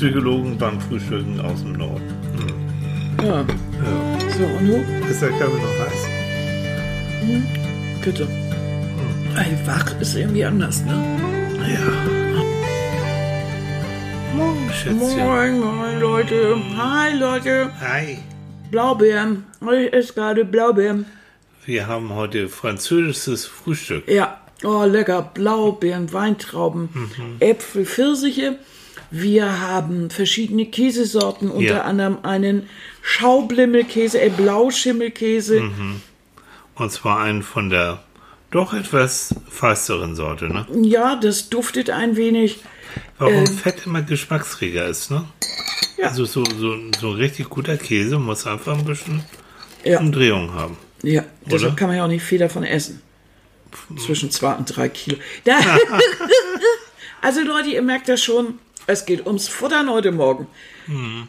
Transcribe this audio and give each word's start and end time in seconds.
Psychologen 0.00 0.56
beim 0.56 0.80
Frühstücken 0.80 1.38
aus 1.42 1.60
dem 1.60 1.72
Norden. 1.74 2.00
Hm. 3.18 3.26
Ja. 3.26 3.40
Ja. 3.40 3.46
So, 4.30 4.44
und 4.44 4.66
nun? 4.66 4.82
Ist 5.10 5.20
der 5.20 5.28
Kaffee 5.28 5.60
noch 5.60 5.78
heiß? 5.78 6.08
Bitte. 8.02 8.26
Ey, 9.36 9.58
wach 9.66 10.00
ist 10.00 10.16
irgendwie 10.16 10.42
anders, 10.42 10.82
ne? 10.86 10.92
Ja. 11.68 11.92
Morgen, 14.34 14.70
Schätzchen. 14.72 14.98
Moin, 15.00 15.60
moin, 15.60 16.00
Leute. 16.00 16.56
Hi, 16.78 17.14
Leute. 17.18 17.70
Hi. 17.80 18.20
Blaubeeren. 18.70 19.44
Ich 19.60 19.92
esse 19.92 20.14
gerade 20.14 20.46
Blaubeeren. 20.46 21.04
Wir 21.66 21.88
haben 21.88 22.14
heute 22.14 22.48
französisches 22.48 23.44
Frühstück. 23.44 24.08
Ja, 24.08 24.40
oh, 24.64 24.84
lecker. 24.84 25.30
Blaubeeren, 25.34 26.10
Weintrauben, 26.10 26.88
Äpfel, 27.40 27.84
Pfirsiche. 27.84 28.56
Wir 29.10 29.60
haben 29.60 30.10
verschiedene 30.10 30.66
Käsesorten, 30.66 31.50
unter 31.50 31.64
Ja. 31.76 31.82
anderem 31.82 32.18
einen 32.22 32.68
Schaublimmelkäse, 33.02 34.20
äh, 34.20 34.28
Blauschimmelkäse. 34.30 35.62
Und 36.74 36.92
zwar 36.92 37.20
einen 37.20 37.42
von 37.42 37.70
der 37.70 38.02
doch 38.50 38.72
etwas 38.72 39.34
fasteren 39.48 40.14
Sorte, 40.16 40.48
ne? 40.48 40.66
Ja, 40.82 41.16
das 41.16 41.48
duftet 41.50 41.90
ein 41.90 42.16
wenig. 42.16 42.60
Warum 43.18 43.46
Fett 43.46 43.86
immer 43.86 44.02
Geschmacksträger 44.02 44.86
ist, 44.86 45.10
ne? 45.10 45.24
Ja. 45.98 46.08
Also 46.08 46.24
so, 46.24 46.44
so, 46.44 46.76
so 46.98 47.10
ein 47.10 47.14
richtig 47.14 47.48
guter 47.50 47.76
Käse 47.76 48.18
muss 48.18 48.46
einfach 48.46 48.76
ein 48.78 48.84
bisschen 48.84 49.22
Ja, 49.84 49.98
Umdrehung 50.00 50.52
haben. 50.54 50.76
ja. 51.02 51.24
deshalb 51.46 51.62
Oder? 51.72 51.76
kann 51.76 51.88
man 51.88 51.96
ja 51.98 52.04
auch 52.04 52.08
nicht 52.08 52.24
viel 52.24 52.38
davon 52.38 52.64
essen. 52.64 53.02
Zwischen 54.04 54.30
zwei 54.32 54.54
und 54.54 54.64
drei 54.66 54.88
Kilo. 54.88 55.16
Also 57.22 57.42
Leute, 57.42 57.68
ihr 57.68 57.82
merkt 57.82 58.08
das 58.08 58.22
schon. 58.22 58.58
Es 58.90 59.04
geht 59.06 59.24
ums 59.24 59.46
Futtern 59.46 59.88
heute 59.88 60.10
Morgen. 60.10 60.48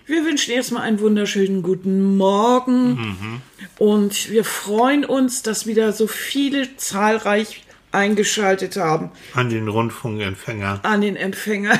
Wir 0.07 0.25
wünschen 0.25 0.51
erstmal 0.51 0.81
einen 0.81 0.99
wunderschönen 0.99 1.61
guten 1.61 2.17
Morgen. 2.17 3.41
Und 3.77 4.31
wir 4.31 4.43
freuen 4.43 5.05
uns, 5.05 5.43
dass 5.43 5.67
wieder 5.67 5.93
so 5.93 6.07
viele 6.07 6.75
zahlreich 6.77 7.63
eingeschaltet 7.91 8.77
haben 8.77 9.11
An 9.35 9.49
den 9.51 9.67
Rundfunkempfänger. 9.67 10.79
an 10.81 11.01
den 11.01 11.15
Empfänger, 11.15 11.77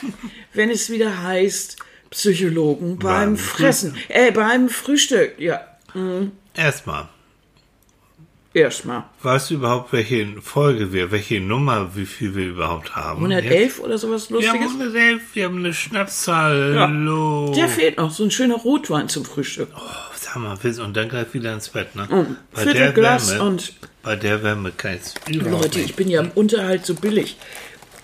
wenn 0.52 0.68
es 0.68 0.90
wieder 0.90 1.22
heißt 1.22 1.78
Psychologen 2.10 2.98
beim, 2.98 3.14
Beim 3.14 3.36
Fressen, 3.38 3.96
äh, 4.08 4.32
beim 4.32 4.68
Frühstück. 4.68 5.38
Ja, 5.38 5.62
Erstmal, 6.54 7.08
erstmal. 8.54 9.04
weißt 9.22 9.50
du 9.50 9.54
überhaupt, 9.54 9.92
welche 9.92 10.40
Folge 10.40 10.92
wir, 10.92 11.10
welche 11.10 11.40
Nummer, 11.40 11.94
wie 11.94 12.06
viel 12.06 12.34
wir 12.34 12.46
überhaupt 12.46 12.94
haben? 12.94 13.24
111 13.24 13.80
oder 13.80 13.98
sowas 13.98 14.30
Wir 14.30 14.48
haben 14.48 14.62
Lustiges. 14.62 14.80
111, 14.80 15.22
wir 15.34 15.44
haben 15.44 15.58
eine 15.58 15.74
Schnapszahl. 15.74 16.74
Ja. 16.74 16.88
Hallo. 16.88 17.52
Der 17.54 17.68
fehlt 17.68 17.98
noch, 17.98 18.10
so 18.10 18.24
ein 18.24 18.30
schöner 18.30 18.56
Rotwein 18.56 19.08
zum 19.08 19.24
Frühstück. 19.24 19.68
Oh, 19.74 19.80
sag 20.14 20.36
mal, 20.36 20.56
und 20.62 20.96
dann 20.96 21.08
gleich 21.08 21.32
wieder 21.32 21.52
ins 21.54 21.68
Bett, 21.68 21.94
ne? 21.94 22.36
Bei 22.52 22.62
Viertel 22.62 22.80
der 22.80 22.92
Glas 22.92 23.30
Wärme, 23.30 23.50
und 23.50 23.74
bei 24.02 24.16
der 24.16 24.42
Wärme 24.42 24.72
kann 24.72 24.98
ich 25.28 25.42
Leute, 25.42 25.80
ich 25.80 25.94
bin 25.94 26.08
ja 26.08 26.20
im 26.20 26.30
Unterhalt 26.32 26.84
so 26.86 26.94
billig. 26.94 27.36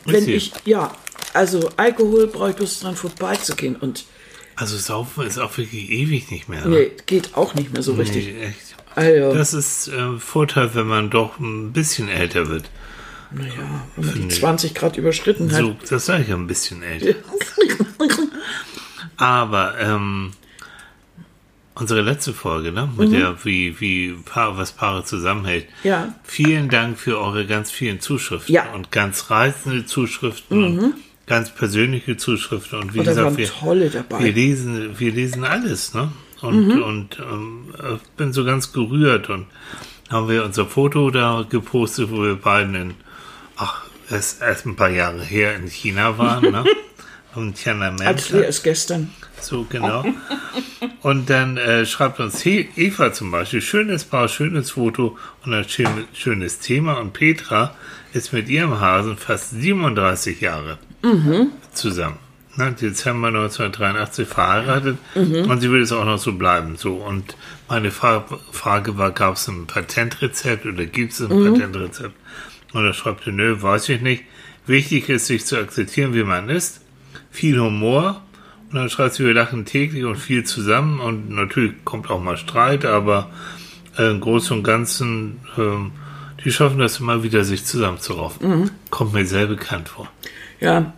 Wenn 0.04 0.28
ich, 0.28 0.52
ja, 0.64 0.94
also 1.34 1.70
Alkohol 1.76 2.26
brauche 2.28 2.50
ich 2.50 2.56
bloß 2.56 2.80
dran 2.80 2.96
vorbeizugehen 2.96 3.76
und 3.76 4.06
Also 4.56 4.76
saufen 4.76 5.26
ist 5.26 5.38
auch 5.38 5.56
wirklich 5.56 5.91
ewig 5.91 6.30
nicht 6.30 6.48
mehr. 6.48 6.64
Ne? 6.66 6.76
nee, 6.76 6.91
geht 7.06 7.36
auch 7.36 7.54
nicht 7.54 7.72
mehr 7.72 7.82
so 7.82 7.94
richtig. 7.94 8.26
Nee, 8.26 8.46
echt. 8.46 8.67
Also, 8.98 9.34
Das 9.34 9.54
ist 9.54 9.88
äh, 9.88 10.18
Vorteil, 10.18 10.74
wenn 10.74 10.86
man 10.86 11.10
doch 11.10 11.38
ein 11.38 11.72
bisschen 11.72 12.08
älter 12.08 12.48
wird. 12.48 12.64
naja, 13.30 13.52
wenn 13.96 14.04
man 14.06 14.14
die 14.14 14.20
Finde 14.20 14.34
ich. 14.34 14.41
20 14.41 14.74
Grad 14.74 14.96
überschritten 14.96 15.52
hat. 15.52 15.58
So, 15.60 15.77
das 15.88 16.06
sage 16.06 16.22
ich 16.22 16.28
ja 16.28 16.34
ein 16.36 16.46
bisschen 16.46 16.82
älter. 16.82 17.14
Aber 19.16 19.74
ähm, 19.80 20.32
unsere 21.74 22.02
letzte 22.02 22.32
Folge, 22.32 22.72
ne, 22.72 22.88
mit 22.96 23.12
der 23.12 23.36
wie 23.44 23.78
wie 23.81 24.12
Paar, 24.25 24.56
was 24.56 24.72
Paare 24.72 25.04
zusammenhält. 25.04 25.66
Mhm. 25.82 25.88
Ja. 25.88 26.15
Vielen 26.25 26.69
Dank 26.69 26.98
für 26.98 27.19
eure 27.20 27.47
ganz 27.47 27.70
vielen 27.70 28.00
Zuschriften 28.00 28.54
Ja. 28.54 28.65
Mhm. 28.66 28.75
und 28.75 28.92
ganz 28.92 29.30
reizende 29.30 29.86
Zuschriften 29.86 30.65
und 30.65 30.94
ganz 31.26 31.50
persönliche 31.54 32.16
Zuschriften 32.16 32.78
und 32.80 32.94
wie 32.94 33.00
Und 33.00 33.06
waren 33.06 33.15
gesagt, 33.16 33.36
wir, 33.36 33.48
tolle 33.48 33.91
dabei. 33.91 34.25
wir 34.25 34.32
lesen 34.32 34.98
wir 34.98 35.12
lesen 35.12 35.44
alles, 35.44 35.94
ne? 35.94 36.10
Und 36.41 36.69
Mhm. 36.69 36.82
und 36.82 37.19
ähm, 37.19 37.75
äh, 37.78 37.97
bin 38.16 38.32
so 38.32 38.44
ganz 38.44 38.72
gerührt 38.72 39.28
und 39.28 39.47
haben 40.10 40.28
wir 40.28 40.44
unser 40.44 40.66
Foto 40.66 41.10
da 41.10 41.44
gepostet, 41.49 42.10
wo 42.10 42.22
wir 42.22 42.37
beiden 42.37 42.75
in 42.75 42.94
ach 43.56 43.82
erst, 44.10 44.41
erst 44.41 44.66
ein 44.66 44.77
paar 44.77 44.88
Jahre 44.91 45.22
her 45.22 45.54
in 45.56 45.66
China 45.66 46.16
waren, 46.19 46.50
ne? 46.50 46.65
Und 47.34 47.54
Tiananmen. 47.54 48.04
Als 48.04 48.32
wäre 48.32 48.47
es 48.47 48.62
gestern. 48.62 49.12
So, 49.41 49.65
genau. 49.69 50.04
Und 51.03 51.28
dann 51.31 51.56
äh, 51.56 51.84
schreibt 51.87 52.19
uns 52.21 52.44
Eva 52.44 53.12
zum 53.12 53.31
Beispiel, 53.31 53.60
schönes 53.60 54.04
Paar, 54.04 54.28
schönes 54.28 54.72
Foto 54.72 55.16
und 55.44 55.53
ein 55.54 55.69
schön, 55.69 55.87
schönes 56.15 56.59
Thema. 56.59 56.94
Und 56.94 57.12
Petra 57.12 57.75
ist 58.12 58.32
mit 58.32 58.48
ihrem 58.48 58.81
Hasen 58.81 59.16
fast 59.19 59.50
37 59.50 60.41
Jahre 60.41 60.78
zusammen. 61.72 62.19
Ne, 62.58 62.72
Dezember 62.72 63.28
1983 63.28 64.26
verheiratet 64.26 64.98
und 65.14 65.60
sie 65.60 65.70
will 65.70 65.80
es 65.80 65.92
auch 65.92 66.04
noch 66.04 66.19
so 66.19 66.32
bleiben. 66.32 66.74
So 66.76 66.94
und 66.94 67.36
meine 67.69 67.92
Fra 67.92 68.24
Frage 68.50 68.98
war, 68.98 69.12
gab 69.12 69.36
es 69.36 69.46
ein 69.46 69.69
Patentrezept 69.69 70.66
oder 70.66 70.84
gibt 70.86 71.12
es 71.12 71.20
ein 71.20 71.28
Patentrezept? 71.28 72.14
Und 72.72 72.84
er 72.84 72.94
schreibt, 72.94 73.28
nö, 73.28 73.62
weiß 73.62 73.88
ich 73.91 74.00
nicht. 74.00 74.24
Wichtig 74.66 75.08
ist, 75.08 75.26
sich 75.26 75.47
zu 75.47 75.56
akzeptieren, 75.56 76.14
wie 76.14 76.24
man 76.24 76.48
ist. 76.48 76.80
Viel 77.30 77.60
Humor. 77.60 78.22
Und 78.70 78.74
dann 78.74 78.91
schreibt 78.91 79.14
sie, 79.14 79.24
wir 79.24 79.34
lachen 79.34 79.64
täglich 79.64 80.04
und 80.04 80.16
viel 80.16 80.42
zusammen. 80.42 80.98
Und 80.98 81.30
natürlich 81.30 81.84
kommt 81.84 82.10
auch 82.10 82.20
mal 82.20 82.36
Streit, 82.36 82.84
aber 82.84 83.30
äh, 83.97 84.10
im 84.10 84.20
Großen 84.20 84.56
und 84.56 84.64
Ganzen, 84.64 85.38
ähm, 85.56 85.92
die 86.44 86.50
schaffen 86.50 86.80
das 86.80 86.98
immer 86.98 87.22
wieder, 87.22 87.44
sich 87.44 87.64
zusammenzuraufen. 87.64 88.42
Kommt 88.91 89.12
mir 89.12 89.24
sehr 89.24 89.47
bekannt 89.47 89.88
vor. 89.91 90.10
Ja, 90.58 90.92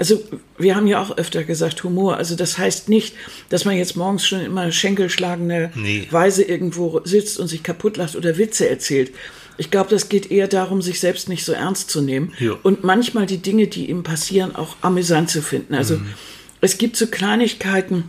also 0.00 0.24
wir 0.58 0.74
haben 0.74 0.86
ja 0.88 1.00
auch 1.00 1.16
öfter 1.18 1.44
gesagt 1.44 1.84
Humor. 1.84 2.16
Also 2.16 2.34
das 2.34 2.56
heißt 2.58 2.88
nicht, 2.88 3.14
dass 3.50 3.64
man 3.66 3.76
jetzt 3.76 3.96
morgens 3.96 4.26
schon 4.26 4.40
immer 4.40 4.72
schenkelschlagende 4.72 5.70
Nee. 5.76 6.08
Weise 6.10 6.42
irgendwo 6.42 7.02
sitzt 7.04 7.38
und 7.38 7.46
sich 7.48 7.62
kaputt 7.62 7.98
lacht 7.98 8.16
oder 8.16 8.38
Witze 8.38 8.68
erzählt. 8.68 9.12
Ich 9.58 9.70
glaube, 9.70 9.90
das 9.90 10.08
geht 10.08 10.30
eher 10.30 10.48
darum, 10.48 10.80
sich 10.80 11.00
selbst 11.00 11.28
nicht 11.28 11.44
so 11.44 11.52
ernst 11.52 11.90
zu 11.90 12.00
nehmen 12.00 12.32
Ja. 12.38 12.52
und 12.62 12.82
manchmal 12.82 13.26
die 13.26 13.38
Dinge, 13.42 13.66
die 13.66 13.90
ihm 13.90 14.02
passieren, 14.02 14.56
auch 14.56 14.74
amüsant 14.80 15.28
zu 15.30 15.42
finden. 15.42 15.74
Also 15.74 15.98
Mhm. 15.98 16.06
es 16.62 16.78
gibt 16.78 16.96
so 16.96 17.06
Kleinigkeiten, 17.06 18.04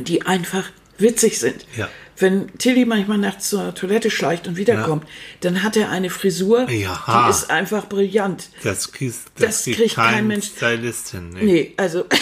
die 0.00 0.22
einfach 0.22 0.64
witzig 0.98 1.38
sind. 1.38 1.66
Ja. 1.76 1.88
Wenn 2.16 2.56
Tilly 2.58 2.84
manchmal 2.84 3.18
nachts 3.18 3.48
zur 3.50 3.74
Toilette 3.74 4.10
schleicht 4.10 4.46
und 4.46 4.56
wiederkommt, 4.56 5.04
dann 5.40 5.62
hat 5.62 5.76
er 5.76 5.90
eine 5.90 6.10
Frisur, 6.10 6.70
Ja. 6.70 7.24
die 7.26 7.30
ist 7.30 7.50
einfach 7.50 7.86
brillant. 7.88 8.48
Das, 8.62 8.92
kriegt, 8.92 9.14
Das 9.38 9.64
kriegt 9.64 9.94
kein 9.96 10.26
Mensch. 10.28 10.46
Stylist 10.56 11.10
hin. 11.10 11.30
Nee. 11.30 11.42
Nee, 11.44 11.74
also. 11.76 12.04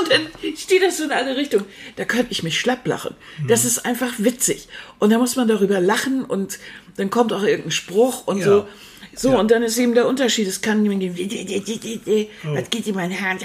Und 0.00 0.10
dann 0.10 0.22
steht 0.56 0.82
das 0.82 0.96
so 0.96 1.04
in 1.04 1.12
eine 1.12 1.36
Richtung. 1.36 1.64
Da 1.96 2.04
könnte 2.04 2.32
ich 2.32 2.42
mich 2.42 2.58
schlapp 2.58 2.86
lachen. 2.86 3.14
Das 3.46 3.64
ist 3.64 3.84
einfach 3.86 4.12
witzig. 4.18 4.66
Und 4.98 5.10
da 5.10 5.18
muss 5.18 5.36
man 5.36 5.46
darüber 5.46 5.78
lachen 5.78 6.24
und 6.24 6.58
dann 6.96 7.10
kommt 7.10 7.32
auch 7.32 7.42
irgendein 7.42 7.70
Spruch 7.70 8.26
und 8.26 8.38
Ja. 8.38 8.44
so. 8.44 8.68
So, 9.16 9.30
Ja. 9.32 9.38
und 9.40 9.50
dann 9.50 9.62
ist 9.62 9.78
eben 9.78 9.94
der 9.94 10.06
Unterschied. 10.06 10.46
Es 10.48 10.60
kann 10.60 10.82
jemand 10.84 11.00
gehen, 11.00 12.28
was 12.44 12.70
geht 12.70 12.86
in 12.86 12.94
mein 12.94 13.10
Hand? 13.20 13.42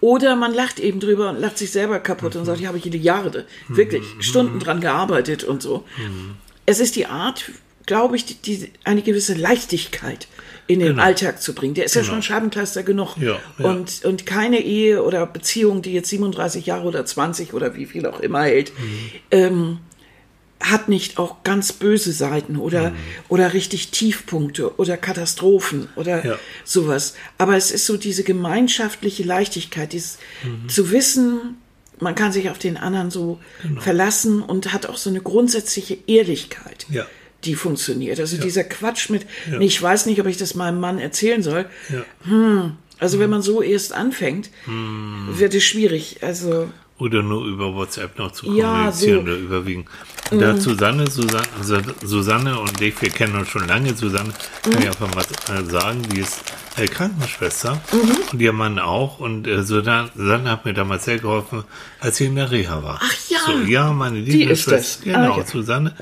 Oder 0.00 0.36
man 0.36 0.54
lacht 0.54 0.78
eben 0.80 1.00
drüber 1.00 1.30
und 1.30 1.40
lacht 1.40 1.58
sich 1.58 1.70
selber 1.70 1.98
kaputt 2.00 2.36
und 2.36 2.44
sagt, 2.44 2.60
ich 2.60 2.66
habe 2.66 2.78
jede 2.78 2.98
Jahre, 2.98 3.44
wirklich, 3.68 4.02
Stunden 4.20 4.58
dran 4.60 4.80
gearbeitet 4.80 5.44
und 5.44 5.62
so. 5.62 5.84
Es 6.66 6.80
ist 6.80 6.96
die 6.96 7.06
Art, 7.06 7.50
glaube 7.86 8.16
ich, 8.16 8.24
die, 8.26 8.34
die, 8.34 8.70
eine 8.84 9.02
gewisse 9.02 9.34
Leichtigkeit 9.34 10.26
in 10.68 10.80
den 10.80 10.88
Genau. 10.88 11.02
Alltag 11.04 11.40
zu 11.40 11.54
bringen. 11.54 11.74
Der 11.74 11.84
ist 11.84 11.94
ja 11.94 12.02
schon 12.02 12.22
Scheibenkleister 12.22 12.82
genug. 12.82 13.16
Ja, 13.20 13.38
ja. 13.58 13.64
Und, 13.64 14.04
und 14.04 14.26
keine 14.26 14.58
Ehe 14.60 15.04
oder 15.04 15.24
Beziehung, 15.24 15.80
die 15.82 15.92
jetzt 15.92 16.08
37 16.10 16.66
Jahre 16.66 16.88
oder 16.88 17.04
20 17.06 17.54
oder 17.54 17.76
wie 17.76 17.86
viel 17.86 18.04
auch 18.06 18.18
immer 18.18 18.42
hält, 18.42 18.72
ähm, 19.30 19.78
hat 20.60 20.88
nicht 20.88 21.18
auch 21.18 21.42
ganz 21.44 21.72
böse 21.72 22.12
Seiten 22.12 22.56
oder, 22.56 22.92
oder 23.28 23.52
richtig 23.52 23.90
Tiefpunkte 23.90 24.76
oder 24.78 24.96
Katastrophen 24.96 25.88
oder 25.96 26.24
Ja. 26.24 26.38
sowas. 26.64 27.14
Aber 27.38 27.56
es 27.56 27.70
ist 27.70 27.86
so 27.86 27.96
diese 27.96 28.24
gemeinschaftliche 28.24 29.22
Leichtigkeit, 29.22 29.92
dieses 29.92 30.18
zu 30.68 30.90
wissen, 30.90 31.56
man 32.00 32.14
kann 32.14 32.32
sich 32.32 32.50
auf 32.50 32.58
den 32.58 32.76
anderen 32.76 33.10
so 33.10 33.38
verlassen 33.78 34.42
und 34.42 34.72
hat 34.72 34.86
auch 34.86 34.96
so 34.96 35.08
eine 35.10 35.20
grundsätzliche 35.20 35.98
Ehrlichkeit 36.06 36.86
Ja. 36.90 37.06
die 37.44 37.54
funktioniert. 37.54 38.18
Also 38.18 38.36
dieser 38.38 38.64
Quatsch 38.64 39.08
mit, 39.10 39.26
nee, 39.58 39.66
ich 39.66 39.80
weiß 39.80 40.06
nicht, 40.06 40.20
ob 40.20 40.26
ich 40.26 40.36
das 40.36 40.54
meinem 40.54 40.80
Mann 40.80 40.98
erzählen 40.98 41.42
soll. 41.42 41.66
Ja. 41.90 42.72
Also 42.98 43.18
wenn 43.18 43.28
man 43.30 43.42
so 43.42 43.60
erst 43.62 43.92
anfängt, 43.92 44.50
wird 44.66 45.54
es 45.54 45.64
schwierig. 45.64 46.18
Also 46.22 46.68
Oder 46.98 47.22
nur 47.22 47.44
über 47.44 47.74
WhatsApp 47.74 48.18
noch 48.18 48.32
zu 48.32 48.46
Ja, 48.54 48.72
kommunizieren 48.72 49.16
so. 49.16 49.20
Mhm. 49.22 49.28
oder 49.28 49.36
überwiegen. 49.36 49.84
Da 50.30 50.56
Susanne, 50.56 51.10
Susanne, 51.10 51.44
Susanne 52.02 52.58
und 52.58 52.80
ich, 52.80 53.00
wir 53.02 53.10
kennen 53.10 53.36
uns 53.36 53.48
schon 53.48 53.68
lange. 53.68 53.94
Susanne 53.94 54.30
kann 54.62 54.72
Mhm. 54.72 54.78
ich 54.80 54.86
einfach 54.88 55.14
mal 55.14 55.24
äh, 55.54 55.64
sagen, 55.70 56.02
die 56.10 56.20
ist 56.20 56.40
äh, 56.78 56.86
Krankenschwester 56.86 57.80
Mhm. 57.92 58.16
und 58.32 58.40
ihr 58.40 58.52
Mann 58.54 58.78
auch. 58.78 59.20
Und 59.20 59.46
äh, 59.46 59.62
Susanne, 59.62 60.10
Susanne 60.16 60.50
hat 60.50 60.64
mir 60.64 60.72
damals 60.72 61.04
sehr 61.04 61.18
geholfen, 61.18 61.64
als 62.00 62.16
sie 62.16 62.26
in 62.26 62.36
der 62.36 62.50
Reha 62.50 62.82
war. 62.82 62.98
Ach 63.02 63.14
ja. 63.28 63.38
So, 63.46 63.52
ja, 63.70 63.92
meine 63.92 64.22
Die 64.22 64.32
liebe 64.32 64.52
ist 64.52 64.62
Schwester. 64.62 64.76
das. 64.78 65.00
Genau, 65.04 65.34
Ah, 65.34 65.38
ja. 65.38 65.46
Susanne. 65.46 65.94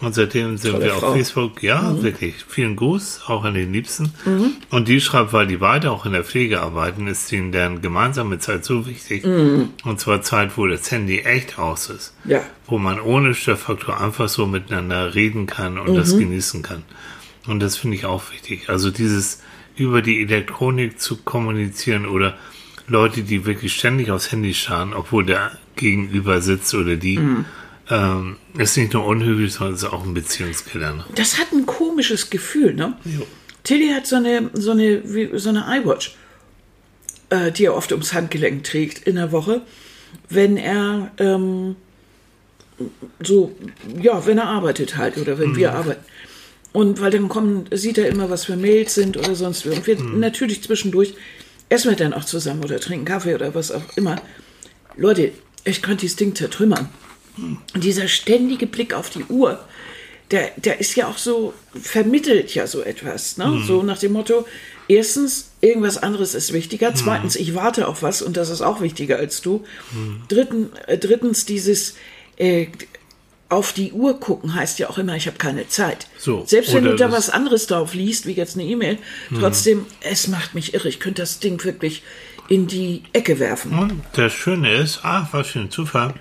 Und 0.00 0.14
seitdem 0.14 0.56
sind 0.58 0.72
Tolle 0.72 0.84
wir 0.86 0.90
Frau. 0.92 1.00
Mhm. 1.00 1.04
auf 1.12 1.16
Facebook. 1.16 1.62
Ja, 1.62 2.02
wirklich. 2.02 2.34
Vielen 2.48 2.76
Gruß, 2.76 3.22
auch 3.28 3.44
an 3.44 3.54
den 3.54 3.72
Liebsten. 3.72 4.12
Und 4.70 4.88
die 4.88 5.00
schreibt, 5.00 5.32
weil 5.32 5.46
die 5.46 5.56
beide 5.58 5.90
auch 5.92 6.04
in 6.04 6.12
der 6.12 6.24
Pflege 6.24 6.60
arbeiten, 6.60 7.06
ist 7.06 7.30
ihnen 7.32 7.52
deren 7.52 7.80
gemeinsame 7.80 8.38
Zeit 8.38 8.64
so 8.64 8.86
wichtig. 8.86 9.24
Mhm. 9.24 9.70
Und 9.84 10.00
zwar 10.00 10.20
Zeit, 10.22 10.56
wo 10.58 10.66
das 10.66 10.90
Handy 10.90 11.20
echt 11.20 11.58
aus 11.58 11.88
ist. 11.90 12.14
Ja. 12.24 12.42
Wo 12.66 12.78
man 12.78 13.00
ohne 13.00 13.34
Störfaktor 13.34 14.00
einfach 14.00 14.28
so 14.28 14.46
miteinander 14.46 15.14
reden 15.14 15.46
kann 15.46 15.78
und 15.78 15.90
Mhm. 15.92 15.96
das 15.96 16.18
genießen 16.18 16.62
kann. 16.62 16.82
Und 17.46 17.60
das 17.60 17.76
finde 17.76 17.96
ich 17.96 18.04
auch 18.04 18.30
wichtig. 18.32 18.68
Also 18.68 18.90
dieses 18.90 19.42
über 19.76 20.02
die 20.02 20.22
Elektronik 20.22 21.00
zu 21.00 21.16
kommunizieren 21.18 22.06
oder 22.06 22.36
Leute, 22.86 23.22
die 23.22 23.46
wirklich 23.46 23.74
ständig 23.74 24.10
aufs 24.10 24.30
Handy 24.32 24.54
starren, 24.54 24.92
obwohl 24.92 25.24
der 25.24 25.52
Gegenüber 25.76 26.40
sitzt 26.40 26.74
oder 26.74 26.96
die, 26.96 27.18
Mhm. 27.90 28.36
ähm, 28.54 28.60
ist 28.60 28.76
nicht 28.76 28.92
nur 28.92 29.04
unhöflich, 29.06 29.52
sondern 29.52 29.74
ist 29.74 29.84
auch 29.84 30.04
ein 30.04 30.14
Beziehungskiller. 30.14 30.94
Ne? 30.94 31.04
Das 31.14 31.38
hat 31.38 31.52
ein 31.52 31.66
komisches 31.66 32.30
Gefühl, 32.30 32.74
ne? 32.74 32.96
Tilly 33.62 33.90
hat 33.90 34.06
so 34.06 34.16
eine, 34.16 34.50
so 34.52 34.72
eine, 34.72 35.02
wie, 35.04 35.38
so 35.38 35.48
eine 35.48 35.64
iWatch, 35.68 36.16
äh, 37.30 37.50
die 37.50 37.64
er 37.64 37.74
oft 37.74 37.92
ums 37.92 38.12
Handgelenk 38.12 38.64
trägt 38.64 39.06
in 39.06 39.16
der 39.16 39.32
Woche, 39.32 39.62
wenn 40.28 40.56
er 40.56 41.10
ähm, 41.18 41.76
so, 43.22 43.54
ja, 44.00 44.26
wenn 44.26 44.38
er 44.38 44.46
arbeitet 44.46 44.96
halt 44.96 45.16
oder 45.16 45.38
wenn 45.38 45.56
wir 45.56 45.72
arbeiten. 45.72 46.04
Und 46.72 47.00
weil 47.00 47.12
dann 47.12 47.28
kommen, 47.28 47.66
sieht 47.70 47.98
er 47.98 48.08
immer, 48.08 48.30
was 48.30 48.46
für 48.46 48.56
Mails 48.56 48.94
sind 48.94 49.16
oder 49.16 49.36
sonst 49.36 49.64
wie. 49.64 49.70
Und 49.70 49.86
wir 49.86 49.96
natürlich 49.96 50.62
zwischendurch 50.62 51.14
essen 51.68 51.90
wir 51.90 51.96
dann 51.96 52.12
auch 52.12 52.24
zusammen 52.24 52.64
oder 52.64 52.80
trinken 52.80 53.04
Kaffee 53.04 53.34
oder 53.34 53.54
was 53.54 53.70
auch 53.70 53.96
immer. 53.96 54.20
Leute, 54.96 55.30
ich 55.64 55.82
könnte 55.82 56.02
dieses 56.02 56.16
Ding 56.16 56.34
zertrümmern. 56.34 56.88
Und 57.36 57.84
dieser 57.84 58.08
ständige 58.08 58.66
Blick 58.66 58.94
auf 58.94 59.10
die 59.10 59.24
Uhr, 59.24 59.58
der, 60.30 60.52
der 60.56 60.80
ist 60.80 60.94
ja 60.96 61.08
auch 61.08 61.18
so, 61.18 61.52
vermittelt 61.80 62.54
ja 62.54 62.66
so 62.66 62.80
etwas. 62.82 63.36
Ne? 63.36 63.62
So 63.66 63.82
nach 63.82 63.98
dem 63.98 64.12
Motto, 64.12 64.46
erstens, 64.88 65.50
irgendwas 65.60 65.98
anderes 65.98 66.34
ist 66.34 66.52
wichtiger. 66.52 66.94
Zweitens, 66.94 67.36
ich 67.36 67.54
warte 67.54 67.88
auf 67.88 68.02
was 68.02 68.22
und 68.22 68.36
das 68.36 68.50
ist 68.50 68.62
auch 68.62 68.80
wichtiger 68.80 69.18
als 69.18 69.42
du. 69.42 69.64
Dritten, 70.28 70.70
äh, 70.86 70.98
drittens, 70.98 71.44
dieses 71.44 71.94
äh, 72.36 72.66
auf 73.48 73.72
die 73.72 73.92
Uhr 73.92 74.18
gucken 74.18 74.54
heißt 74.54 74.78
ja 74.78 74.90
auch 74.90 74.98
immer, 74.98 75.14
ich 75.14 75.26
habe 75.26 75.36
keine 75.36 75.68
Zeit. 75.68 76.08
So, 76.18 76.44
Selbst 76.46 76.74
wenn 76.74 76.84
du 76.84 76.96
da 76.96 77.12
was 77.12 77.30
anderes 77.30 77.66
drauf 77.66 77.94
liest, 77.94 78.26
wie 78.26 78.32
jetzt 78.32 78.56
eine 78.56 78.64
E-Mail, 78.64 78.98
trotzdem, 79.38 79.86
es 80.00 80.28
macht 80.28 80.54
mich 80.54 80.74
irre. 80.74 80.88
Ich 80.88 80.98
könnte 80.98 81.22
das 81.22 81.38
Ding 81.38 81.62
wirklich 81.62 82.02
in 82.48 82.66
die 82.66 83.02
Ecke 83.12 83.38
werfen. 83.38 83.78
Und 83.78 84.02
das 84.14 84.32
Schöne 84.32 84.72
ist, 84.74 85.00
ach, 85.02 85.28
was 85.32 85.48
für 85.48 85.60
ein 85.60 85.70
Zufall. 85.70 86.14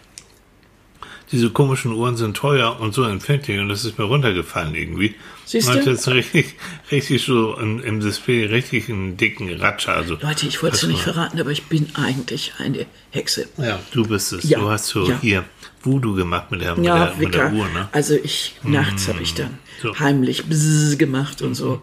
Diese 1.33 1.49
komischen 1.49 1.91
Uhren 1.93 2.15
sind 2.15 2.37
teuer 2.37 2.79
und 2.79 2.93
so 2.93 3.03
empfindlich 3.03 3.59
und 3.59 3.67
das 3.67 3.83
ist 3.83 3.97
mir 3.97 4.05
runtergefallen 4.05 4.75
irgendwie. 4.75 5.15
Siehst 5.45 5.67
Und 5.67 5.77
du? 5.79 5.85
das 5.91 6.01
ist 6.01 6.07
richtig, 6.09 6.53
richtig 6.91 7.23
so 7.25 7.57
im, 7.57 7.83
im 7.83 7.99
Display 7.99 8.45
richtig 8.45 8.87
einen 8.87 9.17
dicken 9.17 9.51
Ratscher. 9.59 9.95
Also, 9.95 10.15
Leute, 10.21 10.45
ich 10.47 10.61
wollte 10.61 10.75
es 10.77 10.83
nicht 10.83 11.01
verraten, 11.01 11.39
aber 11.41 11.49
ich 11.49 11.63
bin 11.63 11.87
eigentlich 11.95 12.53
eine 12.59 12.85
Hexe. 13.09 13.47
Ja, 13.57 13.79
du 13.91 14.05
bist 14.07 14.31
es. 14.31 14.47
Ja, 14.47 14.59
Du 14.59 14.69
hast 14.69 14.85
so 14.87 15.09
ja. 15.09 15.17
hier 15.21 15.43
Voodoo 15.81 16.13
gemacht 16.13 16.51
mit 16.51 16.61
der, 16.61 16.75
mit 16.75 16.85
Ja, 16.85 17.07
der, 17.07 17.15
mit 17.17 17.33
der. 17.33 17.51
Uhr, 17.51 17.67
ne? 17.69 17.89
Also 17.91 18.13
ich, 18.13 18.55
nachts 18.63 19.07
habe 19.09 19.21
ich 19.23 19.33
dann 19.33 19.57
So. 19.81 19.97
heimlich 19.99 20.45
bzzz 20.45 20.97
gemacht 20.99 21.41
und 21.41 21.55
so. 21.55 21.81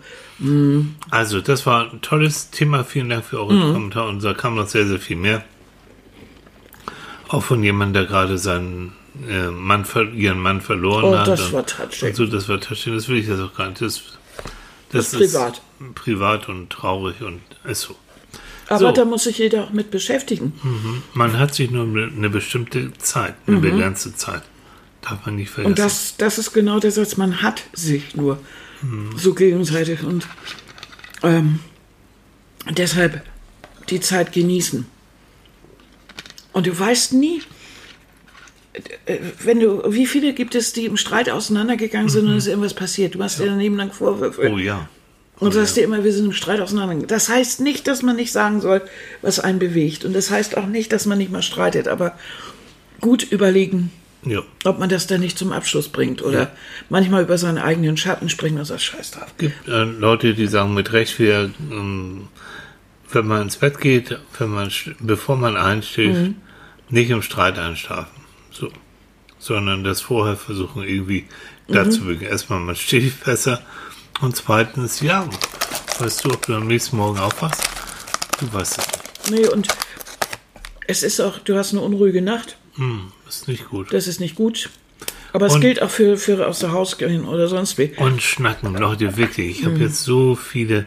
Also, 1.10 1.40
das 1.40 1.66
war 1.66 1.90
ein 1.92 2.00
tolles 2.00 2.50
Thema. 2.50 2.84
Vielen 2.84 3.10
Dank 3.10 3.24
für 3.26 3.40
eure 3.40 3.52
Mhm. 3.52 3.72
Kommentare. 3.74 4.08
Und 4.08 4.22
da 4.24 4.32
kam 4.32 4.54
noch 4.54 4.68
sehr, 4.68 4.86
sehr 4.86 5.00
viel 5.00 5.16
mehr. 5.16 5.44
Auch 7.28 7.42
von 7.42 7.62
jemandem, 7.62 7.94
der 7.94 8.04
gerade 8.10 8.38
seinen 8.38 8.92
äh, 9.28 9.50
Mann, 9.50 9.84
ihren 10.14 10.40
Mann 10.40 10.60
verloren 10.60 11.04
Oh, 11.04 11.18
hat. 11.18 11.28
das 11.28 11.40
und, 11.46 11.52
war 11.52 11.66
touching. 11.66 12.14
So, 12.14 12.26
das 12.26 12.48
war 12.48 12.60
touching. 12.60 12.94
Das 12.94 13.08
will 13.08 13.18
ich 13.18 13.26
das 13.26 13.40
auch 13.40 13.54
gar 13.54 13.68
nicht. 13.68 13.80
Das, 13.80 14.02
das, 14.92 15.12
ist 15.14 15.18
privat. 15.18 15.62
privat 15.94 16.48
und 16.48 16.70
traurig 16.70 17.20
und 17.22 17.40
ist 17.64 17.82
so. 17.82 17.96
Aber 18.68 18.78
So. 18.78 18.92
da 18.92 19.04
muss 19.04 19.24
sich 19.24 19.38
jeder 19.38 19.64
auch 19.64 19.70
mit 19.72 19.90
beschäftigen. 19.90 20.52
Man 21.12 21.38
hat 21.38 21.54
sich 21.54 21.70
nur 21.70 21.84
eine 21.84 22.30
bestimmte 22.30 22.92
Zeit, 22.98 23.34
eine 23.46 23.58
begrenzte 23.58 24.14
Zeit. 24.14 24.42
Darf 25.02 25.26
man 25.26 25.36
nicht 25.36 25.50
vergessen. 25.50 25.70
Mhm. 25.70 25.72
Und 25.72 25.78
das, 25.78 26.14
das 26.18 26.38
ist 26.38 26.52
genau 26.52 26.78
der 26.78 26.92
Satz, 26.92 27.16
man 27.16 27.42
hat 27.42 27.62
sich 27.72 28.14
nur 28.14 28.38
so 29.16 29.34
gegenseitig. 29.34 30.04
Und 30.04 30.26
ähm, 31.22 31.58
deshalb 32.70 33.22
die 33.88 34.00
Zeit 34.00 34.32
genießen. 34.32 34.86
Und 36.52 36.66
du 36.66 36.78
weißt 36.78 37.12
nie, 37.14 37.42
wenn 39.44 39.60
du, 39.60 39.82
wie 39.88 40.06
viele 40.06 40.32
gibt 40.32 40.54
es, 40.54 40.72
die 40.72 40.86
im 40.86 40.96
Streit 40.96 41.30
auseinandergegangen 41.30 42.08
sind 42.08 42.26
und 42.26 42.32
es 42.32 42.44
ist 42.44 42.50
irgendwas 42.50 42.74
passiert? 42.74 43.14
Du 43.14 43.18
machst 43.18 43.38
dir 43.38 43.46
daneben 43.46 43.76
lang 43.76 43.92
Vorwürfe. 43.92 44.50
oh 44.50 44.58
ja. 44.58 44.88
Und 45.38 45.52
sagst 45.52 45.78
dir 45.78 45.84
immer, 45.84 46.04
wir 46.04 46.12
sind 46.12 46.26
im 46.26 46.32
Streit 46.32 46.60
auseinandergegangen. 46.60 47.08
Das 47.08 47.30
heißt 47.30 47.60
nicht, 47.60 47.88
dass 47.88 48.02
man 48.02 48.14
nicht 48.14 48.30
sagen 48.30 48.60
soll, 48.60 48.82
was 49.22 49.40
einen 49.40 49.58
bewegt. 49.58 50.04
Und 50.04 50.14
das 50.14 50.30
heißt 50.30 50.58
auch 50.58 50.66
nicht, 50.66 50.92
dass 50.92 51.06
man 51.06 51.16
nicht 51.16 51.32
mal 51.32 51.42
streitet. 51.42 51.88
Aber 51.88 52.14
gut 53.00 53.22
überlegen, 53.22 53.90
ja. 54.22 54.42
ob 54.64 54.78
man 54.78 54.90
das 54.90 55.06
dann 55.06 55.20
nicht 55.20 55.38
zum 55.38 55.52
Abschluss 55.52 55.88
bringt. 55.88 56.22
Oder 56.22 56.52
manchmal 56.90 57.22
über 57.22 57.38
seinen 57.38 57.56
eigenen 57.56 57.96
Schatten 57.96 58.28
springen 58.28 58.58
und 58.58 58.66
sagt, 58.66 58.82
scheiß 58.82 59.12
drauf. 59.12 59.34
gibt 59.38 59.66
äh, 59.66 59.84
Leute, 59.84 60.34
die 60.34 60.46
sagen 60.46 60.74
mit 60.74 60.92
Recht, 60.92 61.18
wir, 61.18 61.50
ähm, 61.70 62.28
wenn 63.10 63.26
man 63.26 63.42
ins 63.42 63.56
Bett 63.56 63.80
geht, 63.80 64.18
wenn 64.38 64.50
man, 64.50 64.70
bevor 65.00 65.36
man 65.36 65.56
einschläft, 65.56 66.32
nicht 66.90 67.10
im 67.10 67.22
Streit 67.22 67.58
einschlafen. 67.58 68.19
So. 68.60 68.70
Sondern 69.38 69.84
das 69.84 70.02
vorher 70.02 70.36
versuchen, 70.36 70.82
irgendwie 70.82 71.24
dazu 71.68 72.04
beginnen. 72.04 72.30
Erstmal, 72.30 72.60
man 72.60 72.76
schläft 72.76 73.24
besser. 73.24 73.62
Und 74.20 74.36
zweitens, 74.36 75.00
ja, 75.00 75.26
weißt 75.98 76.24
du, 76.24 76.30
ob 76.32 76.44
du 76.46 76.54
am 76.54 76.66
nächsten 76.66 76.98
Morgen 76.98 77.18
aufwachst? 77.18 77.62
Du 78.38 78.52
weißt 78.52 78.78
es 78.78 79.30
nicht. 79.30 79.40
Nee, 79.42 79.48
und 79.48 79.68
es 80.86 81.02
ist 81.02 81.20
auch, 81.20 81.38
du 81.38 81.56
hast 81.56 81.72
eine 81.72 81.80
unruhige 81.80 82.20
Nacht. 82.20 82.56
Hm, 82.74 83.12
ist 83.28 83.48
nicht 83.48 83.68
gut. 83.70 83.92
Das 83.92 84.06
ist 84.06 84.20
nicht 84.20 84.34
gut. 84.34 84.68
Aber 85.32 85.46
es 85.46 85.54
Und- 85.54 85.60
gilt 85.62 85.80
auch 85.80 85.90
für, 85.90 86.16
für 86.18 86.46
aus 86.46 86.58
der 86.58 86.72
Haus 86.72 86.98
gehen 86.98 87.24
oder 87.24 87.48
sonst 87.48 87.78
wie. 87.78 87.92
Und 87.96 88.20
schnacken, 88.20 88.74
Leute, 88.74 89.16
wirklich. 89.16 89.60
Ich 89.60 89.64
habe 89.64 89.76
Mhm. 89.76 89.82
jetzt 89.82 90.02
so 90.02 90.34
viele, 90.34 90.86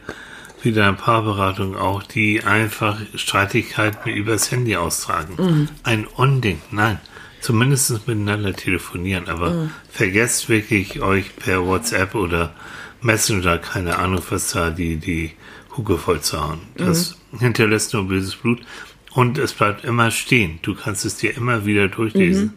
wieder 0.61 0.87
ein 0.87 0.97
paar 0.97 1.23
Beratungen 1.23 1.75
auch, 1.75 2.03
die 2.03 2.43
einfach 2.43 2.99
Streitigkeiten 3.15 4.11
übers 4.11 4.51
Handy 4.51 4.75
austragen. 4.75 5.35
Mhm. 5.37 5.69
Ein 5.83 6.05
Unding. 6.07 6.61
Nein. 6.71 6.99
Zumindest 7.43 8.07
miteinander 8.07 8.53
telefonieren. 8.53 9.27
Aber 9.27 9.49
Mhm. 9.51 9.69
vergesst 9.91 10.47
wirklich, 10.47 11.01
euch 11.01 11.35
per 11.35 11.65
WhatsApp 11.67 12.15
oder 12.15 12.53
Messenger, 13.01 13.57
keine 13.57 13.97
Ahnung, 13.99 14.21
was 14.29 14.51
da 14.51 14.69
die, 14.69 14.95
die 14.95 15.31
Hucke 15.75 15.97
voll 15.97 16.21
zu 16.21 16.39
hauen. 16.41 16.59
Das 16.77 17.17
Mhm. 17.31 17.39
hinterlässt 17.39 17.93
nur 17.93 18.07
böses 18.07 18.37
Blut. 18.37 18.61
Und 19.13 19.37
es 19.37 19.51
bleibt 19.51 19.83
immer 19.83 20.09
stehen. 20.09 20.59
Du 20.61 20.73
kannst 20.73 21.03
es 21.03 21.17
dir 21.17 21.35
immer 21.35 21.65
wieder 21.65 21.89
durchlesen. 21.89 22.53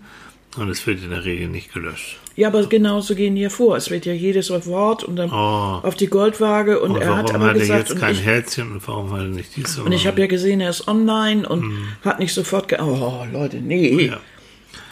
Mhm. 0.57 0.63
Und 0.63 0.71
es 0.71 0.87
wird 0.87 1.03
in 1.03 1.11
der 1.11 1.25
Regel 1.25 1.49
nicht 1.49 1.75
gelöscht. 1.75 2.19
Ja, 2.37 2.49
aber 2.49 2.65
genauso 2.67 3.15
gehen 3.17 3.35
die 3.35 3.43
ja 3.43 3.49
vor. 3.51 3.77
Es 3.77 3.91
wird 3.91 4.07
ja 4.07 4.13
jedes 4.13 4.51
Wort 4.67 5.03
und 5.03 5.17
dann 5.17 5.31
Oh. 5.31 5.81
auf 5.83 5.97
die 5.97 6.07
Goldwaage 6.07 6.79
und, 6.81 6.93
Und 6.93 7.01
er 7.03 7.17
hat 7.17 7.25
warum 7.31 7.37
aber 7.43 7.47
hat 7.51 7.55
er 7.57 7.61
gesagt, 7.61 7.79
jetzt 7.81 7.91
und 7.93 7.99
kein 8.01 8.15
ich, 8.15 8.23
Herzchen 8.25 8.73
und 8.73 8.87
warum 8.89 9.11
hat 9.13 9.21
er 9.23 9.25
nicht 9.27 9.57
dies? 9.57 9.79
und 9.79 9.91
ich 9.93 10.07
habe 10.07 10.21
ja 10.21 10.27
gesehen, 10.29 10.61
er 10.61 10.71
ist 10.71 10.87
online 10.87 11.47
und 11.49 11.73
hat 12.05 12.21
nicht 12.21 12.33
sofort 12.33 12.69
ge 12.69 12.79
Oh, 12.81 13.27
Leute, 13.33 13.57
nee. 13.57 14.07
Ja. 14.07 14.21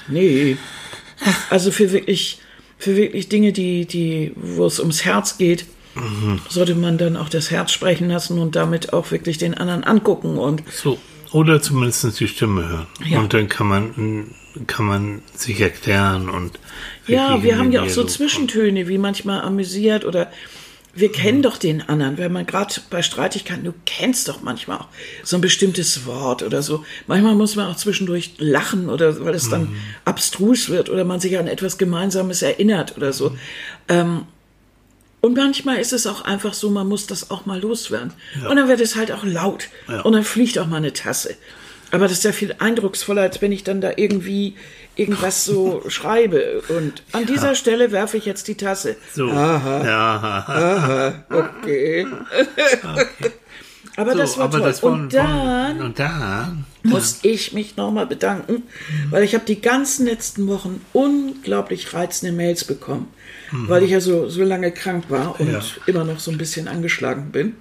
Nee. 0.09 0.57
Also 1.51 1.71
für 1.71 1.93
wirklich, 1.93 2.39
für 2.79 2.97
wirklich 2.97 3.29
Dinge, 3.29 3.53
die, 3.53 3.87
die, 3.87 4.33
wo 4.37 4.67
es 4.67 4.81
ums 4.81 5.05
Herz 5.05 5.39
geht, 5.39 5.67
sollte 6.49 6.75
man 6.75 6.99
dann 6.99 7.17
auch 7.17 7.29
das 7.29 7.51
Herz 7.51 7.73
sprechen 7.73 8.09
lassen 8.09 8.39
und 8.39 8.57
damit 8.57 8.93
auch 8.93 9.11
wirklich 9.11 9.39
den 9.39 9.55
anderen 9.55 9.85
angucken 9.85 10.39
und 10.39 10.63
So. 10.71 10.99
Oder 11.33 11.61
zumindest 11.61 12.21
die 12.21 12.29
Stimme 12.29 12.69
hören. 12.69 12.87
Ja. 13.05 13.19
Und 13.19 13.35
dann 13.35 13.49
kann 13.49 13.67
man, 13.67 14.35
kann 14.69 14.87
man 14.87 15.23
sich 15.35 15.61
erklären 15.61 16.29
und. 16.29 16.61
Ja, 17.09 17.43
wir 17.43 17.59
haben 17.59 17.73
ja 17.73 17.83
auch 17.83 17.89
so 17.89 18.05
Zwischentöne, 18.05 18.87
wie 18.87 18.99
manchmal 18.99 19.41
amüsiert 19.41 20.05
oder 20.05 20.31
wir 20.95 21.11
kennen 21.11 21.43
doch 21.43 21.57
den 21.57 21.83
anderen, 21.83 22.19
wenn 22.19 22.33
man 22.33 22.47
gerade 22.47 22.75
bei 22.91 23.03
Streitigkeiten, 23.03 23.65
du 23.65 23.75
kennst 23.85 24.29
doch 24.29 24.43
manchmal 24.43 24.79
auch 24.79 24.89
so 25.23 25.37
ein 25.37 25.41
bestimmtes 25.41 26.07
Wort 26.07 26.43
oder 26.43 26.63
so. 26.63 26.85
Manchmal 27.07 27.35
muss 27.35 27.57
man 27.57 27.71
auch 27.71 27.77
zwischendurch 27.77 28.35
lachen 28.39 28.89
oder 28.89 29.25
weil 29.25 29.35
es 29.35 29.49
dann 29.49 29.75
abstrus 30.05 30.69
wird 30.69 30.91
oder 30.91 31.05
man 31.05 31.21
sich 31.21 31.37
an 31.39 31.49
etwas 31.49 31.79
Gemeinsames 31.79 32.43
erinnert 32.43 32.97
oder 32.97 33.13
so. 33.13 33.37
Ähm, 33.89 34.27
und 35.21 35.37
manchmal 35.37 35.79
ist 35.79 35.93
es 35.93 36.07
auch 36.07 36.23
einfach 36.23 36.53
so, 36.53 36.71
man 36.71 36.87
muss 36.87 37.07
das 37.07 37.31
auch 37.31 37.47
mal 37.47 37.59
loswerden. 37.59 38.13
Und 38.49 38.57
dann 38.57 38.69
wird 38.69 38.81
es 38.81 38.95
halt 38.95 39.11
auch 39.11 39.25
laut. 39.25 39.69
Ja. 39.89 40.03
Und 40.03 40.13
dann 40.13 40.23
fliegt 40.23 40.59
auch 40.59 40.67
mal 40.67 40.77
eine 40.77 40.93
Tasse. 40.93 41.35
Aber 41.91 42.09
das 42.09 42.19
ist 42.19 42.25
ja 42.25 42.33
viel 42.33 42.55
eindrucksvoller, 42.59 43.23
als 43.23 43.41
wenn 43.41 43.51
ich 43.51 43.65
dann 43.65 43.81
da 43.81 43.93
irgendwie 43.97 44.55
irgendwas 44.97 45.45
so 45.45 45.83
schreibe. 45.89 46.63
Und 46.69 47.03
an 47.13 47.27
dieser 47.27 47.55
Stelle 47.55 47.93
werfe 47.93 48.17
ich 48.17 48.27
jetzt 48.27 48.49
die 48.49 48.57
Tasse. 48.57 48.97
So. 49.13 49.29
Aha, 49.31 49.85
Ja, 49.85 50.45
aha, 50.47 51.25
okay. 51.31 52.07
Aber 53.97 54.13
so, 54.13 54.19
das 54.19 54.39
war 54.39 54.45
aber 54.47 54.59
toll. 54.59 54.67
das 54.67 54.83
war, 54.83 54.93
und 54.93 55.15
dann 55.15 55.81
und 55.81 55.99
da, 56.01 56.53
muss 56.83 57.21
ich 57.23 57.53
mich 57.53 57.77
nochmal 57.77 58.07
bedanken, 58.07 58.65
weil 59.11 59.23
ich 59.23 59.35
habe 59.35 59.45
die 59.45 59.61
ganzen 59.61 60.07
letzten 60.07 60.49
Wochen 60.49 60.85
unglaublich 60.93 61.95
reizende 61.95 62.33
Mails 62.35 62.65
bekommen, 62.65 63.09
weil 63.53 63.85
ich 63.85 63.91
ja 63.93 64.01
so, 64.01 64.29
so 64.29 64.43
lange 64.43 64.73
krank 64.73 65.05
war 65.11 65.39
und 65.41 65.53
Ja. 65.53 65.61
immer 65.87 66.05
noch 66.05 66.19
so 66.19 66.31
ein 66.33 66.39
bisschen 66.39 66.67
angeschlagen 66.67 67.31
bin. 67.31 67.55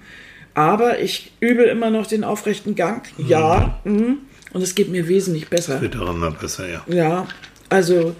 Aber 0.54 0.98
ich 1.00 1.32
übe 1.40 1.64
immer 1.64 1.90
noch 1.90 2.06
den 2.06 2.22
aufrechten 2.24 2.74
Gang. 2.74 3.02
Ja, 3.18 3.80
mhm. 3.84 4.18
Und 4.54 4.62
es 4.62 4.74
geht 4.74 4.88
mir 4.88 5.06
wesentlich 5.08 5.48
besser. 5.48 5.80
wird 5.82 5.96
auch 5.96 6.10
immer 6.14 6.30
besser, 6.30 6.66
ja. 6.68 6.82
Ja, 6.88 7.26
also 7.68 8.16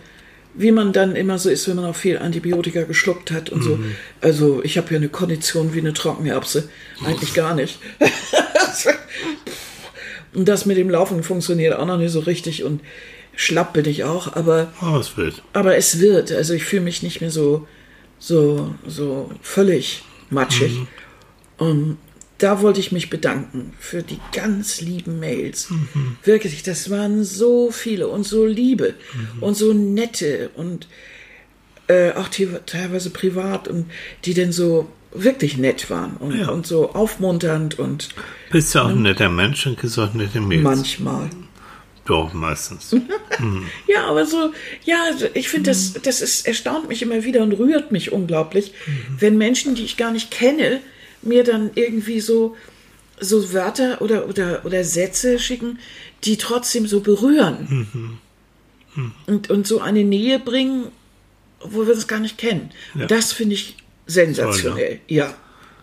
wie 0.56 0.70
man 0.70 0.92
dann 0.92 1.16
immer 1.16 1.36
so 1.38 1.48
ist, 1.50 1.66
wenn 1.68 1.74
man 1.76 1.86
auch 1.86 1.96
viel 1.96 2.16
Antibiotika 2.18 2.82
geschluckt 2.82 3.32
hat 3.32 3.50
und 3.50 3.62
so. 3.64 3.76
Also 4.20 4.62
ich 4.62 4.76
habe 4.78 4.88
ja 4.92 4.98
eine 4.98 5.08
Kondition 5.08 5.74
wie 5.74 5.80
eine 5.80 5.92
Trockenerbse. 5.94 6.68
Eigentlich 7.04 7.34
gar 7.34 7.54
nicht. 7.56 7.80
und 10.34 10.48
das 10.48 10.66
mit 10.66 10.76
dem 10.76 10.90
Laufen 10.90 11.22
funktioniert 11.22 11.74
auch 11.76 11.86
noch 11.86 11.98
nicht 11.98 12.12
so 12.12 12.20
richtig 12.20 12.64
und 12.64 12.80
schlapp 13.34 13.72
bin 13.72 13.86
ich 13.86 14.04
auch, 14.04 14.34
aber, 14.36 14.72
Oh, 14.80 14.96
es 14.96 15.16
wird. 15.16 15.42
aber 15.52 15.76
es 15.76 16.00
wird. 16.00 16.32
Also 16.32 16.54
ich 16.54 16.64
fühle 16.64 16.82
mich 16.82 17.02
nicht 17.02 17.20
mehr 17.20 17.30
so, 17.30 17.66
so, 18.18 18.74
so 18.86 19.30
völlig 19.42 20.02
matschig. 20.30 20.78
Und 21.58 21.98
da 22.38 22.60
wollte 22.62 22.80
ich 22.80 22.90
mich 22.92 23.10
bedanken 23.10 23.72
für 23.78 24.02
die 24.02 24.18
ganz 24.32 24.80
lieben 24.80 25.20
Mails. 25.20 25.68
Wirklich, 26.24 26.62
das 26.62 26.90
waren 26.90 27.22
so 27.24 27.70
viele 27.70 28.08
und 28.08 28.24
so 28.24 28.44
liebe 28.44 28.94
und 29.40 29.56
so 29.56 29.72
nette 29.72 30.50
und 30.56 30.88
äh, 31.86 32.12
auch 32.12 32.28
te- 32.28 32.62
teilweise 32.66 33.10
privat 33.10 33.68
und 33.68 33.86
die 34.24 34.34
denn 34.34 34.52
so 34.52 34.88
wirklich 35.12 35.56
nett 35.58 35.90
waren 35.90 36.16
und, 36.16 36.36
Ja. 36.36 36.48
und 36.48 36.66
so 36.66 36.90
aufmunternd 36.92 37.78
und 37.78 38.08
Bist 38.50 38.74
du 38.74 38.80
auch 38.80 38.88
ein 38.88 39.02
netter 39.02 39.28
Mensch 39.28 39.66
und 39.66 39.78
kriegst 39.78 39.98
auch 39.98 40.12
nette 40.12 40.40
Mails? 40.40 40.62
manchmal. 40.62 41.30
Doch, 42.06 42.32
meistens. 42.34 42.94
Ja, 43.88 44.06
aber 44.08 44.26
so, 44.26 44.52
ja, 44.84 44.96
also 45.10 45.26
ich 45.34 45.48
finde, 45.48 45.70
das, 45.70 45.94
das 46.02 46.20
ist, 46.20 46.46
erstaunt 46.46 46.88
mich 46.88 47.02
immer 47.02 47.24
wieder 47.24 47.42
und 47.42 47.52
rührt 47.52 47.90
mich 47.92 48.12
unglaublich, 48.12 48.72
wenn 49.18 49.36
Menschen, 49.38 49.74
die 49.74 49.82
ich 49.84 49.96
gar 49.96 50.12
nicht 50.12 50.30
kenne, 50.30 50.80
mir 51.26 51.44
dann 51.44 51.70
irgendwie 51.74 52.20
so, 52.20 52.56
so 53.20 53.52
Wörter 53.52 54.00
oder, 54.02 54.28
oder, 54.28 54.64
oder 54.64 54.84
Sätze 54.84 55.38
schicken, 55.38 55.78
die 56.24 56.36
trotzdem 56.36 56.86
so 56.86 57.00
berühren. 57.00 58.18
Und, 59.26 59.50
und 59.50 59.66
so 59.66 59.80
eine 59.80 60.04
Nähe 60.04 60.38
bringen, 60.38 60.86
wo 61.60 61.86
wir 61.86 61.94
es 61.94 62.06
gar 62.06 62.20
nicht 62.20 62.38
kennen. 62.38 62.70
Ja. 62.94 63.06
Das 63.06 63.32
finde 63.32 63.54
ich 63.54 63.76
sensationell. 64.06 65.00
Ja, 65.08 65.34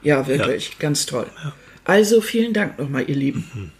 ja, 0.02 0.28
wirklich, 0.28 0.80
ganz 0.80 1.06
toll. 1.06 1.28
Also 1.84 2.22
vielen 2.22 2.54
Dank 2.54 2.80
nochmal, 2.80 3.10
ihr 3.10 3.16
Lieben. 3.16 3.72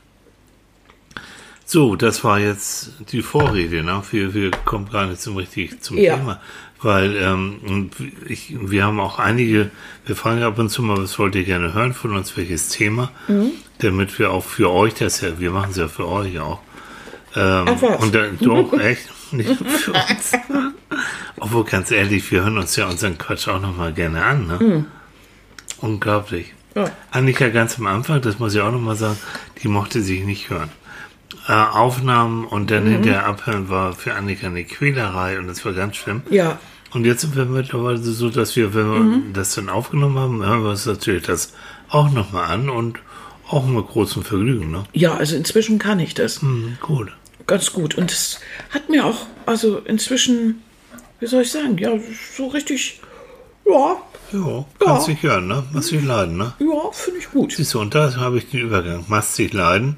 So, 1.66 1.96
das 1.96 2.24
war 2.26 2.40
jetzt 2.40 2.92
die 3.14 3.22
Vorrede, 3.22 3.84
ne? 3.84 4.04
Wir, 4.12 4.34
wir 4.34 4.52
kommen 4.66 4.90
gar 4.90 5.08
nicht 5.08 5.22
zum 5.22 5.38
richtig 5.38 5.82
zum 5.82 5.98
Ja. 5.98 6.18
Thema. 6.18 6.42
Weil 6.84 7.16
ähm, 7.16 7.92
ich, 8.28 8.56
wir 8.60 8.86
haben 8.86 9.00
auch 9.00 9.20
einige, 9.20 9.70
wir 10.06 10.16
fragen 10.16 10.42
ab 10.42 10.58
und 10.58 10.70
zu 10.70 10.82
mal, 10.82 10.98
was 10.98 11.20
wollt 11.20 11.36
ihr 11.36 11.44
gerne 11.44 11.74
hören 11.74 11.94
von 11.94 12.16
uns, 12.16 12.36
welches 12.38 12.70
Thema, 12.70 13.12
Mhm. 13.28 13.52
damit 13.80 14.18
wir 14.18 14.32
auch 14.32 14.44
für 14.44 14.72
euch 14.72 14.96
das 14.96 15.22
ja, 15.22 15.40
wir 15.40 15.52
machen 15.52 15.72
es 15.72 15.78
ja 15.78 15.88
für 15.88 16.08
euch 16.08 16.40
auch. 16.40 16.60
Ähm, 17.36 17.66
Ach 17.68 17.82
was. 17.82 18.02
und 18.04 18.16
dann 18.16 18.38
doch, 18.40 18.74
echt, 18.80 19.10
nicht 19.32 19.56
für 19.64 19.92
uns. 19.94 20.32
Obwohl, 21.40 21.64
ganz 21.66 21.92
ehrlich, 21.92 22.30
wir 22.32 22.42
hören 22.44 22.58
uns 22.58 22.76
ja 22.76 22.88
unseren 22.88 23.18
Quatsch 23.18 23.48
auch 23.48 23.62
nochmal 23.62 23.94
gerne 23.94 24.24
an, 24.24 24.48
ne? 24.48 24.86
Unglaublich. 25.80 26.54
Mhm. 26.76 26.82
Ja. 26.82 26.86
Annika 27.12 27.50
ganz 27.50 27.78
am 27.78 27.88
Anfang, 27.88 28.22
das 28.22 28.40
muss 28.40 28.56
ich 28.56 28.62
auch 28.62 28.72
nochmal 28.72 28.96
sagen, 28.96 29.18
die 29.62 29.68
mochte 29.68 30.02
sich 30.02 30.24
nicht 30.24 30.50
hören. 30.50 30.70
Äh, 31.48 31.52
Aufnahmen 31.54 32.46
und 32.46 32.72
dann 32.72 32.86
Mhm. 32.86 32.92
hinterher 32.92 33.26
abhören 33.26 33.70
war 33.70 33.94
für 33.94 34.14
Annika 34.14 34.48
eine 34.48 34.64
Quälerei 34.64 35.38
und 35.40 35.48
das 35.48 35.64
war 35.66 35.74
ganz 35.74 35.98
schlimm. 35.98 36.22
Ja, 36.30 36.60
Und 36.94 37.06
jetzt 37.06 37.22
sind 37.22 37.36
wir 37.36 37.46
mittlerweile 37.46 37.98
so, 37.98 38.30
dass 38.30 38.56
wir, 38.56 38.74
wenn 38.74 38.92
wir 38.92 39.00
Mhm. 39.00 39.34
das 39.34 39.56
dann 39.56 39.70
aufgenommen 39.70 40.18
haben, 40.20 40.46
hören 40.46 40.64
wir 40.64 40.72
uns 40.72 40.86
natürlich 40.86 41.24
das 41.24 41.54
auch 41.90 42.12
nochmal 42.12 42.50
an 42.52 42.70
und 42.70 43.00
auch 43.50 43.66
mit 43.66 43.86
großem 43.88 44.24
Vergnügen, 44.24 44.72
ne? 44.72 44.84
ja, 44.94 45.14
also 45.16 45.36
inzwischen 45.36 45.78
kann 45.80 46.00
ich 46.00 46.14
das. 46.14 46.42
Hm, 46.42 46.78
gut. 46.82 47.12
ganz 47.48 47.74
gut. 47.74 47.96
Und 47.96 48.12
es 48.12 48.40
hat 48.70 48.90
mir 48.90 49.06
auch, 49.06 49.26
also 49.46 49.80
inzwischen, 49.80 50.62
wie 51.20 51.28
soll 51.28 51.42
ich 51.42 51.52
sagen, 51.52 51.78
ja, 51.78 51.92
so 52.38 52.48
richtig, 52.48 53.02
ja, 53.66 53.98
Ja, 54.34 54.66
kannst 54.80 55.08
dich 55.08 55.22
hören, 55.24 55.48
ne? 55.48 55.64
Machst 55.74 55.92
dich 55.92 56.02
leiden, 56.04 56.38
ne? 56.38 56.54
ja, 56.60 56.92
finde 56.94 57.20
ich 57.20 57.30
gut. 57.32 57.52
Siehst 57.52 57.74
du, 57.74 57.82
und 57.82 57.94
da 57.94 58.16
habe 58.16 58.38
ich 58.38 58.50
den 58.50 58.62
Übergang. 58.62 59.04
Machst 59.10 59.38
dich 59.38 59.52
leiden. 59.52 59.98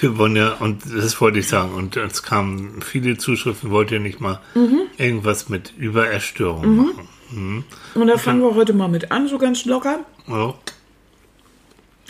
Wir 0.00 0.18
wollen 0.18 0.36
ja, 0.36 0.54
und 0.54 0.82
das 0.94 1.20
wollte 1.20 1.38
ich 1.38 1.48
sagen, 1.48 1.72
und 1.74 1.96
es 1.96 2.22
kamen 2.22 2.82
viele 2.82 3.16
Zuschriften, 3.16 3.70
wollt 3.70 3.90
ihr 3.90 4.00
nicht 4.00 4.20
mal 4.20 4.40
Mhm. 4.54 4.82
irgendwas 4.98 5.48
mit 5.48 5.72
Übererstörung 5.78 6.76
machen. 6.76 7.64
Und 7.94 8.06
da 8.08 8.18
fangen 8.18 8.42
wir 8.42 8.54
heute 8.54 8.74
mal 8.74 8.88
mit 8.88 9.10
an, 9.10 9.28
so 9.28 9.38
ganz 9.38 9.64
locker, 9.64 10.00
Ja, 10.26 10.54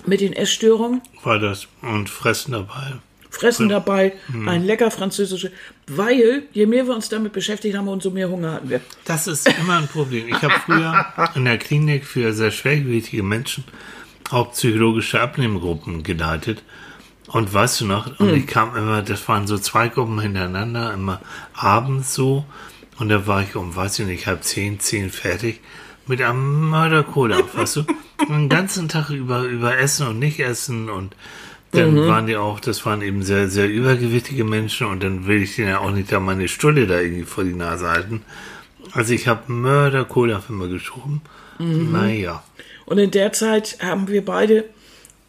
mit 0.07 0.21
den 0.21 0.33
Essstörungen. 0.33 1.01
war 1.23 1.39
das. 1.39 1.69
Und 1.83 2.11
fressen 2.11 2.53
dabei. 2.53 2.95
Fressen 3.31 3.69
dabei, 3.69 4.13
Mhm. 4.29 4.49
ein 4.49 4.65
lecker 4.65 4.91
französische, 4.91 5.53
weil 5.87 6.43
je 6.53 6.67
mehr 6.67 6.87
wir 6.87 6.95
uns 6.95 7.09
damit 7.09 7.33
beschäftigt 7.33 7.77
haben, 7.77 7.89
umso 7.89 8.11
mehr 8.11 8.29
Hunger 8.29 8.53
hatten 8.55 8.69
wir. 8.69 8.81
Das 9.05 9.27
ist 9.27 9.49
immer 9.61 9.79
ein 9.79 9.87
Problem. 9.89 10.27
Ich 10.29 10.43
habe 10.43 10.55
früher 10.67 11.07
in 11.37 11.45
der 11.47 11.57
Klinik 11.59 12.05
für 12.05 12.33
sehr 12.35 12.51
schwergewichtige 12.51 13.23
Menschen 13.23 13.65
auch 14.33 14.53
psychologische 14.53 15.21
Abnehmgruppen 15.21 16.03
geleitet. 16.03 16.63
Und 17.29 17.53
weißt 17.53 17.81
du 17.81 17.87
noch, 17.87 18.19
und 18.21 18.35
ich 18.35 18.47
kam 18.47 18.77
immer, 18.77 19.01
das 19.01 19.27
waren 19.29 19.47
so 19.47 19.57
zwei 19.57 19.89
Gruppen 19.89 20.21
hintereinander, 20.21 20.93
immer 20.93 21.21
abends 21.55 22.15
so. 22.15 22.45
Und 22.99 23.09
da 23.09 23.27
war 23.27 23.43
ich 23.43 23.57
um, 23.57 23.75
weiß 23.75 24.01
ich 24.01 24.07
nicht, 24.07 24.27
halb 24.27 24.45
zehn, 24.45 24.81
zehn 24.81 25.11
fertig 25.11 25.61
mit 26.07 26.21
einem 26.21 26.69
Mörder-Cola, 26.69 27.41
weißt 27.55 27.77
du? 27.77 27.85
Den 28.29 28.49
ganzen 28.49 28.89
Tag 28.89 29.11
über, 29.11 29.43
über 29.45 29.79
Essen 29.79 30.07
und 30.09 30.19
nicht 30.19 30.41
Essen 30.41 30.91
und 30.91 31.17
dann 31.73 31.97
waren 32.07 32.27
die 32.27 32.37
auch, 32.37 32.61
das 32.61 32.85
waren 32.85 33.01
eben 33.01 33.23
sehr, 33.23 33.49
sehr 33.49 33.69
übergewichtige 33.69 34.45
Menschen 34.45 34.87
und 34.87 35.03
dann 35.03 35.27
will 35.27 35.43
ich 35.43 35.57
denen 35.57 35.71
ja 35.71 35.79
auch 35.79 35.91
nicht 35.91 36.13
da 36.13 36.21
meine 36.21 36.47
Stulle 36.47 36.87
da 36.87 37.01
irgendwie 37.01 37.25
vor 37.25 37.45
die 37.45 37.55
Nase 37.55 37.89
halten. 37.89 38.21
Also 38.93 39.15
ich 39.15 39.27
habe 39.27 39.51
Mörder-Cola 39.51 40.41
für 40.41 40.53
mal 40.53 40.69
geschoben. 40.69 41.23
Naja. 41.59 42.43
Und 42.93 42.99
in 42.99 43.11
der 43.11 43.33
Zeit 43.33 43.79
haben 43.81 44.07
wir 44.09 44.23
beide 44.23 44.67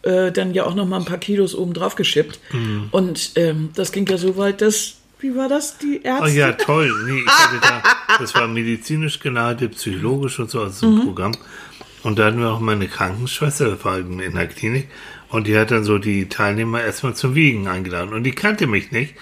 äh, 0.02 0.34
dann 0.34 0.54
ja 0.54 0.66
auch 0.66 0.76
noch 0.76 0.86
mal 0.86 0.98
ein 0.98 1.06
paar 1.06 1.18
Kilos 1.18 1.56
oben 1.56 1.74
drauf 1.74 1.96
geschippt. 1.96 2.38
Mhm. 2.52 2.90
Und 2.92 3.32
ähm, 3.38 3.70
das 3.74 3.94
ging 3.94 4.06
ja 4.06 4.18
so 4.18 4.36
weit, 4.36 4.60
dass, 4.60 4.96
wie 5.22 5.34
war 5.38 5.48
das, 5.48 5.78
die 5.78 6.02
Oh 6.04 6.08
Ärzte? 6.08 6.32
ja, 6.38 6.52
toll. 6.52 6.92
Nee, 7.08 7.22
ich 7.22 7.32
hatte 7.32 7.62
da, 7.62 8.18
das 8.20 8.36
war 8.36 8.50
medizinisch 8.50 9.18
geleitet, 9.22 9.76
psychologisch 9.76 10.40
und 10.40 10.50
so, 10.52 10.60
also 10.60 10.90
so 10.90 10.94
ein 10.94 11.06
Programm. 11.06 11.32
Und 12.04 12.20
da 12.20 12.26
hatten 12.26 12.40
wir 12.40 12.50
auch 12.52 12.60
meine 12.60 12.90
Krankenschwester, 12.90 13.70
das 13.70 13.86
war 13.86 13.98
in 13.98 14.18
der 14.18 14.48
Klinik. 14.48 14.90
Und 15.30 15.48
die 15.48 15.58
hat 15.58 15.72
dann 15.72 15.86
so 15.86 16.00
die 16.00 16.28
Teilnehmer 16.28 16.82
erstmal 16.82 17.16
zum 17.16 17.34
Wiegen 17.34 17.70
eingeladen. 17.70 18.12
Und 18.14 18.24
die 18.26 18.32
kannte 18.34 18.68
mich 18.68 18.92
nicht. 18.92 19.16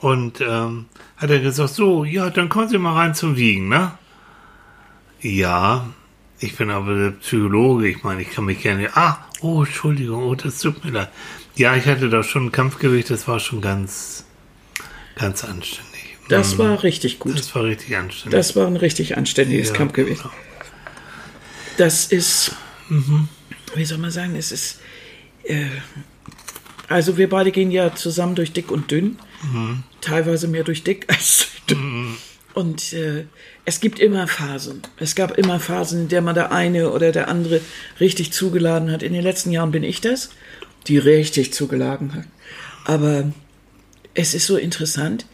Und 0.00 0.42
ähm, 0.42 0.84
hat 1.16 1.30
er 1.30 1.38
gesagt, 1.40 1.70
so, 1.70 2.04
ja, 2.04 2.28
dann 2.28 2.50
kommen 2.50 2.68
Sie 2.68 2.76
mal 2.76 2.92
rein 2.92 3.14
zum 3.14 3.38
Wiegen, 3.38 3.70
ne? 3.70 3.92
Ja, 5.22 5.88
ich 6.40 6.56
bin 6.56 6.70
aber 6.70 6.94
der 6.94 7.10
Psychologe. 7.12 7.88
Ich 7.88 8.02
meine, 8.02 8.22
ich 8.22 8.30
kann 8.30 8.44
mich 8.44 8.60
gerne. 8.62 8.90
Ah, 8.96 9.18
oh, 9.40 9.64
Entschuldigung, 9.64 10.22
oh, 10.22 10.34
das 10.34 10.58
tut 10.60 10.84
mir 10.84 10.90
leid. 10.92 11.08
Ja, 11.56 11.74
ich 11.76 11.86
hatte 11.86 12.08
da 12.08 12.22
schon 12.22 12.46
ein 12.46 12.52
Kampfgewicht, 12.52 13.10
das 13.10 13.26
war 13.26 13.40
schon 13.40 13.60
ganz, 13.60 14.24
ganz 15.16 15.42
anständig. 15.44 16.16
Das 16.28 16.58
war 16.58 16.82
richtig 16.82 17.18
gut. 17.18 17.38
Das 17.38 17.54
war 17.54 17.64
richtig 17.64 17.96
anständig. 17.96 18.38
Das 18.38 18.54
war 18.54 18.66
ein 18.66 18.76
richtig 18.76 19.16
anständiges 19.16 19.68
Ja, 19.70 19.74
Kampfgewicht. 19.74 20.22
genau. 20.22 20.34
Das 21.78 22.06
ist, 22.06 22.52
Mhm. 22.88 23.28
wie 23.74 23.84
soll 23.84 23.98
man 23.98 24.10
sagen, 24.10 24.34
es 24.36 24.52
ist, 24.52 24.80
äh, 25.44 25.66
also 26.88 27.16
wir 27.16 27.28
beide 27.28 27.50
gehen 27.52 27.70
ja 27.70 27.94
zusammen 27.94 28.34
durch 28.34 28.52
dick 28.52 28.70
und 28.70 28.90
dünn, 28.90 29.18
Mhm. 29.42 29.82
teilweise 30.00 30.48
mehr 30.48 30.64
durch 30.64 30.84
dick 30.84 31.06
als 31.08 31.38
durch 31.66 31.78
dünn. 31.78 31.97
Und 32.58 32.92
äh, 32.92 33.26
es 33.66 33.78
gibt 33.78 34.00
immer 34.00 34.26
Phasen. 34.26 34.82
Es 34.98 35.14
gab 35.14 35.38
immer 35.38 35.60
Phasen, 35.60 36.02
in 36.02 36.08
der 36.08 36.22
man 36.22 36.34
der 36.34 36.50
eine 36.50 36.90
oder 36.90 37.12
der 37.12 37.28
andere 37.28 37.60
richtig 38.00 38.32
zugeladen 38.32 38.90
hat. 38.90 39.04
In 39.04 39.12
den 39.12 39.22
letzten 39.22 39.52
Jahren 39.52 39.70
bin 39.70 39.84
ich 39.84 40.00
das, 40.00 40.30
die 40.88 40.98
richtig 40.98 41.52
zugeladen 41.52 42.14
hat. 42.14 42.24
Aber 42.84 43.32
es 44.12 44.34
ist 44.34 44.46
so 44.46 44.56
interessant, 44.56 45.24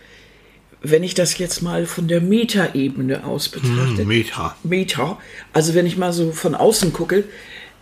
wenn 0.82 1.02
ich 1.02 1.14
das 1.14 1.38
jetzt 1.38 1.62
mal 1.62 1.86
von 1.86 2.08
der 2.08 2.20
Metaebene 2.20 3.24
aus 3.24 3.48
betrachte. 3.48 4.02
Hm, 4.02 4.06
Meta. 4.06 4.54
Meta. 4.62 5.18
Also 5.54 5.72
wenn 5.72 5.86
ich 5.86 5.96
mal 5.96 6.12
so 6.12 6.30
von 6.30 6.54
außen 6.54 6.92
gucke, 6.92 7.24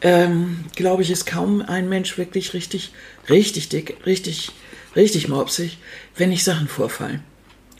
ähm, 0.02 0.66
glaube 0.76 1.02
ich, 1.02 1.10
ist 1.10 1.26
kaum 1.26 1.62
ein 1.62 1.88
Mensch 1.88 2.16
wirklich 2.16 2.54
richtig, 2.54 2.92
richtig 3.28 3.70
dick, 3.70 3.96
richtig, 4.06 4.52
richtig 4.94 5.26
mopsig, 5.26 5.78
wenn 6.14 6.28
nicht 6.28 6.44
Sachen 6.44 6.68
vorfallen. 6.68 7.24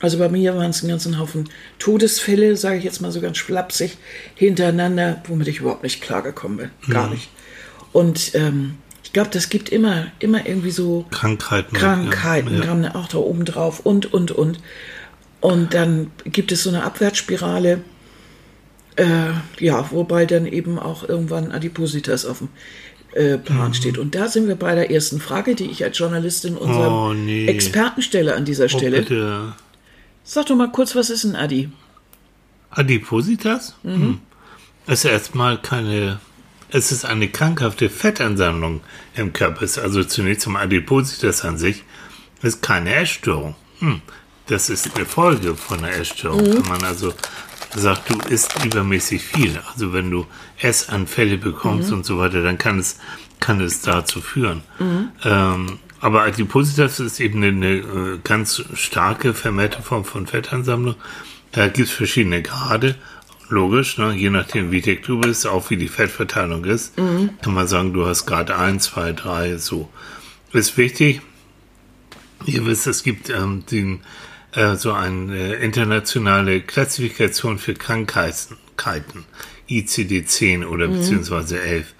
Also 0.03 0.17
bei 0.17 0.27
mir 0.27 0.53
waren 0.57 0.69
es 0.71 0.81
einen 0.81 0.89
ganzen 0.89 1.17
Haufen 1.17 1.49
Todesfälle, 1.79 2.57
sage 2.57 2.77
ich 2.77 2.83
jetzt 2.83 2.99
mal 3.01 3.11
so 3.13 3.21
ganz 3.21 3.37
schlapsig, 3.37 3.97
hintereinander, 4.35 5.23
womit 5.29 5.47
ich 5.47 5.59
überhaupt 5.61 5.81
nicht 5.83 6.01
klargekommen 6.01 6.57
bin. 6.57 6.69
Gar 6.93 7.09
nicht. 7.09 7.29
Und 7.93 8.35
ähm, 8.35 8.75
ich 9.01 9.13
glaube, 9.13 9.29
das 9.31 9.47
gibt 9.47 9.69
immer, 9.69 10.07
immer 10.19 10.45
irgendwie 10.45 10.71
so 10.71 11.05
Krankheiten. 11.09 11.73
Krankheiten, 11.75 12.55
Ja. 12.57 12.65
kamen 12.65 12.85
auch 12.87 13.07
da 13.07 13.17
oben 13.19 13.45
drauf 13.45 13.79
und, 13.85 14.13
und, 14.13 14.31
und. 14.31 14.59
Und 15.39 15.73
dann 15.73 16.11
gibt 16.25 16.51
es 16.51 16.63
so 16.63 16.69
eine 16.69 16.83
Abwärtsspirale, 16.83 17.79
äh, 18.97 19.05
ja, 19.59 19.89
wobei 19.91 20.25
dann 20.25 20.45
eben 20.45 20.79
auch 20.79 21.07
irgendwann 21.07 21.51
Adipositas 21.53 22.25
auf 22.25 22.39
dem 22.39 22.49
äh, 23.13 23.37
Plan 23.37 23.69
Mhm. 23.69 23.73
steht. 23.73 23.97
Und 23.97 24.15
da 24.15 24.27
sind 24.27 24.49
wir 24.49 24.55
bei 24.55 24.75
der 24.75 24.91
ersten 24.91 25.21
Frage, 25.21 25.55
die 25.55 25.65
ich 25.71 25.83
als 25.83 25.97
Journalistin 25.97 26.57
unserem 26.57 26.93
Oh, 26.93 27.13
nee. 27.13 27.45
Experten 27.47 28.01
stelle 28.01 28.35
an 28.35 28.43
dieser 28.43 28.65
Oh, 28.65 28.67
Stelle. 28.69 28.99
bitte. 28.99 29.53
Sag 30.23 30.45
doch 30.47 30.55
mal 30.55 30.71
kurz, 30.71 30.95
was 30.95 31.09
ist 31.09 31.23
ein 31.25 31.35
Adi? 31.35 31.69
Adipositas? 32.71 33.75
Mhm. 33.83 33.93
Hm. 33.93 34.19
Ist 34.87 35.05
erstmal 35.05 35.57
keine. 35.61 36.19
Es 36.69 36.91
ist 36.91 37.05
eine 37.05 37.29
krankhafte 37.29 37.89
Fettansammlung 37.89 38.81
im 39.15 39.31
Körper. 39.31 39.61
Ist 39.63 39.77
also 39.77 40.03
zunächst 40.03 40.41
zum 40.41 40.55
Adipositas 40.55 41.43
an 41.45 41.57
sich 41.57 41.83
ist 42.41 42.61
keine 42.61 42.93
Essstörung. 42.95 43.55
Hm. 43.79 44.01
Das 44.47 44.69
ist 44.69 44.95
eine 44.95 45.05
Folge 45.05 45.55
von 45.55 45.77
einer 45.79 45.95
Essstörung. 45.95 46.41
Mhm. 46.41 46.53
Wenn 46.55 46.67
man 46.67 46.83
also 46.83 47.13
sagt, 47.75 48.09
du 48.09 48.19
isst 48.27 48.65
übermäßig 48.65 49.21
viel. 49.23 49.57
Also 49.71 49.93
wenn 49.93 50.11
du 50.11 50.25
Essanfälle 50.59 51.37
bekommst 51.37 51.89
Mhm. 51.89 51.97
und 51.97 52.05
so 52.05 52.17
weiter, 52.17 52.41
dann 52.43 52.57
kann 52.57 52.79
es, 52.79 52.97
kann 53.39 53.61
es 53.61 53.81
dazu 53.81 54.19
führen. 54.19 54.63
Ähm, 55.23 55.79
aber 56.03 56.23
Adipositas 56.23 56.99
ist 56.99 57.19
eben 57.19 57.43
eine, 57.43 57.47
eine 57.47 58.13
äh, 58.15 58.19
ganz 58.23 58.63
starke 58.73 59.33
vermehrte 59.33 59.81
Form 59.81 60.05
von 60.05 60.27
Fettansammlung. 60.27 60.95
Da 61.51 61.67
gibt 61.67 61.87
es 61.87 61.93
verschiedene 61.93 62.41
Grade. 62.41 62.95
Logisch, 63.49 63.97
ne? 63.97 64.13
je 64.13 64.29
nachdem, 64.29 64.71
wie 64.71 64.81
dick 64.81 65.03
du 65.03 65.19
bist, 65.19 65.45
auch 65.45 65.69
wie 65.69 65.77
die 65.77 65.87
Fettverteilung 65.87 66.65
ist, 66.65 66.95
kann 67.41 67.53
man 67.53 67.67
sagen, 67.67 67.93
du 67.93 68.05
hast 68.05 68.25
Grad 68.25 68.51
1, 68.51 68.83
2, 68.83 69.13
3, 69.13 69.57
so. 69.57 69.89
Ist 70.53 70.77
wichtig, 70.77 71.21
Ihr 72.45 72.65
wisst, 72.65 72.87
es 72.87 73.03
gibt 73.03 73.29
ähm, 73.29 73.63
den, 73.71 74.01
äh, 74.53 74.75
so 74.75 74.91
eine 74.91 75.55
internationale 75.55 76.61
Klassifikation 76.61 77.57
für 77.57 77.73
Krankheiten, 77.73 78.57
ICD-10 79.69 80.65
oder 80.65 80.87
beziehungsweise 80.87 81.61
11. 81.61 81.93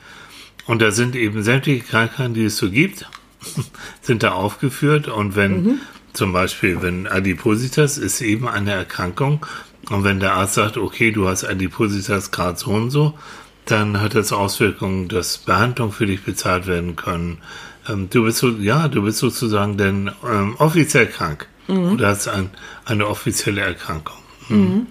Und 0.66 0.82
da 0.82 0.92
sind 0.92 1.16
eben 1.16 1.44
sämtliche 1.44 1.84
Krankheiten, 1.84 2.34
die 2.34 2.46
es 2.46 2.58
so 2.58 2.70
gibt, 2.70 3.08
sind 4.02 4.24
da 4.24 4.32
aufgeführt. 4.32 5.08
Und 5.08 5.36
wenn 5.36 5.80
zum 6.14 6.34
Beispiel, 6.34 6.82
wenn 6.82 7.08
Adipositas 7.08 7.98
ist 7.98 8.22
eben 8.22 8.48
eine 8.48 8.72
Erkrankung 8.72 9.46
und 9.90 10.04
wenn 10.04 10.20
der 10.20 10.34
Arzt 10.34 10.56
sagt, 10.56 10.78
okay, 10.78 11.12
du 11.12 11.28
hast 11.28 11.44
Adipositas 11.44 12.32
Grad 12.32 12.60
so 12.60 12.72
und 12.72 12.92
so, 12.92 13.18
dann 13.66 14.02
hat 14.02 14.16
das 14.16 14.32
Auswirkungen, 14.32 15.08
dass 15.08 15.40
Behandlung 15.40 15.92
für 15.92 16.06
dich 16.06 16.24
bezahlt 16.24 16.68
werden 16.68 16.96
können. 16.96 17.40
Ähm, 17.88 18.10
du 18.10 18.24
bist 18.24 18.40
so, 18.40 18.50
ja, 18.50 18.88
du 18.88 19.04
bist 19.04 19.20
sozusagen 19.20 19.78
dann 19.78 20.12
ähm, 20.30 20.56
offiziell 20.58 21.08
krank. 21.08 21.48
Oder 21.94 22.10
hast 22.10 22.28
ein, 22.28 22.50
eine 22.86 23.08
offizielle 23.08 23.62
Erkrankung. 23.62 24.18
Mhm. 24.50 24.88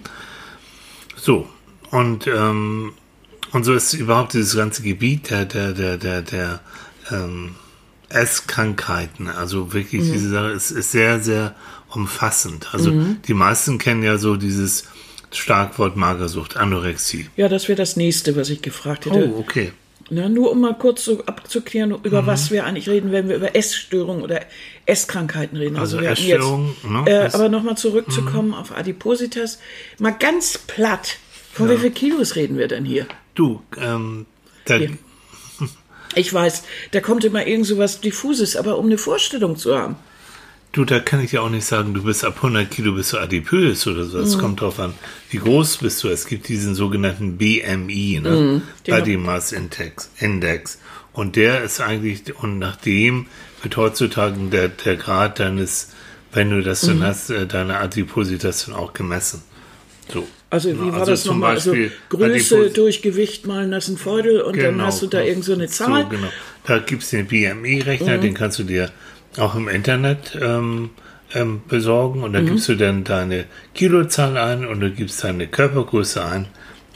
So. 1.15 1.47
Und, 1.91 2.25
ähm, 2.27 2.93
und 3.51 3.63
so 3.63 3.73
ist 3.73 3.93
überhaupt 3.93 4.33
dieses 4.33 4.55
ganze 4.55 4.81
Gebiet 4.81 5.29
der, 5.29 5.45
der, 5.45 5.73
der, 5.73 5.97
der, 5.97 6.21
der 6.23 6.59
ähm, 7.11 7.55
Esskrankheiten, 8.13 9.27
also 9.27 9.73
wirklich 9.73 10.01
diese 10.03 10.29
Sache, 10.29 10.49
ist, 10.51 10.71
ist 10.71 10.91
sehr, 10.91 11.19
sehr 11.19 11.55
umfassend. 11.89 12.73
Also 12.73 12.91
die 13.27 13.33
meisten 13.33 13.77
kennen 13.77 14.03
ja 14.03 14.17
so 14.17 14.35
dieses 14.35 14.85
Schlagwort 15.31 15.95
Magersucht, 15.95 16.57
Anorexie. 16.57 17.27
Ja, 17.35 17.47
das 17.49 17.67
wäre 17.67 17.75
das 17.77 17.95
nächste, 17.95 18.35
was 18.35 18.49
ich 18.49 18.61
gefragt 18.61 19.05
hätte. 19.05 19.31
Oh, 19.33 19.39
okay. 19.39 19.71
Na, 20.09 20.27
nur 20.29 20.51
um 20.51 20.61
mal 20.61 20.77
kurz 20.77 21.05
so 21.05 21.23
abzuklären, 21.25 21.91
über 22.03 22.21
Mhm. 22.21 22.27
was 22.27 22.51
wir 22.51 22.65
eigentlich 22.65 22.89
reden, 22.89 23.11
wenn 23.11 23.29
wir 23.29 23.37
über 23.37 23.55
Essstörungen 23.55 24.21
oder 24.21 24.41
Esskrankheiten 24.85 25.57
reden. 25.57 25.77
Also 25.77 25.97
hatten 25.97 26.07
Essstörungen, 26.07 26.75
ne, 26.83 27.03
Äh, 27.09 27.29
aber 27.33 27.49
nochmal 27.49 27.77
zurückzukommen 27.77 28.53
auf 28.53 28.75
Adipositas. 28.77 29.59
Mal 29.99 30.11
ganz 30.11 30.57
platt. 30.57 31.17
Von 31.53 31.69
wie 31.69 31.77
viel 31.77 31.91
Kilos 31.91 32.35
reden 32.35 32.57
wir 32.57 32.67
denn 32.67 32.83
hier? 32.85 33.05
Du, 33.35 33.61
ähm, 33.77 34.25
da, 34.65 34.75
Ja. 34.77 34.89
Ich 36.15 36.33
weiß, 36.33 36.63
da 36.91 36.99
kommt 37.01 37.23
immer 37.25 37.45
irgend 37.47 37.65
so 37.65 37.77
was 37.77 38.01
Diffuses, 38.01 38.55
aber 38.55 38.77
um 38.77 38.85
eine 38.87 38.97
Vorstellung 38.97 39.57
zu 39.57 39.77
haben. 39.77 39.95
du, 40.71 40.85
da 40.85 40.99
kann 40.99 41.23
ich 41.23 41.33
ja 41.33 41.41
auch 41.41 41.49
nicht 41.49 41.65
sagen, 41.65 41.93
du 41.93 42.03
bist 42.03 42.25
ab 42.25 42.37
100 42.37 42.69
Kilo 42.71 42.93
bist 42.93 43.13
du 43.13 43.17
adipös 43.19 43.85
oder 43.87 44.05
so. 44.05 44.17
Mhm. 44.17 44.23
Es 44.23 44.37
kommt 44.39 44.61
drauf 44.61 44.79
an, 44.79 44.93
wie 45.29 45.37
groß 45.37 45.77
bist 45.77 46.03
du. 46.03 46.07
Es 46.09 46.25
gibt 46.25 46.47
diesen 46.47 46.73
sogenannten 46.75 47.37
BMI, 47.37 48.19
ne? 48.23 48.29
Mhm. 48.31 48.61
genau. 48.83 48.97
Body 48.97 49.17
Mass 49.17 49.51
Index, 49.51 50.09
Index. 50.19 50.79
Und 51.13 51.35
der 51.35 51.63
ist 51.63 51.79
eigentlich, 51.79 52.35
und 52.41 52.57
nach 52.57 52.75
dem 52.75 53.27
wird 53.61 53.77
heutzutage 53.77 54.35
der, 54.51 54.69
der 54.69 54.95
Grad 54.97 55.39
deines, 55.39 55.89
wenn 56.31 56.49
du 56.49 56.63
das 56.63 56.81
Mhm. 56.83 56.87
dann 56.87 57.03
hast, 57.03 57.29
äh, 57.29 57.45
deine 57.45 57.77
Adipositas 57.77 58.65
dann 58.65 58.73
auch 58.73 58.93
gemessen. 58.93 59.43
So. 60.11 60.27
Also 60.53 60.69
wie 60.71 60.91
war 60.91 60.99
also 60.99 61.11
das 61.11 61.25
nochmal? 61.25 61.55
Also 61.55 61.73
Größe 62.09 62.69
durch 62.69 63.01
Gewicht 63.01 63.47
mal 63.47 63.65
nassen 63.67 63.97
Feudel 63.97 64.41
und 64.41 64.55
dann 64.55 64.73
Genau, 64.73 64.85
hast 64.85 65.01
du 65.01 65.07
da 65.07 65.17
genau. 65.17 65.29
irgend 65.29 65.45
so 65.45 65.53
eine 65.53 65.67
Zahl. 65.67 66.03
So, 66.03 66.09
genau. 66.09 66.27
Da 66.67 66.77
gibt 66.77 67.01
es 67.01 67.09
den 67.09 67.25
BMI-Rechner, 67.25 68.17
Mhm. 68.17 68.21
den 68.21 68.33
kannst 68.35 68.59
du 68.59 68.63
dir 68.63 68.91
auch 69.37 69.55
im 69.55 69.67
Internet 69.67 70.37
ähm, 70.39 70.91
ähm, 71.33 71.61
besorgen 71.67 72.21
und 72.21 72.29
Mhm. 72.29 72.33
dann 72.35 72.45
gibst 72.45 72.69
du 72.69 72.75
dann 72.75 73.03
deine 73.03 73.45
Kilozahl 73.73 74.37
ein 74.37 74.63
und 74.67 74.79
du 74.79 74.91
gibst 74.91 75.23
deine 75.23 75.47
Körpergröße 75.47 76.23
ein 76.23 76.45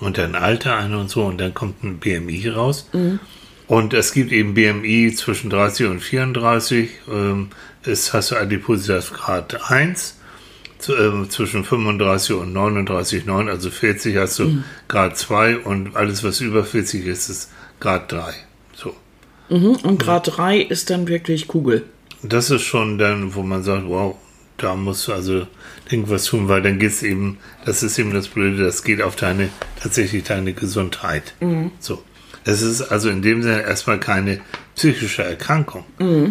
und 0.02 0.20
dein 0.20 0.36
Alter 0.36 0.76
ein 0.78 0.94
und 0.94 1.10
so 1.10 1.24
und 1.26 1.42
dann 1.42 1.56
kommt 1.56 1.84
ein 1.84 1.98
BMI 1.98 2.50
raus. 2.50 2.88
Mhm. 2.94 3.20
Und 3.66 3.96
es 3.96 4.14
gibt 4.14 4.32
eben 4.32 4.54
BMI 4.54 5.16
zwischen 5.16 5.50
30 5.50 5.88
und 5.88 6.00
34. 6.00 6.90
Ähm, 7.12 7.50
es 7.84 8.14
hast 8.14 8.30
du 8.30 8.36
Adipositas 8.36 9.12
Grad 9.14 9.72
1. 9.72 10.17
Ähm, 10.90 11.30
zwischen 11.30 11.64
35 11.64 12.36
und 12.36 12.54
39,9, 12.56 13.50
also 13.50 13.70
40 13.70 14.18
hast 14.18 14.40
du 14.40 14.44
Mhm. 14.46 14.64
Grad 14.88 15.18
2 15.18 15.58
und 15.60 15.96
alles, 15.96 16.24
was 16.24 16.40
über 16.42 16.64
40 16.64 17.06
ist, 17.06 17.30
ist 17.30 17.52
Grad 17.80 18.12
3. 18.12 18.34
So. 18.76 18.96
Und 19.50 20.00
Grad 20.00 20.38
3 20.38 20.60
ist 20.60 20.90
dann 20.90 21.08
wirklich 21.08 21.48
Kugel. 21.48 21.84
Das 22.24 22.50
ist 22.50 22.64
schon 22.64 22.98
dann, 22.98 23.36
wo 23.36 23.44
man 23.44 23.64
sagt, 23.64 23.86
wow, 23.88 24.16
da 24.58 24.76
musst 24.76 25.08
du 25.08 25.14
also 25.14 25.46
irgendwas 25.90 26.26
tun, 26.26 26.48
weil 26.50 26.62
dann 26.62 26.80
geht's 26.80 27.04
eben, 27.04 27.38
das 27.66 27.84
ist 27.84 27.98
eben 28.00 28.12
das 28.14 28.28
Blöde, 28.28 28.64
das 28.64 28.84
geht 28.84 29.02
auf 29.02 29.16
deine, 29.16 29.50
tatsächlich 29.82 30.24
deine 30.24 30.54
Gesundheit. 30.54 31.36
So. 31.80 32.02
Es 32.44 32.62
ist 32.62 32.82
also 32.82 33.10
in 33.10 33.22
dem 33.22 33.44
Sinne 33.44 33.62
erstmal 33.62 34.00
keine 34.00 34.40
psychische 34.76 35.24
Erkrankung, 35.24 35.84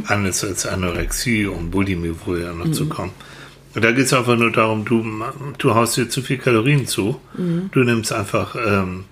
anders 0.07 0.43
als 0.45 0.67
Anorexie 0.67 1.47
und 1.47 1.71
Bulimie, 1.71 2.15
wo 2.25 2.33
wir 2.35 2.45
ja 2.45 2.53
noch 2.53 2.71
zu 2.73 2.89
kommen. 2.89 3.13
Und 3.77 3.85
da 3.85 3.93
geht 3.93 4.07
es 4.07 4.13
einfach 4.15 4.37
nur 4.37 4.51
darum, 4.51 4.87
du, 4.87 5.05
du 5.59 5.75
haust 5.75 5.99
dir 5.99 6.09
zu 6.09 6.23
viel 6.23 6.39
Kalorien 6.39 6.87
zu, 6.87 7.21
du 7.73 7.81
nimmst 7.85 8.11
einfach 8.11 8.57
ähm, 8.57 9.05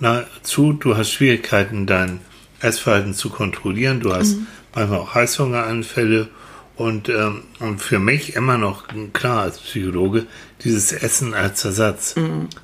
na, 0.00 0.24
zu, 0.42 0.72
du 0.72 0.96
hast 0.96 1.10
Schwierigkeiten, 1.12 1.86
dein 1.86 2.20
Essverhalten 2.60 3.12
zu 3.12 3.28
kontrollieren, 3.28 4.00
du 4.00 4.14
hast 4.14 4.36
manchmal 4.74 5.00
auch 5.00 5.14
Heißhungeranfälle. 5.14 6.28
Und, 6.76 7.08
ähm, 7.08 7.42
und 7.58 7.82
für 7.82 7.98
mich 7.98 8.36
immer 8.36 8.56
noch 8.56 8.84
klar 9.12 9.42
als 9.42 9.58
Psychologe, 9.58 10.26
dieses 10.62 10.92
Essen 10.92 11.34
als 11.34 11.64
Ersatz. 11.64 12.14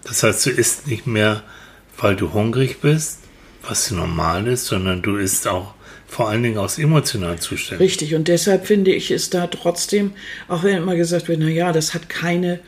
Das 0.05 0.23
heißt, 0.23 0.47
du 0.47 0.51
isst 0.51 0.87
nicht 0.87 1.07
mehr, 1.07 1.43
weil 1.99 2.15
du 2.15 2.33
hungrig 2.33 2.81
bist, 2.81 3.19
was 3.69 3.91
normal 3.91 4.47
ist, 4.47 4.67
sondern 4.67 5.03
du 5.03 5.17
isst 5.17 5.49
auch 5.49 5.74
vor 6.15 6.29
allen 6.29 6.45
Dingen 6.45 6.59
aus 6.59 6.79
emotionalen 6.79 7.41
Zuständen. 7.41 7.83
Richtig, 7.85 8.15
und 8.15 8.29
deshalb 8.29 8.67
finde 8.69 8.93
ich 8.93 9.11
es 9.11 9.31
da 9.31 9.49
trotzdem, 9.49 10.13
auch 10.47 10.63
wenn 10.63 10.77
immer 10.77 10.95
gesagt 10.95 11.27
wird, 11.27 11.41
na 11.41 11.49
ja, 11.49 11.73
das 11.73 11.93
hat 11.93 12.09
keine, 12.09 12.61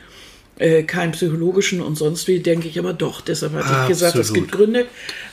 äh, 0.58 0.82
keinen 0.82 1.12
psychologischen 1.12 1.80
und 1.80 1.94
sonst 1.94 2.26
wie, 2.26 2.40
denke 2.40 2.66
ich 2.66 2.76
aber 2.76 2.92
doch. 2.92 3.20
Deshalb 3.20 3.52
hatte 3.54 3.82
ich 3.82 3.88
gesagt, 3.88 4.16
es 4.16 4.32
gibt 4.32 4.52
Absolut. 4.52 4.72
Gründe. 4.74 4.86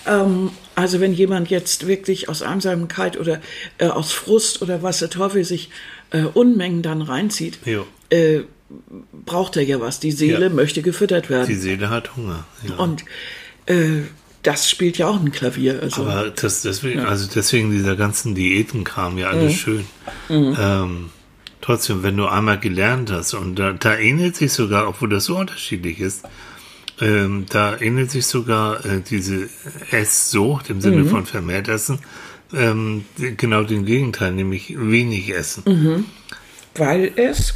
Ähm, 0.06 0.52
also 0.76 0.99
wenn 0.99 1.12
jemand 1.13 1.49
jetzt 1.49 1.88
wirklich 1.88 2.30
aus 2.30 2.43
Einsamkeit 2.43 3.17
oder 3.19 3.41
äh, 3.80 3.88
aus 3.88 4.12
Frust 4.12 4.62
oder 4.62 4.84
was 4.84 4.99
der 4.99 5.10
Teufel 5.10 5.43
sich 5.43 5.71
äh, 6.12 6.21
Unmengen 6.21 6.84
dann 6.84 7.02
reinzieht, 7.02 7.58
äh, 8.12 8.41
braucht 9.26 9.58
er 9.58 9.63
ja 9.63 9.82
was. 9.82 9.99
Die 9.99 10.12
Seele 10.12 10.45
Ja. 10.45 10.49
möchte 10.49 10.84
gefüttert 10.84 11.32
werden. 11.32 11.47
Die 11.47 11.56
Seele 11.56 11.89
hat 11.89 12.15
Hunger. 12.15 12.45
Ja. 12.67 12.76
Und 12.76 13.04
äh, 13.65 14.02
das 14.44 14.70
spielt 14.70 14.98
ja 14.98 15.08
auch 15.08 15.20
ein 15.20 15.32
Klavier. 15.32 15.80
Also. 15.82 16.04
Aber 16.04 16.30
das, 16.30 16.62
deswegen, 16.62 17.00
also 17.02 17.28
deswegen 17.34 17.72
dieser 17.72 17.96
ganzen 17.96 18.36
Diätenkram 18.36 19.18
ja 19.18 19.30
alles 19.30 19.56
schön. 19.56 19.86
Ähm, 20.30 21.10
trotzdem, 21.62 22.04
wenn 22.04 22.16
du 22.16 22.28
einmal 22.28 22.60
gelernt 22.60 23.12
hast 23.12 23.34
und 23.34 23.58
da, 23.58 23.74
da 23.74 23.98
ähnelt 23.98 24.36
sich 24.36 24.54
sogar, 24.54 24.88
obwohl 24.88 25.10
das 25.10 25.26
so 25.26 25.38
unterschiedlich 25.38 26.00
ist, 26.00 26.24
Ähm, 27.02 27.48
da 27.50 27.76
ähnelt 27.82 28.12
sich 28.12 28.28
sogar 28.28 28.86
äh, 28.86 29.02
diese 29.02 29.50
Esssucht 29.90 30.70
im 30.70 30.80
Sinne 30.80 31.06
von 31.06 31.26
vermehrt 31.26 31.68
Essen 31.68 31.98
ähm, 32.54 33.06
genau 33.18 33.64
dem 33.64 33.84
Gegenteil, 33.86 34.32
nämlich 34.32 34.76
wenig 34.78 35.34
Essen. 35.34 36.06
Weil 36.76 37.12
es, 37.16 37.56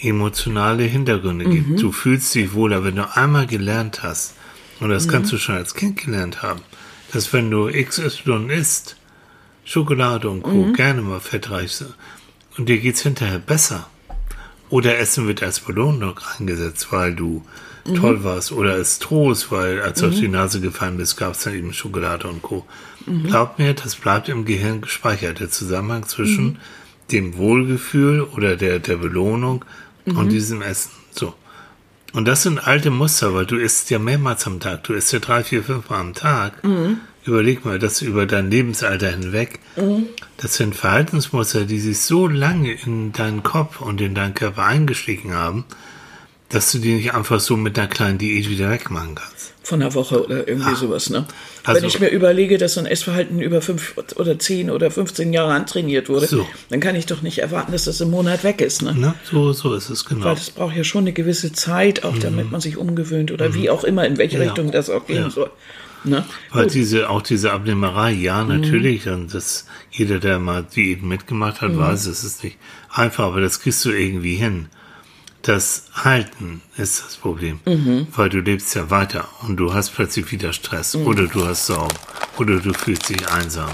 Emotionale 0.00 0.84
Hintergründe 0.84 1.44
gibt. 1.44 1.82
Du 1.82 1.92
fühlst 1.92 2.34
dich 2.34 2.54
wohler, 2.54 2.84
wenn 2.84 2.96
du 2.96 3.14
einmal 3.14 3.46
gelernt 3.46 4.02
hast, 4.02 4.34
und 4.80 4.90
das 4.90 5.08
kannst 5.08 5.32
du 5.32 5.38
schon 5.38 5.56
als 5.56 5.74
Kind 5.74 5.96
gelernt 6.04 6.42
haben, 6.42 6.60
dass 7.12 7.32
wenn 7.32 7.50
du 7.50 7.70
XY 7.70 8.48
isst, 8.48 8.96
Schokolade 9.64 10.28
und 10.28 10.42
Co., 10.42 10.72
gerne 10.72 11.02
mal 11.02 11.20
fettreich, 11.20 11.84
und 12.56 12.68
dir 12.68 12.78
geht's 12.78 13.02
hinterher 13.02 13.38
besser. 13.38 13.88
Oder 14.70 14.98
Essen 14.98 15.26
wird 15.26 15.42
als 15.42 15.60
Belohnung 15.60 16.18
eingesetzt, 16.38 16.88
weil 16.90 17.14
du 17.14 17.44
toll 17.94 18.24
warst. 18.24 18.52
Oder 18.52 18.72
als 18.74 18.98
Trost, 18.98 19.50
weil 19.50 19.80
als 19.80 20.00
du 20.00 20.08
auf 20.08 20.14
die 20.14 20.28
Nase 20.28 20.60
gefallen 20.60 20.96
bist, 20.96 21.16
gab 21.16 21.34
es 21.34 21.42
dann 21.42 21.54
eben 21.54 21.72
Schokolade 21.72 22.28
und 22.28 22.42
Co. 22.42 22.64
Glaub 23.24 23.58
mir, 23.58 23.74
das 23.74 23.96
bleibt 23.96 24.28
im 24.28 24.44
Gehirn 24.44 24.80
gespeichert, 24.80 25.40
der 25.40 25.50
Zusammenhang 25.50 26.06
zwischen 26.06 26.58
dem 27.12 27.36
Wohlgefühl 27.36 28.22
oder 28.22 28.56
der, 28.56 28.78
der 28.78 28.96
Belohnung 28.96 29.64
und 30.06 30.30
diesem 30.30 30.62
Essen. 30.62 30.90
Und 32.14 32.26
das 32.26 32.44
sind 32.44 32.66
alte 32.66 32.90
Muster, 32.90 33.34
weil 33.34 33.44
du 33.44 33.56
isst 33.56 33.90
ja 33.90 33.98
mehrmals 33.98 34.46
am 34.46 34.60
Tag. 34.60 34.84
Du 34.84 34.94
isst 34.94 35.12
ja 35.12 35.18
drei, 35.18 35.42
vier, 35.44 35.62
fünf 35.64 35.90
Mal 35.90 36.00
am 36.00 36.14
Tag. 36.14 36.62
Überleg 37.26 37.64
mal, 37.64 37.78
das 37.78 38.02
über 38.02 38.24
dein 38.26 38.50
Lebensalter 38.50 39.10
hinweg. 39.10 39.58
Das 40.36 40.54
sind 40.54 40.76
Verhaltensmuster, 40.76 41.64
die 41.64 41.80
sich 41.80 42.00
so 42.00 42.28
lange 42.28 42.72
in 42.72 43.12
deinen 43.12 43.42
Kopf 43.42 43.80
und 43.80 44.00
in 44.00 44.14
deinen 44.14 44.34
Körper 44.34 44.64
eingeschlichen 44.64 45.32
haben, 45.34 45.64
dass 46.54 46.70
du 46.72 46.78
die 46.78 46.94
nicht 46.94 47.14
einfach 47.14 47.40
so 47.40 47.56
mit 47.56 47.78
einer 47.78 47.88
kleinen 47.88 48.18
Diät 48.18 48.48
wieder 48.48 48.70
wegmachen 48.70 49.14
kannst. 49.16 49.52
von 49.64 49.80
der 49.80 49.94
Woche 49.94 50.22
oder 50.22 50.46
irgendwie 50.46 50.74
sowas, 50.74 51.08
ne? 51.08 51.24
Also- 51.64 51.80
Wenn 51.80 51.88
ich 51.88 51.98
mir 51.98 52.08
überlege, 52.08 52.58
dass 52.58 52.74
so 52.74 52.80
ein 52.80 52.86
Essverhalten 52.86 53.40
über 53.40 53.62
fünf 53.62 53.94
oder 54.16 54.38
zehn 54.38 54.68
oder 54.70 54.90
15 54.90 55.32
Jahre 55.32 55.54
antrainiert 55.54 56.10
wurde, 56.10 56.26
So. 56.26 56.46
dann 56.68 56.80
kann 56.80 56.94
ich 56.96 57.06
doch 57.06 57.22
nicht 57.22 57.38
erwarten, 57.38 57.72
dass 57.72 57.84
das 57.84 57.98
im 58.02 58.10
Monat 58.10 58.44
weg 58.44 58.60
ist, 58.60 58.82
ne? 58.82 58.94
Ne? 58.94 59.14
So, 59.30 59.54
so 59.54 59.72
ist 59.72 59.88
es 59.88 60.04
genau. 60.04 60.26
Weil 60.26 60.34
das 60.34 60.50
braucht 60.50 60.76
ja 60.76 60.84
schon 60.84 61.04
eine 61.04 61.14
gewisse 61.14 61.50
Zeit, 61.54 62.04
auch 62.04 62.18
damit 62.18 62.50
man 62.52 62.60
sich 62.60 62.76
umgewöhnt 62.76 63.32
oder 63.32 63.54
wie 63.54 63.70
auch 63.70 63.84
immer, 63.84 64.04
in 64.06 64.18
welche 64.18 64.36
Mhm. 64.36 64.42
Ja. 64.42 64.48
Richtung 64.50 64.70
das 64.70 64.90
auch 64.90 65.06
gehen 65.06 65.22
Ja. 65.22 65.30
soll. 65.30 65.50
Ne? 66.04 66.26
Weil 66.52 66.64
Gut. 66.64 66.74
diese, 66.74 67.08
auch 67.08 67.22
diese 67.22 67.50
Abnehmerei, 67.52 68.12
ja, 68.12 68.44
Mhm. 68.44 68.60
natürlich, 68.60 69.08
und 69.08 69.32
das, 69.32 69.64
jeder, 69.90 70.18
der 70.18 70.38
mal 70.38 70.62
Diäten 70.62 71.08
mitgemacht 71.08 71.62
Mhm. 71.62 71.66
hat, 71.68 71.78
weiß, 71.78 72.04
es 72.04 72.22
ist 72.22 72.44
nicht 72.44 72.58
einfach, 72.92 73.24
aber 73.24 73.40
das 73.40 73.60
kriegst 73.60 73.82
du 73.86 73.90
irgendwie 73.92 74.34
hin. 74.34 74.66
Das 75.46 75.84
Halten 75.92 76.62
ist 76.78 77.04
das 77.04 77.16
Problem, 77.16 77.60
Mhm. 77.66 78.06
weil 78.16 78.30
du 78.30 78.38
lebst 78.40 78.74
ja 78.74 78.88
weiter 78.90 79.28
und 79.42 79.56
du 79.58 79.74
hast 79.74 79.90
plötzlich 79.90 80.30
wieder 80.32 80.52
Stress 80.54 80.94
Mhm. 80.94 81.06
oder 81.06 81.26
du 81.26 81.46
hast 81.46 81.66
Sorgen 81.66 81.94
oder 82.38 82.60
du 82.60 82.72
fühlst 82.72 83.10
dich 83.10 83.28
einsam 83.30 83.70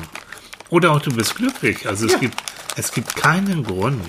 oder 0.69 0.91
auch 0.93 1.01
du 1.01 1.13
bist 1.15 1.37
glücklich. 1.37 1.87
Also 1.89 2.07
es 2.07 2.13
Ja. 2.15 2.19
gibt, 2.19 2.43
es 2.77 2.91
gibt 2.93 3.15
keinen 3.15 3.63
Grund, 3.63 4.03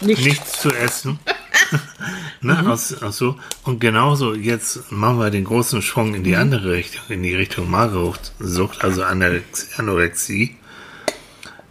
Nicht. 0.00 0.24
nichts 0.24 0.60
zu 0.62 0.70
essen. 0.70 1.18
ne, 2.40 2.54
Mhm. 2.62 2.66
aus, 2.68 2.94
aus 3.02 3.18
so. 3.18 3.36
Und 3.64 3.80
genauso, 3.80 4.34
jetzt 4.34 4.90
machen 4.90 5.18
wir 5.18 5.28
den 5.30 5.44
großen 5.44 5.82
Schwung 5.82 6.14
in 6.14 6.24
die 6.24 6.30
Mhm. 6.34 6.40
andere 6.40 6.72
Richtung, 6.72 7.02
in 7.10 7.22
die 7.22 7.34
Richtung 7.34 7.70
Magersucht, 7.70 8.82
also 8.82 9.02
Anorexie. 9.02 10.56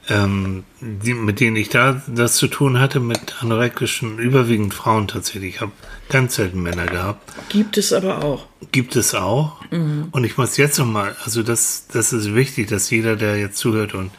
Ähm, 0.10 0.64
die, 0.80 1.14
mit 1.14 1.42
denen 1.42 1.58
ich 1.58 1.68
da 1.68 2.02
das 2.08 2.36
zu 2.36 2.48
tun 2.48 2.80
hatte, 2.80 3.02
mit 3.02 3.42
anorektischen, 3.42 4.20
überwiegend 4.20 4.74
Frauen 4.74 5.08
tatsächlich. 5.08 5.56
Ich 5.56 5.62
habe 5.62 5.74
ganz 6.10 6.36
selten 6.36 6.62
Männer 6.64 6.86
gehabt. 6.86 7.34
Gibt 7.50 7.78
es 7.78 7.92
aber 7.92 8.24
auch. 8.24 8.48
Gibt 8.72 8.96
es 8.96 9.14
auch. 9.14 9.62
Und 10.12 10.24
ich 10.24 10.38
muss 10.38 10.56
jetzt 10.56 10.80
nochmal, 10.80 11.16
also 11.26 11.44
das, 11.44 11.88
das 11.92 12.14
ist 12.14 12.34
wichtig, 12.34 12.68
dass 12.68 12.90
jeder, 12.90 13.18
der 13.18 13.38
jetzt 13.38 13.58
zuhört 13.58 13.94
und 13.94 14.12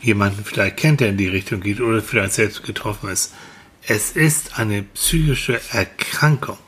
jemanden 0.00 0.44
vielleicht 0.44 0.76
kennt, 0.78 1.00
der 1.00 1.10
in 1.10 1.16
die 1.16 1.28
Richtung 1.28 1.60
geht 1.60 1.80
oder 1.80 2.02
vielleicht 2.02 2.34
selbst 2.34 2.62
getroffen 2.64 3.08
ist, 3.08 3.32
es 3.86 4.12
ist 4.12 4.58
eine 4.58 4.82
psychische 4.82 5.60
Erkrankung. 5.70 6.58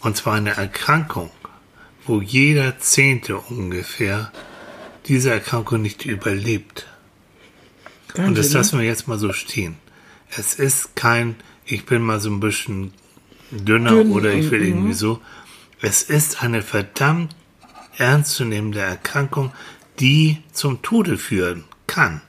Und 0.00 0.16
zwar 0.16 0.34
eine 0.34 0.56
Erkrankung, 0.56 1.30
wo 2.06 2.20
jeder 2.20 2.78
Zehnte 2.78 3.36
ungefähr 3.36 4.32
diese 5.06 5.30
Erkrankung 5.30 5.82
nicht 5.82 6.04
überlebt. 6.04 6.86
Und 8.16 8.38
das 8.38 8.50
ne? 8.50 8.58
lassen 8.58 8.78
wir 8.78 8.86
jetzt 8.86 9.08
mal 9.08 9.18
so 9.18 9.32
stehen. 9.32 9.76
Es 10.36 10.54
ist 10.54 10.96
kein, 10.96 11.36
ich 11.64 11.84
bin 11.86 12.02
mal 12.02 12.20
so 12.20 12.30
ein 12.30 12.40
bisschen 12.40 12.92
dünner 13.50 13.90
Dünn 13.90 14.12
oder 14.12 14.32
ich 14.32 14.50
will 14.50 14.60
und- 14.60 14.66
irgendwie 14.66 14.92
so. 14.94 15.20
Es 15.80 16.02
ist 16.02 16.42
eine 16.42 16.62
verdammt 16.62 17.34
ernstzunehmende 17.96 18.80
Erkrankung, 18.80 19.52
die 20.00 20.38
zum 20.52 20.82
Tode 20.82 21.18
führen 21.18 21.64
kann. 21.86 22.20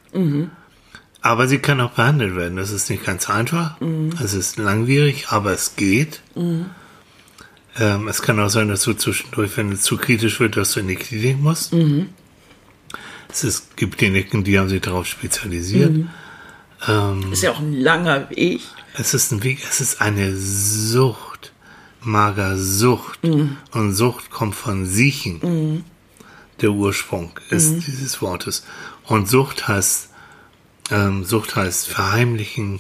Aber 1.21 1.47
sie 1.47 1.57
kann 1.57 1.81
auch 1.81 1.91
behandelt 1.91 2.35
werden. 2.35 2.57
Das 2.57 2.69
ist 2.71 2.89
nicht 2.89 3.03
ganz 3.03 3.29
einfach. 3.29 3.77
Es 4.23 4.33
ist 4.33 4.57
langwierig, 4.57 5.27
aber 5.29 5.51
es 5.53 5.75
geht. 5.75 6.21
Ähm, 7.77 8.07
es 8.07 8.21
kann 8.21 8.39
auch 8.39 8.49
sein, 8.49 8.67
dass 8.69 8.83
du 8.83 8.93
zwischendurch, 8.93 9.57
wenn 9.57 9.71
es 9.71 9.81
zu 9.81 9.97
kritisch 9.97 10.39
wird, 10.39 10.55
dass 10.55 10.73
du 10.73 10.81
in 10.81 10.87
die 10.87 10.95
Klinik 10.95 11.39
musst. 11.41 11.73
Es 13.43 13.69
gibt 13.75 13.97
Kliniken, 13.97 14.43
die 14.43 14.57
haben 14.57 14.69
sich 14.69 14.81
darauf 14.81 15.05
spezialisiert. 15.05 16.05
Ist 17.31 17.43
ja 17.43 17.51
auch 17.51 17.59
ein 17.59 17.73
langer 17.73 18.29
Weg. 18.29 18.61
Es 18.97 19.13
ist 19.13 19.31
ein 19.31 19.43
Weg, 19.43 19.59
es 19.69 19.81
ist 19.81 20.01
eine 20.01 20.35
Sucht. 20.35 21.51
Magersucht. 22.01 23.19
Und 23.71 23.93
Sucht 23.93 24.29
kommt 24.29 24.55
von 24.55 24.85
Siechen. 24.85 25.83
Der 26.61 26.71
Ursprung 26.71 27.31
ist 27.49 27.85
dieses 27.87 28.21
Wortes. 28.21 28.63
Und 29.03 29.27
Sucht 29.27 29.67
heißt, 29.67 30.09
ähm, 30.91 31.23
Sucht 31.25 31.55
heißt 31.55 31.87
verheimlichen. 31.87 32.79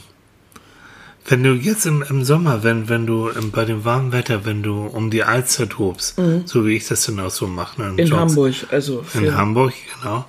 Wenn 1.27 1.41
du 1.43 1.53
jetzt 1.53 1.85
im, 1.87 2.03
im 2.07 2.23
Sommer, 2.23 2.63
wenn, 2.63 2.87
wenn 2.87 3.07
du 3.07 3.29
im, 3.29 3.49
bei 3.51 3.65
dem 3.65 3.83
warmen 3.83 4.11
Wetter, 4.11 4.45
wenn 4.45 4.61
du 4.61 4.85
um 4.85 5.09
die 5.09 5.23
Alster 5.23 5.67
tobst, 5.67 6.15
so 6.45 6.65
wie 6.65 6.75
ich 6.75 6.87
das 6.87 7.05
dann 7.05 7.19
auch 7.19 7.31
so 7.31 7.47
mache, 7.47 7.81
ne, 7.81 7.89
In 8.01 8.07
Jogs- 8.07 8.19
Hamburg, 8.21 8.53
also 8.71 9.03
in 9.15 9.35
Hamburg, 9.35 9.73
genau. 9.99 10.25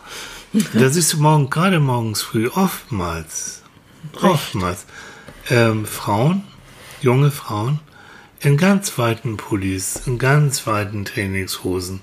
Da 0.72 0.88
siehst 0.88 1.12
du 1.12 1.18
morgen, 1.18 1.50
gerade 1.50 1.80
morgens 1.80 2.22
früh, 2.22 2.48
oftmals, 2.48 3.62
oftmals, 4.22 4.86
ähm, 5.50 5.84
Frauen, 5.84 6.44
junge 7.02 7.30
Frauen, 7.30 7.80
in 8.40 8.56
ganz 8.56 8.96
weiten 8.96 9.36
Pullis, 9.36 10.00
in 10.06 10.18
ganz 10.18 10.66
weiten 10.66 11.04
Trainingshosen, 11.04 12.00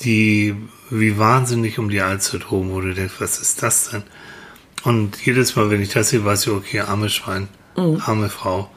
die 0.00 0.54
wie 0.88 1.18
wahnsinnig 1.18 1.78
um 1.78 1.90
die 1.90 2.00
Alster 2.00 2.38
toben, 2.40 2.70
wo 2.70 2.80
du 2.80 2.94
denkst, 2.94 3.14
was 3.18 3.38
ist 3.40 3.62
das 3.62 3.90
denn? 3.90 4.04
Und 4.84 5.26
jedes 5.26 5.56
Mal, 5.56 5.68
wenn 5.68 5.82
ich 5.82 5.90
das 5.90 6.10
sehe, 6.10 6.24
weiß 6.24 6.46
ich, 6.46 6.52
okay, 6.52 6.80
arme 6.80 7.10
Schwein, 7.10 7.48
arme 8.00 8.28
Frau, 8.28 8.70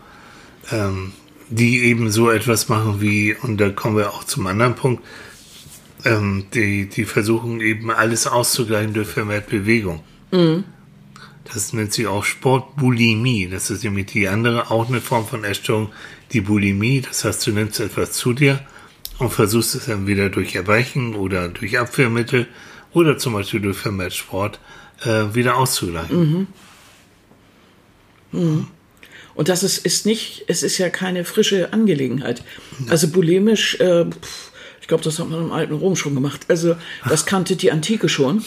ähm, 0.72 1.14
die 1.50 1.80
eben 1.86 2.12
so 2.12 2.30
etwas 2.30 2.70
machen 2.70 3.02
wie, 3.02 3.36
und 3.36 3.58
da 3.58 3.70
kommen 3.70 3.98
wir 3.98 4.12
auch 4.12 4.24
zum 4.24 4.48
anderen 4.48 4.76
Punkt, 4.76 5.04
ähm, 6.06 6.46
die, 6.54 6.88
die 6.88 7.06
versuchen 7.06 7.62
eben 7.62 7.92
alles 7.92 8.28
auszugleichen 8.28 8.94
durch 8.94 9.08
vermehrt 9.08 9.48
Bewegung. 9.50 10.02
Das 11.52 11.74
nennt 11.74 11.94
sich 11.94 12.06
auch 12.08 12.24
Sportbulimie. 12.24 13.48
Das 13.48 13.72
ist 13.72 13.84
nämlich 13.84 14.08
die 14.08 14.28
andere, 14.28 14.70
auch 14.70 14.88
eine 14.88 15.02
Form 15.02 15.26
von 15.26 15.44
Essstörung, 15.44 15.90
die 16.32 16.42
Bulimie. 16.42 17.02
Das 17.02 17.26
heißt, 17.26 17.48
du 17.48 17.52
nimmst 17.52 17.80
etwas 17.80 18.12
zu 18.12 18.34
dir 18.34 18.60
und 19.18 19.32
versuchst 19.32 19.76
es 19.76 19.86
dann 19.88 20.06
wieder 20.06 20.30
durch 20.30 20.56
Erbrechen 20.56 21.16
oder 21.16 21.50
durch 21.50 21.80
Abwehrmittel 21.80 22.48
oder 22.94 23.18
zum 23.18 23.34
Beispiel 23.34 23.60
durch 23.62 23.78
vermehrt 23.78 24.14
Sport 24.14 24.60
äh, 25.04 25.34
wieder 25.34 25.58
auszugleichen. 25.58 26.48
Und 29.36 29.48
das 29.50 29.64
ist, 29.64 29.86
ist 29.86 30.06
nicht, 30.06 30.44
es 30.48 30.64
ist 30.64 30.78
ja 30.78 30.90
keine 30.90 31.24
frische 31.26 31.72
Angelegenheit. 31.74 32.44
Also 32.90 33.08
bulimisch, 33.08 33.80
äh, 33.80 34.06
ich 34.82 34.88
glaube, 34.88 35.04
das 35.04 35.20
hat 35.20 35.30
man 35.30 35.40
im 35.42 35.52
alten 35.52 35.74
Rom 35.74 35.96
schon 35.96 36.16
gemacht. 36.16 36.42
Also 36.48 36.76
das 37.08 37.26
kannte 37.26 37.56
die 37.56 37.72
Antike 37.72 38.10
schon. 38.10 38.44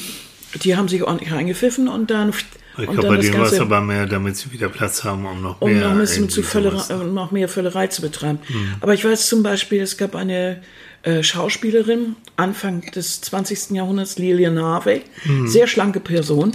Die 0.65 0.77
haben 0.77 0.89
sich 0.89 1.03
ordentlich 1.03 1.33
reingepfiffen 1.33 1.89
und 1.89 2.11
dann, 2.11 2.31
Ich 2.77 2.85
glaube, 2.87 3.09
bei 3.09 3.17
denen 3.17 3.39
war 3.39 3.47
es 3.51 3.59
aber 3.59 3.81
mehr, 3.81 4.07
damit 4.07 4.37
sie 4.37 4.53
wieder 4.53 4.69
Platz 4.69 5.03
haben, 5.05 5.25
um 5.25 5.41
noch 5.41 5.61
um 5.63 5.73
mehr 5.73 5.89
noch 5.89 5.97
bisschen 5.97 6.25
irgendwie 6.25 6.35
zu 6.35 6.43
Völlerei, 6.43 6.95
um 6.95 7.15
noch 7.15 7.31
mehr 7.31 7.49
Völlerei 7.49 7.87
zu 7.87 8.03
betreiben. 8.03 8.39
Mhm. 8.49 8.75
Aber 8.81 8.93
ich 8.93 9.03
weiß 9.05 9.29
zum 9.29 9.43
Beispiel, 9.43 9.81
es 9.81 9.97
gab 9.97 10.15
eine 10.15 10.61
äh, 11.05 11.23
Schauspielerin 11.23 12.17
Anfang 12.37 12.83
des 12.93 13.21
20. 13.23 13.71
Jahrhunderts, 13.71 14.19
Lilian 14.19 14.61
Harvey, 14.61 15.03
Mhm. 15.25 15.49
sehr 15.49 15.67
schlanke 15.67 16.01
Person. 16.01 16.53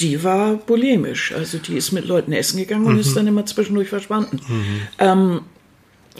Die 0.00 0.22
war 0.22 0.54
bulimisch, 0.54 1.32
also 1.32 1.58
die 1.58 1.76
ist 1.76 1.92
mit 1.92 2.04
Leuten 2.06 2.32
essen 2.32 2.58
gegangen 2.58 2.86
und 2.86 2.94
Mhm. 2.94 3.00
ist 3.00 3.16
dann 3.16 3.26
immer 3.26 3.44
zwischendurch 3.46 3.88
verschwunden. 3.88 4.40
Ähm, 4.98 5.40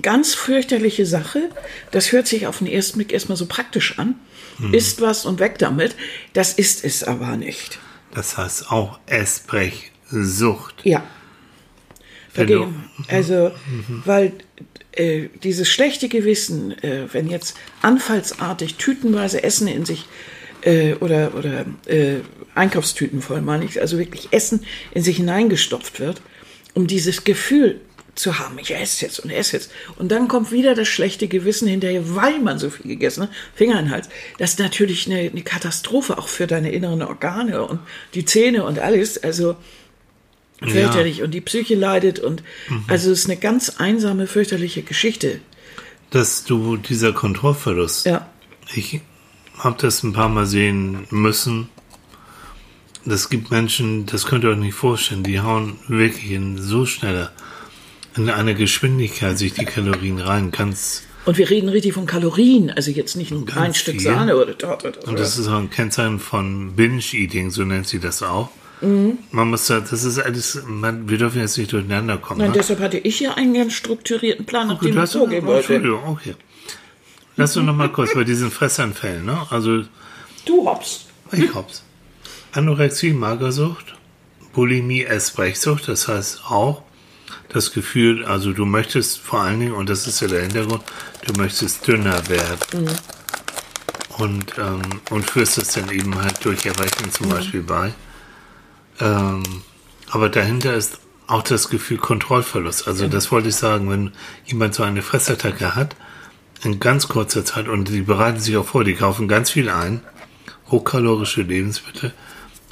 ganz 0.02 0.34
fürchterliche 0.34 1.06
Sache. 1.06 1.50
Das 1.92 2.10
hört 2.12 2.26
sich 2.26 2.46
auf 2.46 2.58
den 2.58 2.66
ersten 2.66 2.98
Blick 2.98 3.12
erstmal 3.12 3.36
so 3.36 3.46
praktisch 3.46 3.98
an. 3.98 4.16
Mhm. 4.58 4.74
Isst 4.74 5.00
was 5.00 5.24
und 5.26 5.38
weg 5.38 5.58
damit. 5.58 5.94
Das 6.32 6.54
ist 6.54 6.84
es 6.84 7.04
aber 7.04 7.36
nicht. 7.36 7.78
Das 8.14 8.36
heißt 8.36 8.70
auch 8.72 8.98
Essbrechsucht. 9.06 10.74
Ja. 10.84 11.04
dagegen. 12.34 12.84
Also, 13.08 13.50
weil 14.04 14.32
äh, 14.92 15.28
dieses 15.42 15.68
schlechte 15.68 16.08
Gewissen, 16.08 16.72
äh, 16.82 17.06
wenn 17.12 17.28
jetzt 17.28 17.56
anfallsartig 17.82 18.76
tütenweise 18.76 19.42
Essen 19.42 19.66
in 19.68 19.84
sich 19.84 20.06
äh, 20.62 20.94
oder, 20.94 21.34
oder 21.34 21.66
äh, 21.86 22.16
Einkaufstüten 22.58 23.22
voll, 23.22 23.40
meine 23.40 23.64
ich, 23.64 23.80
also 23.80 23.98
wirklich 23.98 24.28
Essen 24.32 24.64
in 24.92 25.02
sich 25.02 25.16
hineingestopft 25.16 26.00
wird, 26.00 26.20
um 26.74 26.86
dieses 26.86 27.24
Gefühl 27.24 27.80
zu 28.14 28.38
haben, 28.40 28.58
ich 28.58 28.74
esse 28.74 29.04
jetzt 29.06 29.20
und 29.20 29.30
esse 29.30 29.56
jetzt. 29.56 29.70
Und 29.96 30.10
dann 30.10 30.26
kommt 30.26 30.50
wieder 30.50 30.74
das 30.74 30.88
schlechte 30.88 31.28
Gewissen 31.28 31.68
hinterher, 31.68 32.14
weil 32.16 32.40
man 32.40 32.58
so 32.58 32.68
viel 32.68 32.88
gegessen 32.88 33.22
hat, 33.24 33.30
Finger 33.54 33.78
in 33.78 33.86
den 33.86 33.90
Hals. 33.92 34.08
Das 34.38 34.50
ist 34.50 34.58
natürlich 34.58 35.06
eine, 35.06 35.30
eine 35.30 35.42
Katastrophe 35.42 36.18
auch 36.18 36.26
für 36.28 36.48
deine 36.48 36.72
inneren 36.72 37.02
Organe 37.02 37.64
und 37.64 37.78
die 38.14 38.24
Zähne 38.24 38.64
und 38.64 38.80
alles. 38.80 39.22
Also 39.22 39.54
fürchterlich. 40.60 41.22
Und 41.22 41.32
die 41.32 41.40
Psyche 41.40 41.76
leidet 41.76 42.18
und 42.18 42.42
also 42.88 43.12
es 43.12 43.20
ist 43.20 43.30
eine 43.30 43.38
ganz 43.38 43.70
einsame, 43.78 44.26
fürchterliche 44.26 44.82
Geschichte. 44.82 45.40
Dass 46.10 46.44
du 46.44 46.76
dieser 46.76 47.12
Kontrollverlust, 47.12 48.06
Ja. 48.06 48.28
ich 48.74 49.00
habe 49.58 49.76
das 49.80 50.02
ein 50.02 50.12
paar 50.12 50.28
Mal 50.28 50.46
sehen 50.46 51.06
müssen. 51.10 51.68
Das 53.04 53.30
gibt 53.30 53.50
Menschen, 53.50 54.06
das 54.06 54.26
könnt 54.26 54.44
ihr 54.44 54.50
euch 54.50 54.58
nicht 54.58 54.74
vorstellen, 54.74 55.22
die 55.22 55.40
hauen 55.40 55.78
wirklich 55.88 56.30
in 56.30 56.58
so 56.58 56.84
schneller, 56.84 57.32
in 58.16 58.28
einer 58.28 58.54
Geschwindigkeit 58.54 59.38
sich 59.38 59.54
die 59.54 59.64
Kalorien 59.64 60.18
rein. 60.18 60.50
Ganz, 60.50 61.04
Und 61.24 61.38
wir 61.38 61.48
reden 61.48 61.68
richtig 61.68 61.94
von 61.94 62.06
Kalorien, 62.06 62.70
also 62.70 62.90
jetzt 62.90 63.16
nicht 63.16 63.30
nur 63.30 63.46
ein 63.56 63.74
Stück 63.74 63.94
viel. 63.94 64.02
Sahne 64.02 64.36
oder 64.36 64.56
Torte. 64.58 64.88
Oder 64.88 65.08
und 65.08 65.18
das 65.18 65.38
ist 65.38 65.48
auch 65.48 65.58
ein 65.58 65.70
Kennzeichen 65.70 66.18
von 66.18 66.74
Binge-Eating, 66.74 67.50
so 67.50 67.64
nennt 67.64 67.86
sie 67.86 68.00
das 68.00 68.22
auch. 68.22 68.50
Man 68.80 69.50
muss 69.50 69.66
da, 69.66 69.80
das 69.80 70.04
ist 70.04 70.18
alles, 70.20 70.62
man, 70.66 71.08
wir 71.08 71.18
dürfen 71.18 71.40
jetzt 71.40 71.58
nicht 71.58 71.72
durcheinander 71.72 72.16
kommen. 72.18 72.40
Nein, 72.40 72.50
ne? 72.50 72.56
deshalb 72.58 72.78
hatte 72.78 72.98
ich 72.98 73.18
ja 73.18 73.34
einen 73.34 73.54
ganz 73.54 73.72
strukturierten 73.72 74.46
Plan, 74.46 74.68
nach 74.68 74.78
dem 74.78 74.94
du 74.94 75.02
ich 75.02 75.10
vorgehen 75.10 75.46
wollte. 75.46 75.74
Entschuldigung, 75.74 76.08
okay. 76.08 76.34
Lass 77.36 77.56
uns 77.56 77.66
noch 77.66 77.74
mal 77.74 77.90
kurz 77.90 78.14
bei 78.14 78.22
diesen 78.24 78.50
Fressanfällen, 78.50 79.24
ne? 79.24 79.46
Also, 79.50 79.82
Du 80.44 80.64
hops. 80.68 81.06
ich 81.32 81.52
hab's. 81.54 81.82
Anorexie, 82.52 83.12
Magersucht, 83.12 83.94
Bulimie, 84.52 85.04
Essbrechsucht, 85.04 85.88
das 85.88 86.08
heißt 86.08 86.44
auch 86.48 86.82
das 87.48 87.72
Gefühl, 87.72 88.24
also 88.24 88.52
du 88.52 88.66
möchtest 88.66 89.18
vor 89.18 89.40
allen 89.40 89.60
Dingen, 89.60 89.72
und 89.72 89.88
das 89.88 90.06
ist 90.06 90.20
ja 90.20 90.28
der 90.28 90.42
Hintergrund, 90.42 90.82
du 91.26 91.40
möchtest 91.40 91.86
dünner 91.86 92.28
werden. 92.28 92.88
Und, 94.18 94.58
ähm, 94.58 94.82
und 95.10 95.30
führst 95.30 95.58
das 95.58 95.68
dann 95.68 95.90
eben 95.90 96.20
halt 96.20 96.44
durch 96.44 96.66
Erreichen 96.66 97.12
zum 97.12 97.28
Beispiel 97.28 97.62
bei. 97.62 97.94
Ähm, 99.00 99.44
aber 100.10 100.28
dahinter 100.28 100.74
ist 100.74 100.98
auch 101.28 101.42
das 101.42 101.68
Gefühl 101.68 101.98
Kontrollverlust. 101.98 102.88
Also 102.88 103.06
das 103.06 103.30
wollte 103.30 103.50
ich 103.50 103.56
sagen, 103.56 103.88
wenn 103.90 104.12
jemand 104.44 104.74
so 104.74 104.82
eine 104.82 105.02
Fressattacke 105.02 105.76
hat, 105.76 105.94
in 106.64 106.80
ganz 106.80 107.06
kurzer 107.06 107.44
Zeit, 107.44 107.68
und 107.68 107.88
die 107.88 108.00
bereiten 108.00 108.40
sich 108.40 108.56
auch 108.56 108.66
vor, 108.66 108.82
die 108.82 108.94
kaufen 108.94 109.28
ganz 109.28 109.50
viel 109.50 109.68
ein, 109.68 110.00
hochkalorische 110.70 111.42
Lebensmittel, 111.42 112.12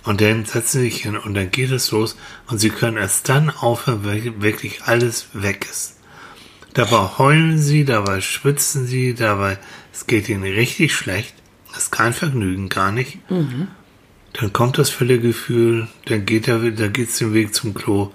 und 0.07 0.21
dann 0.21 0.45
setzen 0.45 0.81
sie 0.81 0.91
sich 0.91 1.03
hin 1.03 1.17
und 1.17 1.35
dann 1.35 1.51
geht 1.51 1.71
es 1.71 1.91
los 1.91 2.17
und 2.47 2.59
sie 2.59 2.71
können 2.71 2.97
erst 2.97 3.29
dann 3.29 3.51
aufhören, 3.51 4.05
wenn 4.05 4.43
wirklich 4.43 4.85
alles 4.85 5.27
weg 5.33 5.67
ist. 5.71 5.97
Dabei 6.75 7.19
heulen 7.19 7.59
sie, 7.59 7.85
dabei 7.85 8.21
schwitzen 8.21 8.87
sie, 8.87 9.15
dabei, 9.15 9.59
es 9.93 10.07
geht 10.07 10.29
ihnen 10.29 10.45
richtig 10.45 10.95
schlecht. 10.95 11.35
Das 11.69 11.85
ist 11.85 11.91
kein 11.91 12.13
Vergnügen, 12.13 12.69
gar 12.69 12.93
nicht. 12.93 13.19
Dann 14.35 14.53
kommt 14.53 14.79
das 14.79 14.91
Völlegefühl, 14.91 15.89
dann 16.05 16.25
geht 16.25 16.49
er, 16.49 16.59
da 16.71 16.89
geht's 16.89 17.19
den 17.19 17.35
Weg 17.35 17.55
zum 17.55 17.75
Klo, 17.75 18.13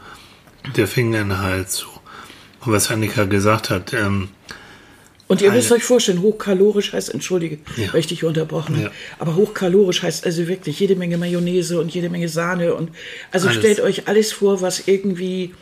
der 0.76 0.88
Finger 0.88 1.22
in 1.22 1.30
den 1.30 1.40
Hals, 1.40 1.76
so. 1.78 1.88
Und 2.62 2.72
was 2.72 2.92
Annika 2.92 3.26
gesagt 3.26 3.72
hat, 3.72 3.94
ähm, 3.94 4.30
Und 5.32 5.42
ihr 5.42 5.52
müsst 5.52 5.72
euch 5.72 5.84
vorstellen, 5.84 6.22
hochkalorisch 6.22 6.94
heißt, 6.94 7.14
entschuldige, 7.14 7.58
Ja. 7.78 7.94
weil 7.94 8.02
ich 8.02 8.08
dich 8.08 8.24
unterbrochen 8.24 8.76
habe, 8.76 8.86
Ja. 8.86 8.92
aber 9.18 9.36
hochkalorisch 9.36 10.04
heißt 10.04 10.26
also 10.26 10.48
wirklich 10.48 10.80
jede 10.80 10.96
Menge 10.96 11.18
Mayonnaise 11.18 11.80
und 11.80 11.94
jede 11.94 12.10
Menge 12.10 12.28
Sahne 12.30 12.74
und 12.76 12.92
also 13.32 13.48
Alles. 13.48 13.60
stellt 13.60 13.80
euch 13.80 14.08
alles 14.08 14.32
vor, 14.34 14.62
was 14.62 14.88
irgendwie 14.88 15.54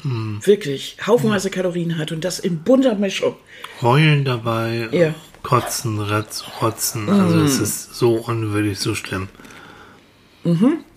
wirklich 0.43 0.97
haufenweise 1.05 1.49
Kalorien 1.49 1.97
hat 1.97 2.11
und 2.11 2.25
das 2.25 2.39
in 2.39 2.59
bunter 2.63 2.95
Mischung. 2.95 3.35
heulen 3.81 4.25
dabei, 4.25 4.89
Ja. 4.91 5.13
kotzen, 5.43 5.99
ratz, 5.99 6.43
rotzen, 6.61 7.07
also 7.09 7.39
es 7.41 7.59
ist 7.59 7.95
so 7.95 8.13
unwürdig, 8.15 8.79
so 8.79 8.95
schlimm. 8.95 9.29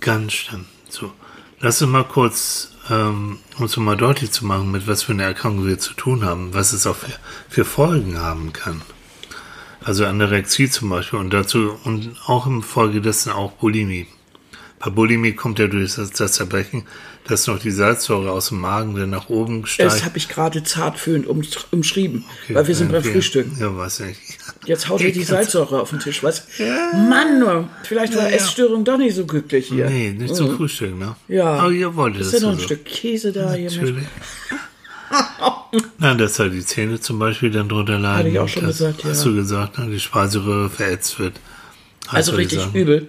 Ganz 0.01 0.33
schlimm. 0.33 0.67
So, 0.89 1.13
lass 1.61 1.83
uns 1.83 1.91
mal 1.91 2.05
kurz, 2.05 2.72
ähm, 2.91 3.39
um 3.59 3.65
es 3.65 3.77
mal 3.77 3.97
deutlich 3.97 4.31
zu 4.33 4.45
machen, 4.45 4.71
mit 4.71 4.87
was 4.87 5.03
für 5.03 5.13
einer 5.13 5.25
Erkrankung 5.25 5.67
wir 5.67 5.79
zu 5.79 5.95
tun 5.95 6.25
haben, 6.25 6.53
was 6.55 6.73
es 6.73 6.87
auch 6.87 6.97
für, 6.97 7.13
für 7.49 7.65
Folgen 7.65 8.19
haben 8.19 8.53
kann. 8.53 8.83
Also 9.85 10.07
Anorexie 10.07 10.71
zum 10.71 10.91
Beispiel 10.91 11.19
und 11.19 11.33
dazu 11.33 11.79
und 11.85 12.17
auch 12.27 12.47
im 12.47 12.63
Folge 12.63 13.01
dessen 13.01 13.33
auch 13.33 13.53
Bulimie. 13.53 14.07
Bei 14.79 14.91
Bulimie 14.91 15.33
kommt 15.33 15.59
ja 15.59 15.69
durch 15.69 15.95
das, 15.95 16.11
das 16.11 16.33
Zerbrechen, 16.33 16.85
dass 17.25 17.47
noch 17.47 17.59
die 17.59 17.71
Salzsäure 17.71 18.33
aus 18.33 18.49
dem 18.49 18.61
Magen 18.61 18.97
dann 18.97 19.11
nach 19.11 19.29
oben 19.29 19.65
steigt. 19.67 19.93
Das 19.93 20.05
habe 20.05 20.19
ich 20.19 20.29
gerade 20.29 20.65
zartfühlend 20.65 21.27
um, 21.27 21.43
umschrieben, 21.71 22.25
weil 22.49 22.67
wir 22.67 22.75
sind 22.75 22.91
beim 22.91 23.01
Okay. 23.01 23.13
Frühstück. 23.13 23.47
Ja, 23.59 23.77
weiß 23.77 24.01
ich. 24.01 24.17
Jetzt 24.65 24.89
haut 24.89 25.01
ihr 25.01 25.13
die 25.13 25.25
Salzsäure 25.25 25.81
auf 25.81 25.91
den 25.91 25.99
Tisch, 25.99 26.23
was? 26.23 26.47
Mann, 27.09 27.41
nur, 27.41 27.69
vielleicht 27.83 28.15
war 28.15 28.23
Ja, 28.25 28.29
ja. 28.29 28.37
Essstörung 28.37 28.85
doch 28.85 28.97
nicht 28.97 29.17
so 29.17 29.27
glücklich 29.27 29.67
hier. 29.69 29.91
Nee, 29.91 30.13
nicht 30.13 30.37
zum 30.37 30.57
Frühstück, 30.57 30.97
ne? 30.97 31.17
Ja. 31.27 31.55
Aber 31.55 31.73
ihr 31.73 31.95
wolltet 31.97 32.21
Ist 32.21 32.29
es 32.29 32.35
ja 32.35 32.47
noch 32.47 32.53
ein 32.55 32.59
so. 32.59 32.65
Stück 32.65 32.85
Käse 32.85 33.33
da. 33.33 33.57
Natürlich. 33.57 34.05
Nein, 35.99 36.19
dass 36.19 36.35
da 36.35 36.49
die 36.49 36.65
Zähne 36.65 37.01
zum 37.01 37.19
Beispiel 37.19 37.51
dann 37.51 37.69
drunter 37.69 37.99
leiden. 37.99 38.19
Hatte 38.19 38.29
ich 38.29 38.39
auch 38.39 38.49
schon 38.49 38.63
das 38.65 38.79
gesagt, 38.79 39.03
ja. 39.05 39.11
Hast 39.11 39.25
du 39.25 39.35
gesagt, 39.35 39.79
ne? 39.79 39.89
die 39.91 40.01
Speiseröhre 40.01 40.71
verätzt 40.71 41.19
wird. 41.19 41.35
Also 42.09 42.33
richtig 42.33 42.61
Sachen. 42.61 42.75
übel. 42.75 43.09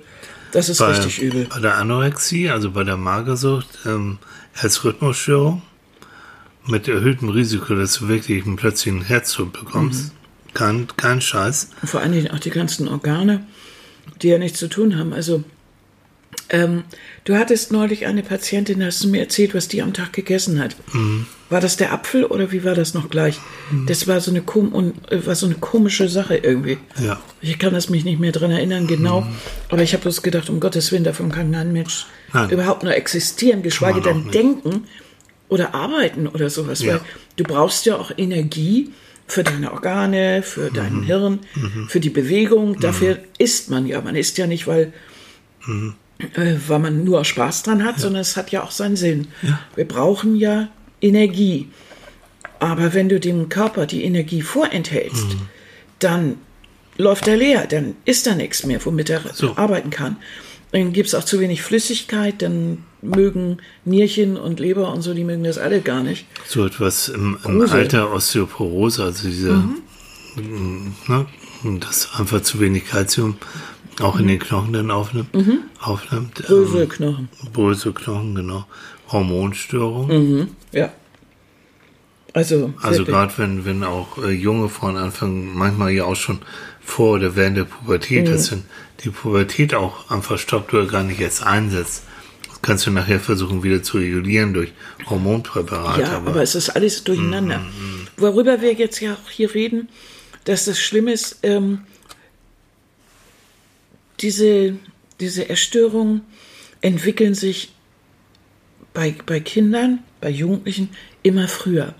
Das 0.52 0.70
ist 0.70 0.78
Bei, 0.80 0.88
richtig 0.88 1.20
übel. 1.22 1.46
bei 1.46 1.60
der 1.60 1.78
Anorexie, 1.78 2.50
also 2.50 2.72
bei 2.72 2.84
der 2.84 2.96
Magersucht, 2.98 3.68
ähm, 3.86 4.18
Herzrhythmusstörung 4.54 5.62
mit 6.68 6.88
erhöhtem 6.88 7.30
Risiko, 7.30 7.74
dass 7.76 7.96
du 8.00 8.08
wirklich 8.08 8.46
einen 8.46 8.56
plötzlichen 8.56 9.02
Herztod 9.02 9.52
bekommst. 9.54 10.13
Mhm. 10.13 10.23
Kein, 10.54 10.88
kein 10.98 11.22
Scheiß. 11.22 11.70
Und 11.82 11.88
vor 11.88 12.02
allen 12.02 12.12
Dingen 12.12 12.32
auch 12.32 12.39
die 12.39 12.50
ganzen 12.50 12.88
Organe, 12.88 13.46
die 14.22 14.30
ja 14.30 14.38
nichts 14.38 14.60
zu 14.60 14.68
tun 14.68 14.98
haben. 14.98 15.13
Also, 15.13 15.44
ähm, 16.50 16.84
du 17.24 17.36
hattest 17.36 17.72
neulich 17.72 18.06
eine 18.06 18.22
Patientin, 18.24 18.84
hast 18.84 19.04
du 19.04 19.08
mir 19.08 19.22
erzählt, 19.22 19.54
was 19.54 19.68
die 19.68 19.82
am 19.82 19.94
Tag 19.94 20.13
gegessen 20.13 20.60
hat. 20.60 20.76
War 21.50 21.62
das 21.62 21.78
der 21.78 21.94
Apfel 21.94 22.26
oder 22.26 22.52
wie 22.52 22.63
war 22.63 22.76
das 22.76 22.94
noch 22.94 23.10
gleich? 23.10 23.39
Das 23.88 24.08
war 24.08 24.20
so 24.20 24.32
eine, 24.32 24.42
kom 24.42 24.94
äh, 25.10 25.26
war 25.26 25.36
so 25.36 25.46
eine 25.46 25.56
komische 25.56 26.10
Sache 26.10 26.36
irgendwie. 26.36 26.78
Ja. 27.00 27.20
Ich 27.42 27.58
kann 27.60 27.74
das 27.74 27.89
mich 27.89 28.04
nicht 28.04 28.20
mehr 28.20 28.32
dran 28.32 28.52
erinnern, 28.52 28.88
genau. 28.88 29.26
Aber 29.70 29.82
ich 29.82 29.94
habe 29.94 30.04
bloß 30.04 30.22
gedacht, 30.22 30.50
um 30.50 30.60
Gottes 30.60 30.92
Willen, 30.92 31.04
davon 31.04 31.32
kann 31.32 31.52
kein 31.52 31.72
Mensch 31.72 32.06
Nein. 32.34 32.50
überhaupt 32.50 32.84
nur 32.84 32.96
existieren, 32.96 33.63
geschweige 33.63 34.02
denn 34.02 34.32
denken 34.32 34.86
oder 35.50 35.74
arbeiten 35.74 36.28
oder 36.28 36.50
sowas. 36.50 36.82
Ja. 36.82 36.94
Weil 36.94 37.02
du 37.36 37.44
brauchst 37.44 37.86
ja 37.86 37.98
auch 37.98 38.12
Energie 38.18 38.92
für 39.34 39.43
deine 39.43 39.74
Organe, 39.74 40.43
für 40.43 40.69
Mhm. 40.69 40.74
dein 40.74 41.04
Hirn, 41.04 41.39
für 41.88 42.00
die 42.00 42.10
Bewegung. 42.12 42.80
Dafür 42.80 43.17
isst 43.39 43.69
man 43.72 43.88
ja. 43.88 44.00
Man 44.02 44.15
isst 44.15 44.38
ja 44.38 44.46
nicht, 44.48 44.67
weil, 44.67 44.93
Mhm. 45.65 45.96
äh, 46.36 46.56
weil 46.67 46.80
man 46.80 47.04
nur 47.04 47.26
Spaß 47.26 47.63
dran 47.63 47.84
hat, 47.84 48.00
sondern 48.00 48.22
es 48.22 48.38
hat 48.38 48.52
ja 48.52 48.63
auch 48.63 48.72
seinen 48.72 48.96
Sinn. 48.96 49.28
Wir 49.76 49.88
brauchen 49.88 50.36
ja 50.36 50.69
Energie. 51.02 51.67
Aber 52.60 52.93
wenn 52.93 53.10
du 53.10 53.19
dem 53.19 53.50
Körper 53.50 53.86
die 53.88 54.04
Energie 54.04 54.41
vorenthältst, 54.41 55.30
Mhm. 55.34 55.41
dann 56.00 56.36
läuft 56.98 57.28
er 57.28 57.36
leer, 57.38 57.65
dann 57.67 57.96
ist 58.06 58.28
da 58.28 58.36
nichts 58.36 58.63
mehr, 58.65 58.80
womit 58.86 59.10
er 59.10 59.22
So. 59.34 59.58
arbeiten 59.58 59.89
kann. 59.89 60.17
Dann 60.74 60.92
gibt 60.92 61.08
es 61.08 61.16
auch 61.16 61.24
zu 61.24 61.40
wenig 61.40 61.62
Flüssigkeit, 61.62 62.42
dann 62.42 62.80
mögen 63.02 63.58
Nierchen 63.86 64.38
und 64.38 64.60
Leber 64.60 64.92
und 64.92 65.02
so, 65.04 65.14
die 65.14 65.24
mögen 65.24 65.44
das 65.44 65.58
alle 65.60 65.82
gar 65.82 66.02
nicht. 66.04 66.26
So 66.48 66.66
etwas 66.66 67.10
im, 67.10 67.38
im. 67.46 67.62
Alter 67.62 68.12
Osteoporose, 68.12 69.04
also 69.04 69.28
diese, 69.30 69.64
Mhm. 70.36 70.94
ne, 71.08 71.26
dass 71.80 72.10
einfach 72.18 72.42
zu 72.42 72.60
wenig 72.60 72.88
Kalzium 72.88 73.38
auch 74.02 74.20
in 74.20 74.28
den 74.28 74.40
Knochen 74.40 74.74
dann 74.74 74.90
aufnimmt. 74.90 75.30
aufnimmt 75.80 76.40
ähm, 76.40 76.46
Bröselknochen. 76.48 77.30
Bröselknochen, 77.54 78.34
genau. 78.34 78.66
Hormonstörungen. 79.12 80.50
Ja. 80.72 80.92
Also, 82.34 82.74
Also 82.82 83.06
gerade 83.06 83.32
wenn, 83.38 83.64
wenn 83.64 83.84
auch 83.84 84.18
äh, 84.24 84.32
junge 84.32 84.70
Frauen 84.70 84.98
anfangen, 84.98 85.52
manchmal 85.56 85.92
ja 85.92 86.06
auch 86.06 86.16
schon 86.16 86.40
vor 86.82 87.16
oder 87.18 87.36
während 87.36 87.58
der 87.58 87.66
Pubertät, 87.66 88.28
Mhm. 88.28 88.32
dass 88.32 88.50
dann 88.50 88.64
die 89.04 89.10
Pubertät 89.10 89.74
auch 89.74 90.10
einfach 90.10 90.38
stoppt 90.38 90.74
oder 90.74 90.86
gar 90.86 91.04
nicht 91.04 91.20
erst 91.20 91.44
einsetzt. 91.44 92.04
Das 92.48 92.62
kannst 92.62 92.86
du 92.86 92.92
nachher 92.92 93.20
versuchen 93.20 93.63
wieder 93.63 93.84
zu 93.84 93.98
regulieren 93.98 94.54
durch 94.54 94.72
Hormonpräparate. 95.10 96.02
Ja, 96.02 96.18
aber, 96.18 96.42
es 96.42 96.56
ist 96.56 96.70
alles 96.70 97.04
durcheinander. 97.04 97.62
Worüber 98.18 98.62
wir 98.62 98.74
jetzt 98.74 99.00
ja 99.02 99.13
auch 99.13 99.30
hier 99.30 99.54
reden, 99.54 99.89
dass 100.46 100.66
das 100.66 100.80
schlimm 100.80 101.08
ist, 101.08 101.39
ähm, 101.44 101.82
diese, 104.20 104.78
diese 105.20 105.50
Erstörungen 105.50 106.22
entwickeln 106.82 107.34
sich 107.34 107.74
bei, 108.94 109.16
bei 109.26 109.39
Kindern, 109.39 110.00
bei 110.22 110.30
Jugendlichen 110.30 110.89
immer 111.24 111.48
früher. 111.48 111.96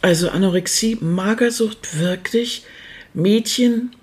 Also 0.00 0.30
Anorexie, 0.30 0.96
Magersucht 1.00 1.98
wirklich 1.98 2.64
Mädchen 3.12 3.94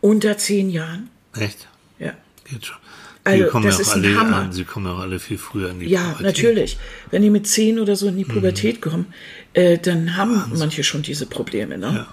unter 0.00 0.36
zehn 0.38 0.70
Jahren. 0.70 1.08
Echt? 1.36 1.66
Ja. 1.98 2.12
Geht 2.44 2.66
schon. 2.66 2.76
Also, 3.24 3.44
die 3.44 3.50
kommen 3.50 3.66
das 3.66 3.74
ja 3.74 3.84
auch 3.84 3.88
ist 3.88 3.94
ein 3.96 4.04
alle, 4.04 4.16
Hammer. 4.20 4.36
an- 4.36 4.52
sie 4.52 4.64
kommen 4.64 4.86
ja 4.86 4.92
auch 4.92 4.98
alle 5.00 5.18
viel 5.18 5.36
früher 5.38 5.70
in 5.70 5.80
die 5.80 5.86
Ja, 5.86 6.00
Pubertät. 6.12 6.26
natürlich. 6.26 6.78
Wenn 7.10 7.22
die 7.22 7.30
mit 7.30 7.46
zehn 7.46 7.78
oder 7.78 7.94
so 7.96 8.08
in 8.08 8.16
die 8.16 8.24
Mhm. 8.24 8.28
Pubertät 8.28 8.80
kommen, 8.80 9.12
äh, 9.52 9.76
dann 9.78 10.16
haben 10.16 10.50
manche 10.56 10.82
schon 10.82 11.02
diese 11.02 11.26
Probleme. 11.26 11.76
Ne? 11.76 12.06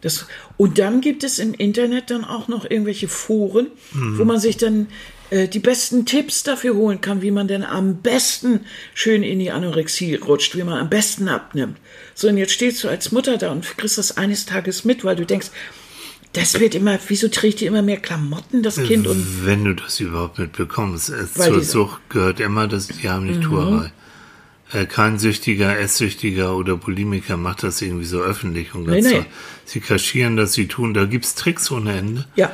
Das, 0.00 0.26
und 0.56 0.78
dann 0.78 1.00
gibt 1.00 1.24
es 1.24 1.38
im 1.38 1.54
Internet 1.54 2.10
dann 2.10 2.24
auch 2.24 2.48
noch 2.48 2.68
irgendwelche 2.68 3.08
Foren, 3.08 3.68
Mhm. 3.92 4.18
wo 4.18 4.24
man 4.24 4.40
sich 4.40 4.56
dann 4.56 4.88
äh, 5.30 5.48
die 5.48 5.58
besten 5.58 6.06
Tipps 6.06 6.44
dafür 6.44 6.76
holen 6.76 7.00
kann, 7.00 7.20
wie 7.20 7.32
man 7.32 7.48
denn 7.48 7.64
am 7.64 7.96
besten 7.96 8.60
schön 8.94 9.24
in 9.24 9.40
die 9.40 9.50
Anorexie 9.50 10.14
rutscht, 10.14 10.54
wie 10.56 10.62
man 10.62 10.78
am 10.78 10.88
besten 10.88 11.26
abnimmt. 11.28 11.78
So, 12.14 12.28
und 12.28 12.36
jetzt 12.38 12.52
stehst 12.52 12.84
du 12.84 12.88
als 12.88 13.10
Mutter 13.10 13.36
da 13.36 13.50
und 13.50 13.64
kriegst 13.76 13.98
das 13.98 14.16
eines 14.16 14.46
Tages 14.46 14.84
mit, 14.84 15.02
weil 15.04 15.16
du 15.16 15.26
denkst, 15.26 15.48
das 16.36 16.60
wird 16.60 16.74
immer, 16.74 16.98
wieso 17.08 17.28
trägt 17.28 17.60
die 17.60 17.66
immer 17.66 17.82
mehr 17.82 17.96
Klamotten, 17.96 18.62
das 18.62 18.76
Kind? 18.76 19.06
Und 19.06 19.46
Wenn 19.46 19.64
du 19.64 19.74
das 19.74 20.00
überhaupt 20.00 20.38
mitbekommst. 20.38 21.08
Es 21.08 21.34
zur 21.34 21.62
Sucht 21.62 22.00
gehört 22.10 22.40
immer 22.40 22.68
das 22.68 22.88
Diamniturerei. 22.88 23.92
Äh, 24.72 24.86
kein 24.86 25.18
Süchtiger, 25.18 25.78
Esssüchtiger 25.78 26.56
oder 26.56 26.76
Bulimiker 26.76 27.36
macht 27.36 27.62
das 27.62 27.80
irgendwie 27.80 28.04
so 28.04 28.20
öffentlich. 28.20 28.74
Und 28.74 28.86
ganz 28.86 29.06
Nee, 29.06 29.20
nee. 29.20 29.26
Sie 29.64 29.80
kaschieren 29.80 30.36
das, 30.36 30.52
sie 30.54 30.66
tun, 30.66 30.92
da 30.92 31.04
gibt's 31.04 31.34
Tricks 31.36 31.70
ohne 31.70 31.96
Ende. 31.96 32.26
ja, 32.34 32.50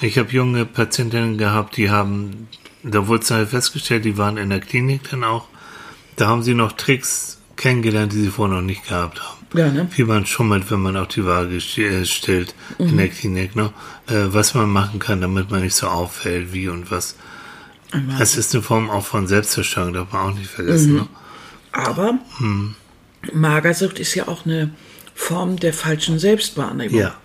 Ich 0.00 0.18
habe 0.18 0.32
junge 0.32 0.64
Patientinnen 0.64 1.36
gehabt, 1.36 1.76
die 1.76 1.90
haben, 1.90 2.48
da 2.82 3.06
wurde 3.06 3.22
es 3.24 3.30
halt 3.30 3.50
festgestellt, 3.50 4.06
die 4.06 4.16
waren 4.16 4.38
in 4.38 4.48
der 4.48 4.60
Klinik 4.60 5.10
dann 5.10 5.22
auch, 5.22 5.48
da 6.16 6.28
haben 6.28 6.42
sie 6.42 6.54
noch 6.54 6.72
Tricks 6.72 7.38
kennengelernt, 7.56 8.12
die 8.14 8.22
sie 8.22 8.30
vorher 8.30 8.56
noch 8.56 8.62
nicht 8.64 8.88
gehabt 8.88 9.20
haben. 9.22 9.39
Ja, 9.54 9.68
ne? 9.68 9.88
Wie 9.96 10.04
man 10.04 10.26
schummelt, 10.26 10.70
wenn 10.70 10.80
man 10.80 10.96
auf 10.96 11.08
die 11.08 11.24
Waage 11.24 11.56
äh, 11.56 12.04
stellt 12.04 12.54
in 12.78 12.96
der 12.96 13.08
Klinik, 13.08 13.56
ne? 13.56 13.72
Äh, 14.06 14.26
was 14.28 14.54
man 14.54 14.70
machen 14.70 15.00
kann, 15.00 15.20
damit 15.20 15.50
man 15.50 15.62
nicht 15.62 15.74
so 15.74 15.88
auffällt, 15.88 16.52
wie 16.52 16.68
und 16.68 16.90
was. 16.90 17.16
Es 18.20 18.36
ist 18.36 18.54
eine 18.54 18.62
Form 18.62 18.88
auch 18.88 19.04
von 19.04 19.26
Selbstzerstörung, 19.26 19.92
darf 19.92 20.12
man 20.12 20.30
auch 20.30 20.38
nicht 20.38 20.50
vergessen. 20.50 20.94
Ne? 20.94 21.08
Aber 21.72 22.18
Magersucht 23.32 23.98
ist 23.98 24.14
ja 24.14 24.28
auch 24.28 24.46
eine 24.46 24.70
Form 25.14 25.58
der 25.58 25.72
falschen 25.72 26.20
Selbstwahrnehmung. 26.20 27.00
Ja. 27.00 27.16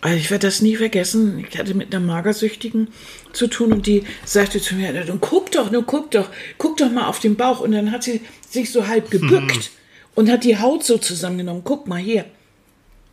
Also 0.00 0.16
ich 0.18 0.30
werde 0.30 0.46
das 0.46 0.62
nie 0.62 0.76
vergessen. 0.76 1.44
Ich 1.50 1.58
hatte 1.58 1.74
mit 1.74 1.94
einer 1.94 2.04
Magersüchtigen 2.04 2.88
zu 3.32 3.48
tun 3.48 3.72
und 3.72 3.86
die 3.86 4.04
sagte 4.24 4.60
zu 4.60 4.74
mir, 4.74 4.92
guck 5.20 5.52
doch, 5.52 5.70
nun 5.70 5.84
guck 5.86 6.10
doch, 6.10 6.28
guck 6.58 6.76
doch 6.78 6.90
mal 6.90 7.06
auf 7.06 7.18
den 7.18 7.36
Bauch. 7.36 7.60
Und 7.60 7.72
dann 7.72 7.92
hat 7.92 8.02
sie 8.02 8.22
sich 8.48 8.72
so 8.72 8.86
halb 8.86 9.10
gebückt 9.10 9.70
und 10.16 10.30
hat 10.30 10.42
die 10.42 10.58
Haut 10.58 10.82
so 10.82 10.98
zusammengenommen. 10.98 11.62
Guck 11.62 11.86
mal 11.86 12.00
hier, 12.00 12.24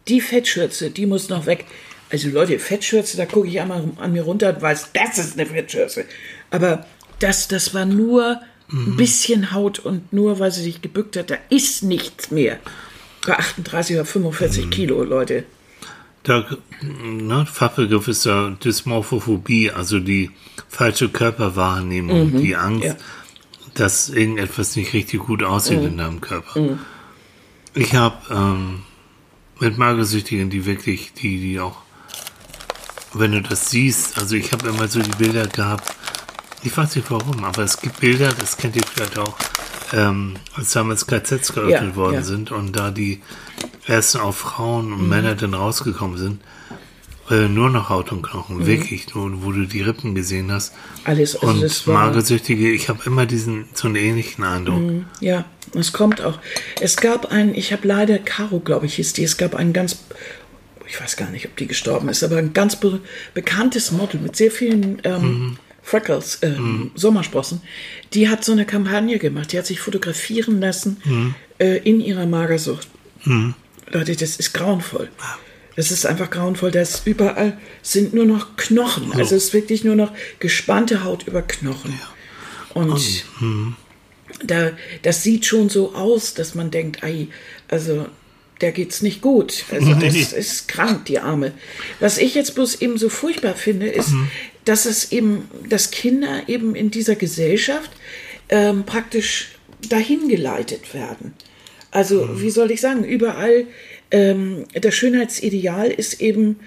die 0.07 0.21
Fettschürze, 0.21 0.89
die 0.89 1.05
muss 1.05 1.29
noch 1.29 1.45
weg. 1.45 1.65
Also 2.09 2.29
Leute, 2.29 2.57
Fettschürze, 2.57 3.17
da 3.17 3.25
gucke 3.25 3.47
ich 3.47 3.59
einmal 3.59 3.83
an 3.97 4.13
mir 4.13 4.23
runter 4.23 4.55
und 4.55 4.61
weiß, 4.61 4.89
das 4.93 5.17
ist 5.19 5.39
eine 5.39 5.47
Fettschürze. 5.47 6.05
Aber 6.49 6.85
das, 7.19 7.47
das 7.47 7.73
war 7.73 7.85
nur 7.85 8.41
ein 8.71 8.97
bisschen 8.97 9.51
Haut 9.51 9.79
und 9.79 10.11
nur 10.13 10.39
weil 10.39 10.51
sie 10.51 10.63
sich 10.63 10.81
gebückt 10.81 11.15
hat, 11.15 11.29
da 11.29 11.37
ist 11.49 11.83
nichts 11.83 12.31
mehr. 12.31 12.59
Bei 13.25 13.37
38 13.37 13.95
oder 13.97 14.05
45 14.05 14.69
Kilo, 14.69 15.03
Leute. 15.03 15.45
Da, 16.23 16.45
ne, 16.81 17.45
Fachbegriff 17.45 18.07
ist 18.07 18.25
ja 18.25 18.49
Dysmorphophobie, 18.63 19.71
also 19.71 19.99
die 19.99 20.31
falsche 20.69 21.09
Körperwahrnehmung, 21.09 22.41
die 22.41 22.55
Angst, 22.55 22.85
ja. 22.85 22.95
dass 23.73 24.09
irgendetwas 24.09 24.75
nicht 24.75 24.93
richtig 24.93 25.19
gut 25.21 25.43
aussieht 25.43 25.83
in 25.83 25.97
deinem 25.97 26.21
Körper. 26.21 26.79
Ich 27.75 27.95
habe 27.95 28.17
ähm, 28.29 28.83
mit 29.59 29.77
Magersüchtigen, 29.77 30.49
die 30.49 30.65
wirklich, 30.65 31.13
die, 31.13 31.39
die 31.39 31.59
auch, 31.59 31.77
wenn 33.13 33.31
du 33.31 33.41
das 33.41 33.71
siehst, 33.71 34.19
also 34.19 34.36
ich 34.36 34.51
habe 34.51 34.69
immer 34.69 34.88
so 34.88 35.01
die 35.01 35.17
Bilder 35.17 35.47
gehabt, 35.47 35.95
ich 36.62 36.75
weiß 36.75 36.95
nicht 36.95 37.09
warum, 37.09 37.43
aber 37.43 37.63
es 37.63 37.81
gibt 37.81 37.99
Bilder, 37.99 38.29
das 38.31 38.57
kennt 38.57 38.75
ihr 38.75 38.83
vielleicht 38.83 39.17
auch, 39.17 39.36
ähm, 39.91 40.36
als 40.55 40.71
damals 40.71 41.07
KZs 41.07 41.53
geöffnet 41.53 41.91
Ja, 41.91 41.95
worden 41.95 42.15
ja. 42.15 42.21
sind 42.21 42.51
und 42.51 42.73
da 42.73 42.91
die 42.91 43.21
ersten 43.88 44.19
auch 44.19 44.36
Frauen 44.36 44.93
und 44.93 45.09
Männer 45.09 45.36
dann 45.36 45.55
rausgekommen 45.55 46.17
sind, 46.17 46.41
äh, 47.29 47.47
nur 47.47 47.69
noch 47.69 47.89
Haut 47.89 48.12
und 48.12 48.21
Knochen, 48.21 48.65
wirklich, 48.65 49.13
nur, 49.15 49.43
wo 49.43 49.51
du 49.51 49.65
die 49.65 49.81
Rippen 49.81 50.13
gesehen 50.13 50.51
hast. 50.51 50.73
Alles, 51.05 51.36
also 51.36 51.47
und 51.47 51.62
das 51.62 51.86
Magersüchtige, 51.86 52.71
ich 52.71 52.89
habe 52.89 52.99
immer 53.05 53.25
diesen, 53.25 53.65
so 53.73 53.88
einen 53.88 53.95
ähnlichen 53.95 54.43
Eindruck. 54.43 55.05
Ja, 55.21 55.45
es 55.73 55.93
kommt 55.93 56.21
auch. 56.21 56.39
Es 56.81 56.97
gab 56.97 57.31
einen, 57.31 57.55
ich 57.55 57.71
habe 57.71 57.88
leider, 57.88 58.19
Caro, 58.19 58.59
glaube 58.59 58.88
ich, 58.88 58.95
hieß 58.95 59.13
die, 59.13 59.23
es 59.23 59.38
gab 59.38 59.55
einen 59.55 59.71
ganz, 59.71 59.99
ich 60.86 60.99
weiß 60.99 61.15
gar 61.15 61.29
nicht, 61.29 61.45
ob 61.45 61.55
die 61.55 61.67
gestorben 61.67 62.09
ist, 62.09 62.23
aber 62.23 62.38
ein 62.38 62.51
ganz 62.53 62.75
be 62.75 62.99
bekanntes 63.33 63.91
Model 63.91 64.19
mit 64.19 64.36
sehr 64.36 64.51
vielen 64.51 65.01
ähm, 65.05 65.57
Freckles, 65.81 66.39
ähm, 66.41 66.91
Sommersprossen, 66.95 67.62
die 68.13 68.27
hat 68.27 68.43
so 68.43 68.51
eine 68.51 68.65
Kampagne 68.65 69.17
gemacht, 69.17 69.53
die 69.53 69.57
hat 69.57 69.65
sich 69.65 69.79
fotografieren 69.79 70.59
lassen 70.59 71.36
äh, 71.57 71.77
in 71.77 72.01
ihrer 72.01 72.25
Magersucht. 72.25 72.88
Leute, 73.91 74.15
das 74.15 74.36
ist 74.38 74.53
grauenvoll. 74.53 75.09
Das 75.75 75.91
ist 75.91 76.05
einfach 76.05 76.29
grauenvoll, 76.29 76.71
dass 76.71 77.01
überall 77.05 77.57
sind 77.81 78.13
nur 78.13 78.25
noch 78.25 78.55
Knochen. 78.57 79.12
Also 79.13 79.36
es 79.36 79.45
ist 79.45 79.53
wirklich 79.53 79.83
nur 79.83 79.95
noch 79.95 80.12
gespannte 80.39 81.03
Haut 81.03 81.27
über 81.27 81.41
Knochen. 81.41 81.99
Und 82.73 83.23
da, 84.43 84.71
das 85.01 85.23
sieht 85.23 85.45
schon 85.45 85.69
so 85.69 85.95
aus, 85.95 86.33
dass 86.33 86.55
man 86.55 86.71
denkt, 86.71 87.03
ei, 87.03 87.27
also 87.67 88.07
der 88.62 88.71
geht's 88.71 89.01
nicht 89.01 89.21
gut. 89.21 89.65
Also 89.71 89.93
das 89.95 90.33
ist 90.33 90.67
krank, 90.67 91.05
die 91.05 91.19
Arme. 91.19 91.53
Was 91.99 92.17
ich 92.17 92.36
jetzt 92.36 92.55
bloß 92.55 92.81
eben 92.81 92.97
so 92.97 93.09
furchtbar 93.09 93.55
finde, 93.55 93.88
ist, 93.88 94.12
dass 94.65 94.86
es 94.86 95.12
eben, 95.12 95.49
dass 95.67 95.91
Kinder 95.91 96.43
eben 96.47 96.75
in 96.75 96.91
dieser 96.91 97.15
Gesellschaft 97.15 97.91
ähm, 98.49 98.86
praktisch 98.86 99.49
dahin 99.89 100.29
geleitet 100.29 100.93
werden. 100.93 101.33
Also, 101.91 102.41
wie 102.41 102.49
soll 102.49 102.71
ich 102.71 102.81
sagen, 102.81 103.03
überall 103.03 103.67
ähm, 104.13 104.65
das 104.80 104.93
Schönheitsideal 104.95 105.89
ist 105.89 106.21
eben, 106.21 106.60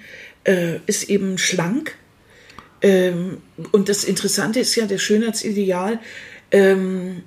äh, 0.43 0.79
ist 0.85 1.09
eben 1.09 1.37
schlank. 1.37 1.95
Ähm, 2.81 3.37
und 3.71 3.89
das 3.89 4.03
Interessante 4.03 4.59
ist 4.59 4.75
ja, 4.75 4.85
das 4.85 5.01
Schönheitsideal 5.01 5.99
ähm, 6.51 7.23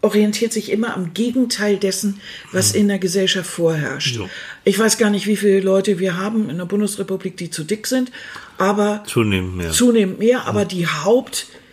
orientiert 0.00 0.52
sich 0.52 0.72
immer 0.72 0.96
am 0.96 1.14
Gegenteil 1.14 1.76
dessen, 1.76 2.20
was 2.50 2.72
in 2.74 2.88
der 2.88 2.98
Gesellschaft 2.98 3.48
vorherrscht. 3.48 4.16
Ja. 4.16 4.28
Ich 4.64 4.78
weiß 4.78 4.98
gar 4.98 5.10
nicht, 5.10 5.26
wie 5.26 5.36
viele 5.36 5.60
Leute 5.60 6.00
wir 6.00 6.16
haben 6.16 6.50
in 6.50 6.56
der 6.58 6.64
Bundesrepublik, 6.64 7.36
die 7.36 7.50
zu 7.50 7.62
dick 7.62 7.86
sind, 7.86 8.10
aber 8.58 9.04
Zunehmend 9.06 9.56
mehr. 9.56 9.70
zunehmend 9.70 10.18
mehr, 10.18 10.46
aber 10.46 10.64
die 10.64 10.88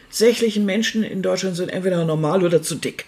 hauptsächlichen 0.10 0.66
Menschen 0.66 1.04
in 1.04 1.22
Deutschland 1.22 1.56
sind 1.56 1.70
entweder 1.70 2.04
normal 2.04 2.44
oder 2.44 2.64
zu 2.64 2.76
dick. 2.76 3.06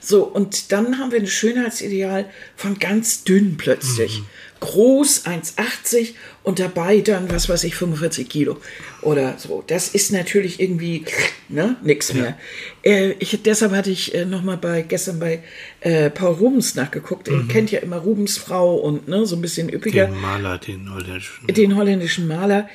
So, 0.00 0.24
und 0.24 0.72
dann 0.72 0.98
haben 0.98 1.12
wir 1.12 1.20
ein 1.20 1.26
Schönheitsideal 1.26 2.24
von 2.56 2.78
ganz 2.78 3.22
dünn 3.24 3.58
plötzlich. 3.58 4.22
Groß, 4.60 5.26
1,80 5.26 6.14
und 6.42 6.58
dabei 6.58 7.00
dann, 7.00 7.30
was 7.30 7.48
weiß 7.48 7.62
ich, 7.64 7.76
45 7.76 8.28
Kilo 8.28 8.56
oder 9.02 9.36
so. 9.38 9.62
Das 9.64 9.94
ist 9.94 10.10
natürlich 10.10 10.58
irgendwie, 10.58 11.04
ne, 11.48 11.76
nix 11.84 12.12
mehr. 12.12 12.36
Äh, 12.82 13.12
ich, 13.20 13.40
deshalb 13.42 13.70
hatte 13.72 13.90
ich 13.90 14.14
äh, 14.14 14.24
nochmal 14.24 14.56
bei, 14.56 14.82
gestern 14.82 15.20
bei 15.20 15.44
äh, 15.80 16.10
Paul 16.10 16.34
Rubens 16.34 16.74
nachgeguckt. 16.74 17.28
Ihr 17.28 17.46
kennt 17.46 17.70
ja 17.70 17.78
immer 17.78 17.98
Rubens 17.98 18.36
Frau 18.36 18.74
und, 18.76 19.06
ne, 19.06 19.26
so 19.26 19.36
ein 19.36 19.42
bisschen 19.42 19.68
üppiger 19.72 20.06
Den 20.06 20.20
Maler, 20.20 20.58
den 20.58 20.92
holländischen. 20.92 21.46
den 21.46 21.76
holländischen 21.76 22.26
Maler, 22.26 22.68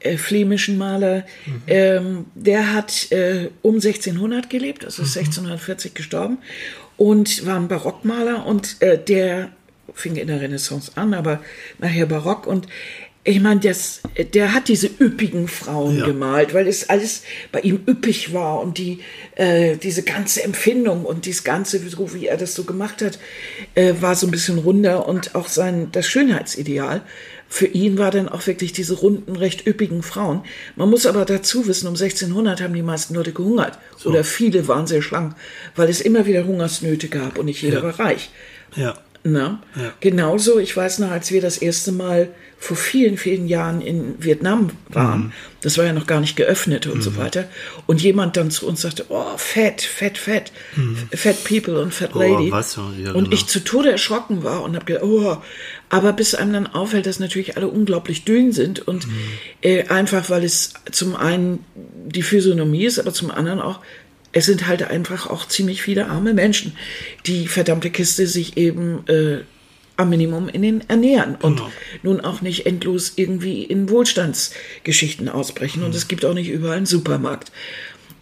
äh, 0.00 0.16
flämischen 0.16 0.78
Maler, 0.78 1.24
ähm, 1.66 2.26
der 2.34 2.72
hat 2.74 3.10
äh, 3.12 3.48
um 3.62 3.76
1600 3.76 4.48
gelebt, 4.50 4.84
also 4.84 5.02
ist 5.02 5.16
1640 5.16 5.94
gestorben 5.94 6.38
und 6.96 7.46
war 7.46 7.56
ein 7.56 7.68
Barockmaler 7.68 8.46
und 8.46 8.76
äh, 8.80 8.98
der 8.98 9.50
fing 9.94 10.16
in 10.16 10.28
der 10.28 10.40
Renaissance 10.40 10.92
an, 10.94 11.14
aber 11.14 11.40
nachher 11.78 12.06
Barock 12.06 12.46
und 12.46 12.66
ich 13.22 13.38
meine, 13.38 13.60
das, 13.60 14.00
der 14.32 14.54
hat 14.54 14.68
diese 14.68 14.86
üppigen 14.98 15.46
Frauen 15.46 15.98
Ja. 15.98 16.06
gemalt, 16.06 16.54
weil 16.54 16.66
es 16.66 16.88
alles 16.88 17.22
bei 17.52 17.60
ihm 17.60 17.80
üppig 17.86 18.32
war 18.32 18.62
und 18.62 18.78
die, 18.78 19.00
äh, 19.36 19.76
diese 19.76 20.02
ganze 20.04 20.42
Empfindung 20.42 21.04
und 21.04 21.26
dieses 21.26 21.44
ganze, 21.44 21.86
so 21.86 22.14
wie 22.14 22.28
er 22.28 22.38
das 22.38 22.54
so 22.54 22.64
gemacht 22.64 23.02
hat, 23.02 23.18
äh, 23.74 23.92
war 24.00 24.14
so 24.14 24.26
ein 24.26 24.30
bisschen 24.30 24.56
runder 24.56 25.06
und 25.06 25.34
auch 25.34 25.48
sein, 25.48 25.88
das 25.92 26.06
Schönheitsideal 26.06 27.02
für 27.52 27.66
ihn 27.66 27.98
war 27.98 28.12
dann 28.12 28.28
auch 28.28 28.46
wirklich 28.46 28.72
diese 28.72 28.94
runden, 28.94 29.34
recht 29.36 29.66
üppigen 29.66 30.02
Frauen. 30.04 30.42
Man 30.76 30.88
muss 30.88 31.04
aber 31.04 31.24
dazu 31.24 31.66
wissen, 31.66 31.88
um 31.88 31.94
1600 31.94 32.62
haben 32.62 32.72
die 32.74 32.82
meisten 32.82 33.14
Leute 33.14 33.32
gehungert 33.32 33.76
oder 34.04 34.22
viele 34.24 34.68
waren 34.68 34.86
sehr 34.86 35.02
schlank, 35.02 35.34
weil 35.74 35.88
es 35.90 36.00
immer 36.00 36.24
wieder 36.26 36.44
Hungersnöte 36.44 37.08
gab 37.08 37.38
und 37.38 37.46
nicht 37.46 37.60
jeder 37.60 37.78
Ja. 37.78 37.82
war 37.82 37.98
reich. 37.98 38.30
Ja. 38.76 38.94
Ne? 39.22 39.58
Ja. 39.76 39.92
Genauso, 40.00 40.58
ich 40.58 40.74
weiß 40.74 41.00
noch, 41.00 41.10
als 41.10 41.30
wir 41.30 41.42
das 41.42 41.58
erste 41.58 41.92
Mal 41.92 42.28
vor 42.56 42.76
vielen, 42.76 43.18
vielen 43.18 43.48
Jahren 43.48 43.82
in 43.82 44.14
Vietnam 44.22 44.70
waren, 44.88 45.20
Mhm. 45.24 45.32
das 45.60 45.76
war 45.76 45.84
ja 45.84 45.92
noch 45.92 46.06
gar 46.06 46.20
nicht 46.20 46.36
geöffnet 46.36 46.86
und 46.86 47.02
so 47.02 47.16
weiter, 47.18 47.44
und 47.86 48.00
jemand 48.00 48.36
dann 48.38 48.50
zu 48.50 48.66
uns 48.66 48.80
sagte, 48.80 49.04
oh, 49.10 49.36
fett, 49.36 49.82
fett, 49.82 50.16
fett, 50.16 50.52
fat 51.14 51.44
people 51.44 51.80
und 51.82 51.92
fat 51.92 52.14
Mhm. 52.14 52.20
Oh, 52.20 52.38
lady. 52.38 52.50
was 52.50 52.72
so, 52.72 52.80
ja, 52.98 53.12
und 53.12 53.24
genau. 53.24 53.34
ich 53.34 53.46
zu 53.46 53.62
Tode 53.62 53.90
erschrocken 53.90 54.42
war 54.42 54.62
und 54.62 54.74
habe 54.74 54.86
gedacht, 54.86 55.04
oh, 55.04 55.36
aber 55.90 56.12
bis 56.14 56.34
einem 56.34 56.52
dann 56.54 56.66
auffällt, 56.68 57.04
dass 57.06 57.18
natürlich 57.20 57.56
alle 57.56 57.68
unglaublich 57.68 58.24
dünn 58.24 58.52
sind 58.52 58.86
und 58.88 59.06
Mhm. 59.06 59.12
äh, 59.62 59.82
einfach, 59.88 60.30
weil 60.30 60.44
es 60.44 60.72
zum 60.90 61.14
einen 61.16 61.64
die 62.06 62.22
Physiognomie 62.22 62.84
ist, 62.84 62.98
aber 62.98 63.12
zum 63.12 63.30
anderen 63.30 63.60
auch 63.60 63.80
es 64.32 64.46
sind 64.46 64.68
halt 64.68 64.84
einfach 64.84 65.26
auch 65.28 65.48
ziemlich 65.48 65.82
viele 65.82 66.06
arme 66.06 66.34
Menschen, 66.34 66.72
die 67.26 67.48
verdammte 67.48 67.90
Kiste 67.90 68.28
sich 68.28 68.56
eben 68.56 69.02
äh, 69.08 69.38
am 69.96 70.08
Minimum 70.10 70.48
in 70.48 70.62
den 70.62 70.88
ernähren 70.88 71.34
und 71.34 71.56
Genau. 71.56 71.70
nun 72.04 72.20
auch 72.20 72.40
nicht 72.40 72.64
endlos 72.64 73.14
irgendwie 73.16 73.64
in 73.64 73.90
Wohlstandsgeschichten 73.90 75.28
ausbrechen. 75.28 75.82
Und 75.82 75.94
es 75.96 76.06
gibt 76.08 76.24
auch 76.24 76.34
nicht 76.34 76.48
überall 76.48 76.76
einen 76.76 76.86
Supermarkt. 76.86 77.50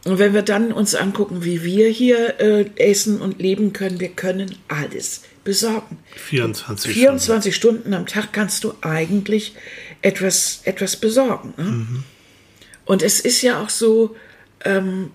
Und 0.05 0.19
wenn 0.19 0.33
wir 0.33 0.41
dann 0.43 0.73
uns 0.73 0.95
angucken, 0.95 1.45
wie 1.45 1.63
wir 1.63 1.89
hier 1.89 2.41
äh, 2.41 2.65
essen 2.77 3.21
und 3.21 3.41
leben 3.43 3.73
können, 3.75 4.01
wir 4.01 4.09
können 4.09 4.55
alles 4.69 5.25
besorgen. 5.49 5.97
24 6.15 6.93
24 6.93 7.57
Stunden 7.57 7.95
am 7.95 8.05
Tag 8.05 8.35
kannst 8.35 8.65
du 8.65 8.75
eigentlich 8.83 9.55
etwas, 10.03 10.61
etwas 10.65 10.97
besorgen. 10.97 11.55
Ne? 11.57 11.87
Und 12.85 13.03
es 13.03 13.19
ist 13.19 13.41
ja 13.41 13.63
auch 13.63 13.71
so, 13.71 14.15
ähm, 14.67 15.11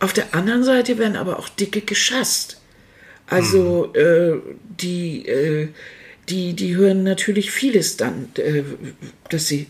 auf 0.00 0.14
der 0.14 0.34
anderen 0.34 0.64
Seite 0.64 0.96
werden 0.96 1.16
aber 1.16 1.38
auch 1.38 1.50
Dicke 1.50 1.82
geschasst. 1.82 2.58
Also 3.26 3.92
äh, 3.92 4.38
die, 4.80 5.28
äh, 5.28 5.68
die, 6.30 6.54
die 6.54 6.74
hören 6.74 7.02
natürlich 7.02 7.50
vieles 7.50 7.98
dann, 7.98 8.30
äh, 8.36 8.62
dass 9.28 9.46
sie 9.46 9.66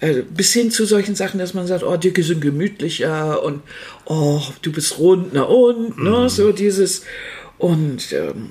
äh, 0.00 0.22
bis 0.22 0.52
hin 0.52 0.72
zu 0.72 0.84
solchen 0.84 1.14
Sachen, 1.14 1.38
dass 1.38 1.54
man 1.54 1.68
sagt, 1.68 1.84
oh, 1.84 1.96
Dicke 1.96 2.24
sind 2.24 2.40
gemütlicher 2.40 3.40
und 3.44 3.62
oh, 4.06 4.42
du 4.62 4.72
bist 4.72 4.98
rund, 4.98 5.32
na 5.32 5.42
und, 5.42 5.96
ne, 5.96 6.28
so 6.28 6.50
dieses 6.50 7.04
und 7.62 8.12
ähm, 8.12 8.50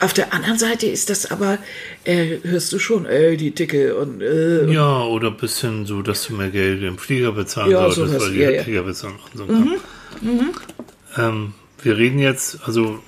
auf 0.00 0.14
der 0.14 0.32
anderen 0.32 0.58
Seite 0.58 0.86
ist 0.86 1.10
das 1.10 1.30
aber, 1.30 1.58
äh, 2.04 2.38
hörst 2.42 2.72
du 2.72 2.78
schon, 2.78 3.04
ey, 3.04 3.36
die 3.36 3.50
Dicke 3.50 3.94
und 3.94 4.22
äh, 4.22 4.64
Ja, 4.72 5.02
oder 5.04 5.28
ein 5.28 5.36
bisschen 5.36 5.84
so, 5.84 6.00
dass 6.00 6.26
du 6.26 6.34
mehr 6.34 6.48
Geld 6.48 6.82
im 6.82 6.96
Flieger 6.96 7.32
bezahlen 7.32 7.72
Ja, 7.72 7.90
solltest, 7.90 8.14
sowas, 8.14 8.22
weil 8.22 8.32
die 8.32 8.40
ja, 8.40 8.50
ja. 8.50 8.62
Flieger 8.62 8.82
bezahlen 8.84 9.16
so. 9.34 9.44
Mhm. 9.44 9.74
Ähm, 11.18 11.52
wir 11.82 11.98
reden 11.98 12.18
jetzt 12.18 12.60
also 12.64 13.00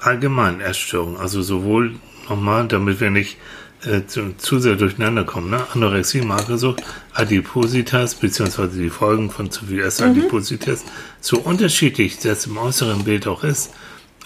allgemein 0.00 0.60
Essstörung, 0.60 1.18
also 1.18 1.40
sowohl 1.40 1.94
nochmal, 2.28 2.68
damit 2.68 3.00
wir 3.00 3.10
nicht 3.10 3.38
äh, 3.86 4.06
zu, 4.06 4.34
zu 4.36 4.58
sehr 4.58 4.76
durcheinander 4.76 5.24
kommen, 5.24 5.48
ne? 5.48 5.66
Anorexie, 5.72 6.20
Magersucht, 6.20 6.82
Adipositas, 7.14 8.14
beziehungsweise 8.14 8.78
die 8.78 8.90
Folgen 8.90 9.30
von 9.30 9.50
zu 9.50 9.64
viel 9.64 9.80
Essen, 9.80 10.10
Adipositas, 10.10 10.84
so 11.22 11.38
unterschiedlich 11.38 12.18
das 12.18 12.44
im 12.44 12.58
äußeren 12.58 13.04
Bild 13.04 13.26
auch 13.26 13.42
ist. 13.42 13.70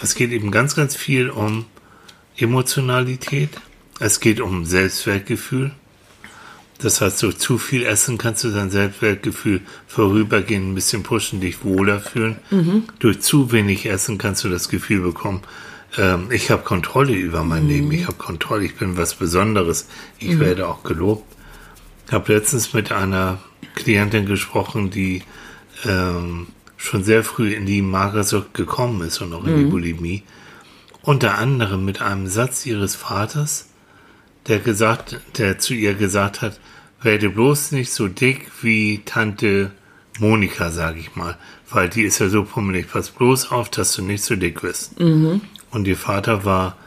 Es 0.01 0.15
geht 0.15 0.31
eben 0.31 0.51
ganz, 0.51 0.75
ganz 0.75 0.95
viel 0.95 1.29
um 1.29 1.65
Emotionalität. 2.37 3.49
Es 3.99 4.19
geht 4.19 4.41
um 4.41 4.65
Selbstwertgefühl. 4.65 5.71
Das 6.79 6.99
heißt, 6.99 7.23
durch 7.23 7.37
zu 7.37 7.57
viel 7.57 7.85
Essen 7.85 8.17
kannst 8.17 8.43
du 8.43 8.51
dein 8.51 8.69
Selbstwertgefühl 8.69 9.61
vorübergehend 9.87 10.71
ein 10.71 10.75
bisschen 10.75 11.03
pushen, 11.03 11.39
dich 11.39 11.63
wohler 11.63 12.01
fühlen. 12.01 12.35
Durch 12.99 13.21
zu 13.21 13.53
wenig 13.53 13.85
Essen 13.85 14.17
kannst 14.17 14.43
du 14.43 14.49
das 14.49 14.67
Gefühl 14.67 15.01
bekommen, 15.01 15.41
ähm, 15.97 16.29
ich 16.31 16.51
habe 16.51 16.63
Kontrolle 16.63 17.13
über 17.13 17.43
mein 17.43 17.67
Leben, 17.67 17.91
ich 17.91 18.07
habe 18.07 18.17
Kontrolle, 18.17 18.65
ich 18.65 18.75
bin 18.75 18.97
was 18.97 19.15
Besonderes, 19.15 19.87
ich 20.19 20.39
werde 20.39 20.67
auch 20.67 20.83
gelobt. 20.83 21.23
Ich 22.07 22.13
habe 22.13 22.33
letztens 22.33 22.73
mit 22.73 22.91
einer 22.91 23.39
Klientin 23.75 24.25
gesprochen, 24.25 24.89
die 24.89 25.23
ähm, 25.85 26.47
schon 26.85 27.03
sehr 27.03 27.23
früh 27.23 27.53
in 27.53 27.65
die 27.65 27.81
Magersucht 27.81 28.53
gekommen 28.53 29.01
ist 29.07 29.21
und 29.21 29.33
auch 29.33 29.45
in 29.45 29.57
die 29.57 29.65
Bulimie. 29.65 30.23
Unter 31.01 31.37
anderem 31.37 31.85
mit 31.85 32.01
einem 32.01 32.27
Satz 32.27 32.65
ihres 32.65 32.95
Vaters, 32.95 33.67
der 34.47 34.59
gesagt, 34.59 35.19
der 35.37 35.59
zu 35.59 35.73
ihr 35.73 35.93
gesagt 35.95 36.41
hat, 36.41 36.59
werde 37.01 37.29
bloß 37.29 37.71
nicht 37.71 37.91
so 37.91 38.07
dick 38.07 38.49
wie 38.61 39.01
Tante 39.05 39.71
Monika, 40.19 40.71
sage 40.71 40.99
ich 40.99 41.15
mal, 41.15 41.37
weil 41.69 41.89
die 41.89 42.03
ist 42.03 42.19
ja 42.19 42.29
so 42.29 42.43
pummelig. 42.43 42.87
Pass 42.91 43.09
bloß 43.11 43.51
auf, 43.51 43.69
dass 43.69 43.93
du 43.95 44.01
nicht 44.01 44.23
so 44.23 44.35
dick 44.35 44.63
wirst. 44.63 44.99
Und 44.99 45.87
ihr 45.87 45.97
Vater 45.97 46.45
war 46.45 46.77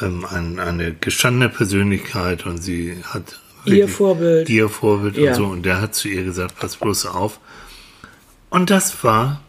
ähm, 0.00 0.24
ein, 0.24 0.58
eine 0.60 0.94
gestandene 0.94 1.48
Persönlichkeit 1.48 2.46
und 2.46 2.58
sie 2.62 2.96
hat 3.04 3.40
Ihr 3.64 3.88
Vorbild. 3.88 4.48
ihr 4.48 4.68
Vorbild 4.68 5.16
Ja. 5.18 5.30
und 5.30 5.34
so. 5.36 5.46
Und 5.46 5.62
der 5.66 5.80
hat 5.80 5.94
zu 5.94 6.08
ihr 6.08 6.24
gesagt, 6.24 6.56
pass 6.58 6.76
bloß 6.76 7.06
auf. 7.06 7.40
Und 8.50 8.70
das 8.70 9.02
war 9.04 9.40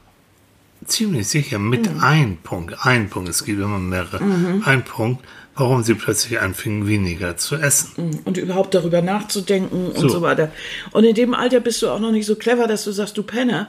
ziemlich 0.85 1.27
sicher 1.27 1.59
mit 1.59 1.91
Mhm. 1.93 1.99
ein 2.03 2.37
Punkt, 2.43 2.75
ein 2.85 3.09
Punkt, 3.09 3.29
es 3.29 3.43
gibt 3.43 3.59
immer 3.59 3.79
mehrere, 3.79 4.19
ein 4.65 4.83
Punkt, 4.85 5.23
warum 5.55 5.83
sie 5.83 5.93
plötzlich 5.93 6.39
anfingen, 6.39 6.87
weniger 6.87 7.35
zu 7.37 7.55
essen. 7.55 8.21
und 8.25 8.37
überhaupt 8.37 8.73
darüber 8.73 9.01
nachzudenken 9.01 9.87
und 9.87 9.97
So. 9.99 10.07
so. 10.09 10.21
weiter. 10.21 10.51
Und 10.91 11.03
in 11.03 11.15
dem 11.15 11.33
Alter 11.33 11.59
bist 11.59 11.81
du 11.81 11.89
auch 11.89 11.99
noch 11.99 12.11
nicht 12.11 12.25
so 12.25 12.35
clever, 12.35 12.67
dass 12.67 12.83
du 12.85 12.91
sagst, 12.91 13.17
du 13.17 13.23
Penner. 13.23 13.67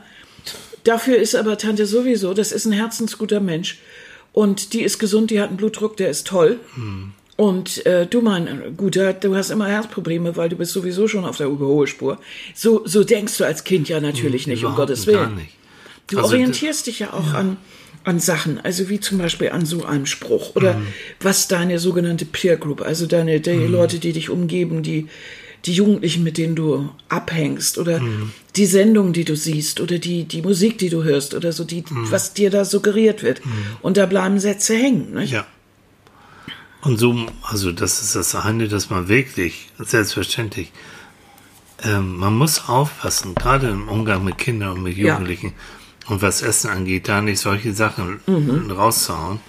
Dafür 0.84 1.16
ist 1.16 1.34
aber 1.34 1.58
Tante 1.58 1.84
sowieso, 1.86 2.32
das 2.32 2.52
ist 2.52 2.64
ein 2.64 2.72
herzensguter 2.72 3.40
Mensch. 3.40 3.78
Und 4.32 4.72
die 4.72 4.82
ist 4.82 4.98
gesund, 5.00 5.30
die 5.30 5.40
hat 5.40 5.48
einen 5.48 5.56
Blutdruck, 5.56 5.96
der 5.96 6.08
ist 6.10 6.26
toll. 6.28 6.58
Und 7.40 7.86
äh, 7.86 8.06
du 8.06 8.20
mein 8.20 8.74
Guter, 8.76 9.14
du 9.14 9.34
hast 9.34 9.48
immer 9.50 9.66
Herzprobleme, 9.66 10.36
weil 10.36 10.50
du 10.50 10.56
bist 10.56 10.72
sowieso 10.72 11.08
schon 11.08 11.24
auf 11.24 11.38
der 11.38 11.46
Überholspur. 11.46 12.18
So, 12.54 12.82
so 12.84 13.02
denkst 13.02 13.38
du 13.38 13.44
als 13.44 13.64
Kind 13.64 13.88
ja 13.88 13.98
natürlich 13.98 14.46
nicht, 14.46 14.62
um 14.66 14.74
Gottes 14.74 15.06
gar 15.06 15.14
Willen. 15.14 15.34
nicht. 15.36 15.54
Du 16.08 16.18
Also, 16.18 16.34
orientierst 16.34 16.86
dich 16.86 16.98
ja 16.98 17.14
auch 17.14 17.32
an, 17.32 17.56
an 18.04 18.20
Sachen, 18.20 18.60
also 18.62 18.90
wie 18.90 19.00
zum 19.00 19.16
Beispiel 19.16 19.48
an 19.50 19.64
so 19.64 19.84
einem 19.86 20.04
Spruch 20.04 20.54
oder 20.54 20.74
Mhm. 20.74 20.86
was 21.20 21.48
deine 21.48 21.78
sogenannte 21.78 22.26
Peer 22.26 22.58
Group, 22.58 22.82
also 22.82 23.06
deine 23.06 23.40
die 23.40 23.50
Mhm. 23.52 23.72
Leute, 23.72 23.98
die 24.00 24.12
dich 24.12 24.28
umgeben, 24.28 24.82
die, 24.82 25.06
die 25.64 25.72
Jugendlichen, 25.72 26.22
mit 26.22 26.36
denen 26.36 26.56
du 26.56 26.90
abhängst 27.08 27.78
oder 27.78 28.00
Mhm. 28.00 28.32
die 28.56 28.66
Sendung, 28.66 29.14
die 29.14 29.24
du 29.24 29.34
siehst 29.34 29.80
oder 29.80 29.98
die, 29.98 30.24
die 30.24 30.42
Musik, 30.42 30.76
die 30.76 30.90
du 30.90 31.04
hörst 31.04 31.32
oder 31.32 31.52
so, 31.52 31.64
die, 31.64 31.84
was 32.10 32.34
dir 32.34 32.50
da 32.50 32.66
suggeriert 32.66 33.22
wird. 33.22 33.40
Und 33.80 33.96
da 33.96 34.04
bleiben 34.04 34.38
Sätze 34.40 34.74
hängen. 34.74 35.14
Nicht? 35.14 35.30
Mhm. 35.32 35.36
Ja. 35.36 35.46
Und 36.82 36.98
so, 36.98 37.26
also 37.42 37.72
das 37.72 38.00
ist 38.02 38.16
das 38.16 38.34
eine, 38.34 38.68
dass 38.68 38.88
man 38.90 39.08
wirklich, 39.08 39.70
selbstverständlich, 39.78 40.72
ähm, 41.84 42.16
man 42.16 42.34
muss 42.36 42.68
aufpassen, 42.68 43.34
gerade 43.34 43.68
im 43.68 43.88
Umgang 43.88 44.24
mit 44.24 44.38
Kindern 44.38 44.72
und 44.72 44.82
mit 44.82 44.96
Ja. 44.96 45.12
Jugendlichen 45.12 45.52
und 46.08 46.22
was 46.22 46.42
Essen 46.42 46.70
angeht, 46.70 47.08
da 47.08 47.20
nicht 47.20 47.40
solche 47.40 47.72
Sachen 47.74 48.20
Mhm. 48.26 48.70
rauszuhauen. 48.70 49.40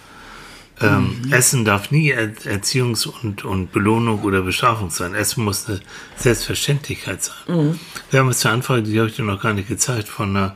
Ähm, 0.81 1.21
Essen 1.31 1.63
darf 1.63 1.91
nie 1.91 2.09
er 2.09 2.33
Erziehungs- 2.45 3.05
und, 3.07 3.45
und 3.45 3.71
Belohnung 3.71 4.23
oder 4.23 4.41
Bestrafung 4.41 4.89
sein. 4.89 5.13
Essen 5.13 5.43
muss 5.43 5.67
eine 5.69 5.79
Selbstverständlichkeit 6.17 7.23
sein. 7.23 7.35
Mhm. 7.47 7.79
Wir 8.09 8.19
haben 8.19 8.29
es 8.29 8.39
zur 8.39 8.51
Anfrage, 8.51 8.81
die 8.83 8.97
habe 8.99 9.09
ich 9.09 9.15
dir 9.15 9.23
noch 9.23 9.41
gar 9.41 9.53
nicht 9.53 9.67
gezeigt, 9.67 10.07
von 10.09 10.35
einer, 10.35 10.55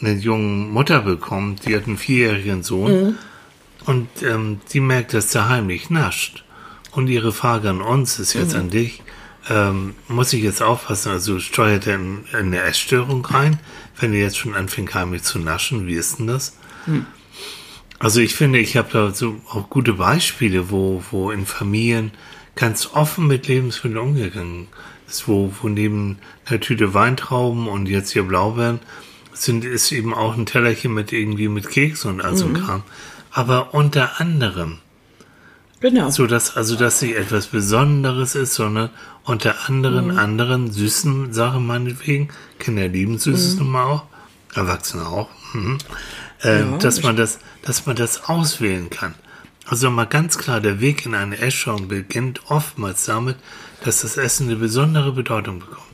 einer 0.00 0.12
jungen 0.14 0.70
Mutter 0.70 1.00
bekommen, 1.02 1.56
die 1.64 1.76
hat 1.76 1.86
einen 1.86 1.98
vierjährigen 1.98 2.62
Sohn. 2.64 3.16
Mhm. 3.82 3.92
Und 3.92 4.08
ähm, 4.22 4.60
die 4.72 4.80
merkt, 4.80 5.14
dass 5.14 5.28
der 5.28 5.48
heimlich 5.48 5.90
nascht. 5.90 6.44
Und 6.92 7.08
ihre 7.08 7.32
Frage 7.32 7.70
an 7.70 7.80
uns 7.80 8.18
ist 8.18 8.32
jetzt 8.32 8.54
an 8.54 8.70
dich. 8.70 9.02
Ähm, 9.48 9.94
muss 10.08 10.32
ich 10.32 10.42
jetzt 10.42 10.62
aufpassen, 10.62 11.12
also 11.12 11.38
steuert 11.38 11.86
er 11.86 11.94
in, 11.94 12.24
in 12.32 12.38
eine 12.38 12.62
Essstörung 12.62 13.24
rein, 13.24 13.58
wenn 13.98 14.12
er 14.12 14.20
jetzt 14.20 14.36
schon 14.38 14.54
anfängt 14.54 14.94
heimlich 14.94 15.22
zu 15.22 15.38
naschen? 15.38 15.86
Wie 15.86 15.94
ist 15.94 16.18
denn 16.18 16.26
das? 16.26 16.56
Also 17.98 18.20
ich 18.20 18.34
finde, 18.34 18.58
ich 18.58 18.76
habe 18.76 18.88
da 18.92 19.12
so 19.12 19.40
auch 19.48 19.70
gute 19.70 19.94
Beispiele, 19.94 20.70
wo, 20.70 21.02
wo 21.10 21.30
in 21.30 21.46
Familien 21.46 22.12
ganz 22.56 22.90
offen 22.92 23.26
mit 23.26 23.46
Lebensmitteln 23.48 23.98
umgegangen 23.98 24.68
ist, 25.08 25.28
wo, 25.28 25.52
wo 25.60 25.68
neben 25.68 26.18
einer 26.46 26.60
Tüte 26.60 26.92
Weintrauben 26.94 27.68
und 27.68 27.86
jetzt 27.88 28.12
hier 28.12 28.22
Blaubeeren 28.24 28.80
sind, 29.32 29.64
ist 29.64 29.92
eben 29.92 30.12
auch 30.12 30.36
ein 30.36 30.46
Tellerchen 30.46 30.92
mit 30.92 31.12
irgendwie 31.12 31.48
mit 31.48 31.68
Keks 31.70 32.04
und 32.04 32.20
all 32.20 32.36
so 32.36 32.46
Mhm. 32.46 32.54
Kram. 32.54 32.82
Aber 33.30 33.74
unter 33.74 34.20
anderem, 34.20 34.78
Genau. 35.80 36.10
so 36.10 36.26
dass, 36.26 36.56
also, 36.56 36.76
dass 36.76 37.00
nicht 37.00 37.14
etwas 37.16 37.46
Besonderes 37.46 38.34
ist, 38.34 38.54
sondern 38.54 38.90
unter 39.24 39.68
anderen, 39.68 40.08
Mhm. 40.12 40.18
anderen 40.18 40.70
süßen 40.72 41.32
Sachen 41.32 41.66
meinetwegen. 41.66 42.28
Kinder 42.58 42.88
lieben 42.88 43.18
Süßes 43.18 43.54
Mhm. 43.54 43.58
nun 43.60 43.70
mal 43.72 43.84
auch. 43.84 44.02
Erwachsene 44.54 45.06
auch. 45.06 45.28
Mhm. 45.54 45.78
Äh, 46.42 46.60
Ja, 46.60 46.76
dass 46.78 47.02
man 47.02 47.16
das, 47.16 47.38
dass 47.62 47.86
man 47.86 47.96
das 47.96 48.24
auswählen 48.28 48.90
kann. 48.90 49.14
Also 49.66 49.88
mal 49.90 50.06
ganz 50.06 50.36
klar, 50.36 50.60
der 50.60 50.80
Weg 50.80 51.06
in 51.06 51.14
eine 51.14 51.38
Essstörung 51.38 51.86
beginnt 51.88 52.40
oftmals 52.50 53.04
damit, 53.04 53.36
dass 53.84 54.00
das 54.02 54.16
Essen 54.16 54.48
eine 54.48 54.56
besondere 54.56 55.12
Bedeutung 55.12 55.60
bekommt. 55.60 55.86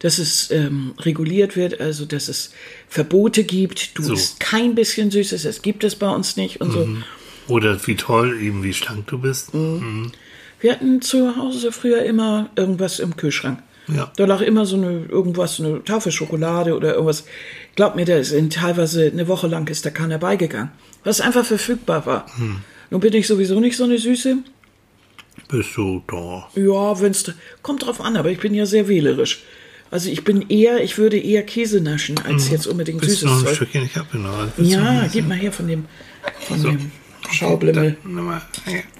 Dass 0.00 0.18
es 0.18 0.50
ähm, 0.50 0.94
reguliert 0.98 1.56
wird, 1.56 1.80
also 1.80 2.04
dass 2.04 2.28
es 2.28 2.52
Verbote 2.88 3.44
gibt. 3.44 3.98
Du 3.98 4.02
So. 4.02 4.14
isst 4.14 4.40
kein 4.40 4.74
bisschen 4.74 5.10
Süßes, 5.10 5.44
es 5.44 5.62
gibt 5.62 5.84
es 5.84 5.94
bei 5.96 6.08
uns 6.08 6.36
nicht 6.36 6.60
und 6.60 6.70
so. 6.72 6.88
Oder 7.48 7.78
wie 7.86 7.96
toll, 7.96 8.40
eben 8.40 8.62
wie 8.62 8.74
schlank 8.74 9.06
du 9.06 9.18
bist. 9.18 9.54
Mhm. 9.54 10.12
Wir 10.60 10.72
hatten 10.72 11.02
zu 11.02 11.36
Hause 11.36 11.70
früher 11.70 12.02
immer 12.02 12.50
irgendwas 12.56 12.98
im 12.98 13.16
Kühlschrank. 13.16 13.60
Ja. 13.88 14.10
Da 14.16 14.24
lag 14.24 14.40
immer 14.40 14.66
so 14.66 14.76
eine, 14.76 15.04
irgendwas, 15.08 15.60
eine 15.60 15.84
Tafel 15.84 16.10
Schokolade 16.10 16.74
oder 16.74 16.94
irgendwas. 16.94 17.24
Glaub 17.76 17.94
mir, 17.94 18.04
da 18.04 18.16
ist 18.16 18.32
in, 18.32 18.50
teilweise 18.50 19.06
eine 19.06 19.28
Woche 19.28 19.46
lang 19.46 19.68
ist 19.68 19.86
da 19.86 19.90
keiner 19.90 20.18
beigegangen. 20.18 20.70
Was 21.04 21.20
einfach 21.20 21.44
verfügbar 21.44 22.04
war. 22.04 22.26
Hm. 22.36 22.62
Nun 22.90 23.00
bin 23.00 23.12
ich 23.14 23.26
sowieso 23.28 23.60
nicht 23.60 23.76
so 23.76 23.84
eine 23.84 23.98
Süße. 23.98 24.38
Bist 25.48 25.76
du 25.76 26.02
da? 26.08 26.48
Ja, 26.56 27.00
wenn's, 27.00 27.30
kommt 27.62 27.84
drauf 27.86 28.00
an, 28.00 28.16
aber 28.16 28.30
ich 28.30 28.38
bin 28.38 28.54
ja 28.54 28.66
sehr 28.66 28.88
wählerisch. 28.88 29.44
Also 29.90 30.10
ich 30.10 30.24
bin 30.24 30.48
eher, 30.48 30.82
ich 30.82 30.98
würde 30.98 31.16
eher 31.18 31.44
Käse 31.44 31.80
naschen, 31.80 32.18
als 32.24 32.50
jetzt 32.50 32.66
unbedingt 32.66 33.00
Bist 33.00 33.22
du 33.22 33.26
noch 33.26 33.34
süßes 33.38 33.44
ein 33.44 33.46
Zeug. 33.46 33.56
Stückchen? 33.56 33.84
Ich 33.84 33.96
hab 33.96 34.12
noch. 34.14 34.48
Willst 34.56 34.58
du 34.58 34.62
Ja, 34.76 35.02
noch 35.04 35.12
gib 35.12 35.28
mal 35.28 35.36
her 35.38 35.52
von 35.52 35.68
dem, 35.68 35.84
von 36.40 36.62
dem 36.62 36.90
Schaublimmel. 37.30 37.96
Da, 38.02 38.08
nimm 38.08 38.24
mal. 38.24 38.42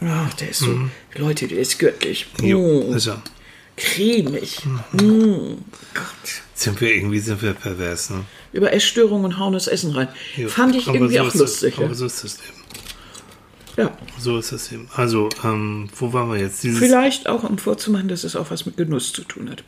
Ja. 0.01 0.27
Ach, 0.29 0.35
der 0.35 0.51
ist 0.51 0.61
so, 0.61 0.79
Leute, 1.17 1.49
der 1.49 1.59
ist 1.59 1.79
göttlich. 1.81 2.27
Mhm. 2.41 2.47
Jo, 2.47 2.85
Mm, 2.91 2.95
ist 2.95 3.07
er. 3.09 3.23
cremig. 3.77 4.61
Mm, 4.93 5.59
Gott. 5.95 6.33
Sind 6.55 6.81
wir 6.81 6.95
irgendwie 6.95 7.19
sind 7.19 7.43
wir 7.43 7.53
pervers, 7.53 8.11
ne? 8.11 8.25
Über 8.53 8.73
Essstörungen 8.73 9.25
und 9.27 9.39
hauen 9.39 9.53
das 9.53 9.67
Essen 9.67 9.91
rein. 9.91 10.09
Jo. 10.37 10.49
Fand 10.49 10.75
ich 10.77 10.87
Aber 10.89 10.97
irgendwie 10.97 11.17
so 11.17 11.23
auch 11.23 11.27
ist 11.29 11.35
lustig. 11.35 11.75
Das, 11.77 11.85
aber 11.85 11.95
so 11.95 12.07
ist 12.07 12.25
das 12.25 12.39
Leben. 12.39 12.53
Ja. 13.77 13.97
So 14.18 14.39
ist 14.39 14.53
das 14.53 14.72
eben. 14.72 14.89
Also, 14.95 15.29
ähm, 15.45 15.89
wo 15.97 16.12
waren 16.12 16.31
wir 16.31 16.39
jetzt? 16.39 16.62
Dieses 16.62 16.79
Vielleicht 16.79 17.29
auch, 17.29 17.43
um 17.45 17.59
vorzumachen, 17.59 18.09
dass 18.09 18.24
es 18.24 18.37
auch 18.37 18.51
was 18.51 18.66
mit 18.66 18.77
Genuss 18.77 19.12
zu 19.12 19.22
tun 19.22 19.51
hat. 19.51 19.64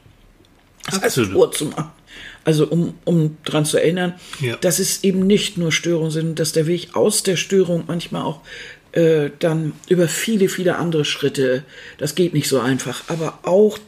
Das 0.87 1.01
heißt, 1.03 1.21
vorzumachen. 1.33 1.91
Also 2.45 2.67
um, 2.67 2.95
um 3.05 3.37
daran 3.45 3.67
zu 3.67 3.77
erinnern, 3.77 4.15
Ja. 4.41 4.57
dass 4.57 4.79
es 4.79 5.05
eben 5.05 5.27
nicht 5.27 5.59
nur 5.59 5.71
Störungen 5.71 6.11
sind, 6.11 6.39
dass 6.39 6.53
der 6.53 6.67
Weg 6.67 6.97
aus 6.97 7.23
der 7.23 7.37
Störung 7.37 7.85
manchmal 7.87 8.23
auch 8.23 8.41
äh, 8.93 9.31
dann 9.39 9.75
über 9.89 10.09
viele, 10.09 10.49
viele 10.49 10.77
andere 10.77 11.05
Schritte, 11.05 11.65
das 11.99 12.15
geht 12.15 12.33
nicht 12.33 12.49
so 12.49 12.59
einfach, 12.59 13.05
aber 13.09 13.41
auch 13.43 13.79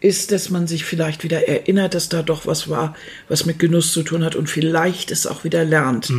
ist, 0.00 0.32
dass 0.32 0.50
man 0.50 0.66
sich 0.66 0.84
vielleicht 0.84 1.24
wieder 1.24 1.48
erinnert, 1.48 1.94
dass 1.94 2.08
da 2.08 2.22
doch 2.22 2.46
was 2.46 2.68
war, 2.68 2.94
was 3.28 3.46
mit 3.46 3.58
Genuss 3.58 3.92
zu 3.92 4.02
tun 4.02 4.24
hat 4.24 4.34
und 4.36 4.48
vielleicht 4.48 5.10
es 5.10 5.26
auch 5.26 5.44
wieder 5.44 5.64
lernt. 5.64 6.10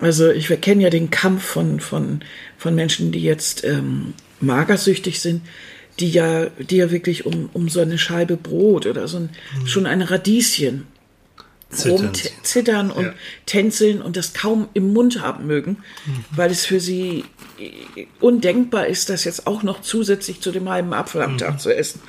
Also 0.00 0.30
ich 0.30 0.48
kenne 0.60 0.82
ja 0.82 0.90
den 0.90 1.10
Kampf 1.10 1.44
von, 1.44 1.80
von, 1.80 2.20
von 2.56 2.74
Menschen, 2.74 3.12
die 3.12 3.22
jetzt 3.22 3.64
ähm, 3.64 4.14
magersüchtig 4.40 5.20
sind, 5.20 5.42
die 5.98 6.10
ja, 6.10 6.46
die 6.46 6.76
ja 6.76 6.90
wirklich 6.90 7.26
um, 7.26 7.50
um 7.52 7.68
so 7.68 7.80
eine 7.80 7.98
Scheibe 7.98 8.36
Brot 8.36 8.86
oder 8.86 9.06
so 9.08 9.18
ein, 9.18 9.30
schon 9.66 9.86
ein 9.86 10.02
Radieschen 10.02 10.86
Zittern 12.42 12.90
und 12.90 13.04
Ja. 13.04 13.14
tänzeln 13.46 14.02
und 14.02 14.16
das 14.16 14.32
kaum 14.34 14.68
im 14.74 14.92
Mund 14.92 15.20
haben 15.20 15.46
mögen, 15.46 15.76
weil 16.34 16.50
es 16.50 16.66
für 16.66 16.80
sie 16.80 17.24
äh, 17.60 18.06
undenkbar 18.18 18.88
ist, 18.88 19.08
das 19.08 19.22
jetzt 19.24 19.46
auch 19.46 19.62
noch 19.62 19.80
zusätzlich 19.80 20.40
zu 20.40 20.50
dem 20.50 20.68
halben 20.68 20.92
Apfel 20.92 21.22
am 21.22 21.38
Tag 21.38 21.60
zu 21.60 21.72
essen. 21.74 22.00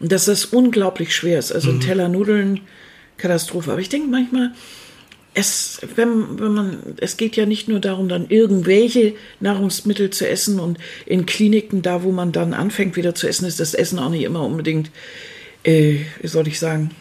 Und 0.00 0.10
dass 0.10 0.24
das 0.24 0.46
unglaublich 0.46 1.14
schwer 1.14 1.38
ist. 1.38 1.52
Also 1.52 1.70
ein 1.70 1.80
Teller 1.80 2.08
Nudeln, 2.08 2.62
Katastrophe. 3.16 3.70
Aber 3.70 3.80
ich 3.80 3.88
denke 3.88 4.08
manchmal, 4.08 4.52
es, 5.34 5.80
wenn, 5.96 6.38
wenn 6.38 6.52
man, 6.52 6.78
es 6.98 7.16
geht 7.16 7.36
ja 7.36 7.44
nicht 7.44 7.68
nur 7.68 7.80
darum, 7.80 8.08
dann 8.08 8.26
irgendwelche 8.28 9.14
Nahrungsmittel 9.40 10.10
zu 10.10 10.28
essen 10.28 10.60
und 10.60 10.78
in 11.06 11.26
Kliniken, 11.26 11.82
da 11.82 12.04
wo 12.04 12.12
man 12.12 12.32
dann 12.32 12.54
anfängt 12.54 12.96
wieder 12.96 13.14
zu 13.14 13.26
essen, 13.26 13.44
ist 13.46 13.60
das 13.60 13.74
Essen 13.74 13.98
auch 13.98 14.10
nicht 14.10 14.22
immer 14.22 14.44
unbedingt, 14.44 14.90
äh, 15.64 15.98
wie 16.20 16.28
soll 16.28 16.46
ich 16.46 16.60
sagen, 16.60 16.92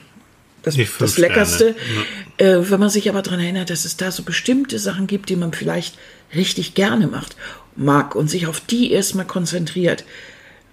das, 0.64 0.78
das 0.98 1.18
Leckerste. 1.18 1.76
Sterne, 1.76 2.06
Äh, 2.38 2.70
wenn 2.72 2.80
man 2.80 2.90
sich 2.90 3.10
aber 3.10 3.22
daran 3.22 3.40
erinnert, 3.40 3.70
dass 3.70 3.86
es 3.86 3.96
da 3.96 4.10
so 4.10 4.24
bestimmte 4.24 4.80
Sachen 4.80 5.06
gibt, 5.06 5.30
die 5.30 5.36
man 5.36 5.54
vielleicht 5.54 5.98
richtig 6.34 6.74
gerne 6.74 7.06
macht, 7.08 7.36
mag 7.76 8.16
und 8.16 8.30
sich 8.30 8.48
auf 8.48 8.60
die 8.60 8.92
erstmal 8.92 9.28
konzentriert. 9.28 10.04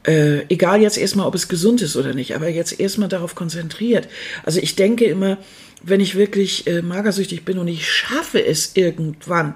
Äh, 0.05 0.45
egal 0.49 0.81
jetzt 0.81 0.97
erstmal, 0.97 1.27
ob 1.27 1.35
es 1.35 1.49
gesund 1.49 1.83
ist 1.83 1.97
oder 1.97 2.15
nicht, 2.15 2.35
aber 2.35 2.49
jetzt 2.49 2.81
erstmal 2.81 3.11
darauf 3.11 3.35
konzentriert. 3.35 4.09
Also 4.45 4.59
ich 4.59 4.75
denke 4.75 5.05
immer, 5.05 5.37
wenn 5.83 6.01
ich 6.01 6.15
wirklich 6.15 6.67
äh, 6.67 6.83
magersüchtig 6.83 7.45
bin 7.45 7.59
und 7.59 7.69
ich 7.69 7.91
schaffe 7.91 8.45
es 8.45 8.77
irgendwann, 8.77 9.55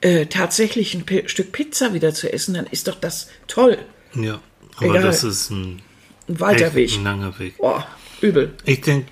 äh, 0.00 0.26
tatsächlich 0.26 0.94
ein 0.94 1.04
Pi 1.06 1.24
Stück 1.26 1.52
Pizza 1.52 1.94
wieder 1.94 2.12
zu 2.12 2.32
essen, 2.32 2.54
dann 2.54 2.66
ist 2.66 2.88
doch 2.88 2.96
das 2.96 3.28
toll. 3.46 3.78
Ja. 4.14 4.40
Aber 4.76 4.90
Egal. 4.90 5.02
das 5.02 5.24
ist 5.24 5.50
ein, 5.50 5.80
Ein 6.28 6.40
weiter 6.40 6.74
Weg. 6.74 6.92
ein 6.92 7.04
langer 7.04 7.38
Weg. 7.38 7.56
Boah, 7.58 7.86
übel. 8.20 8.54
Ich 8.64 8.80
denke 8.82 9.08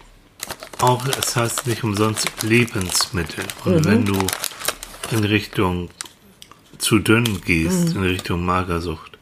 auch, 0.78 1.06
es 1.06 1.36
heißt 1.36 1.66
nicht 1.66 1.84
umsonst 1.84 2.28
Lebensmittel. 2.42 3.44
Und 3.64 3.84
wenn 3.84 4.04
du 4.04 4.18
in 5.12 5.24
Richtung 5.24 5.88
zu 6.78 6.98
dünn 6.98 7.40
gehst, 7.42 7.94
in 7.94 8.02
Richtung 8.02 8.44
Magersucht, 8.44 9.12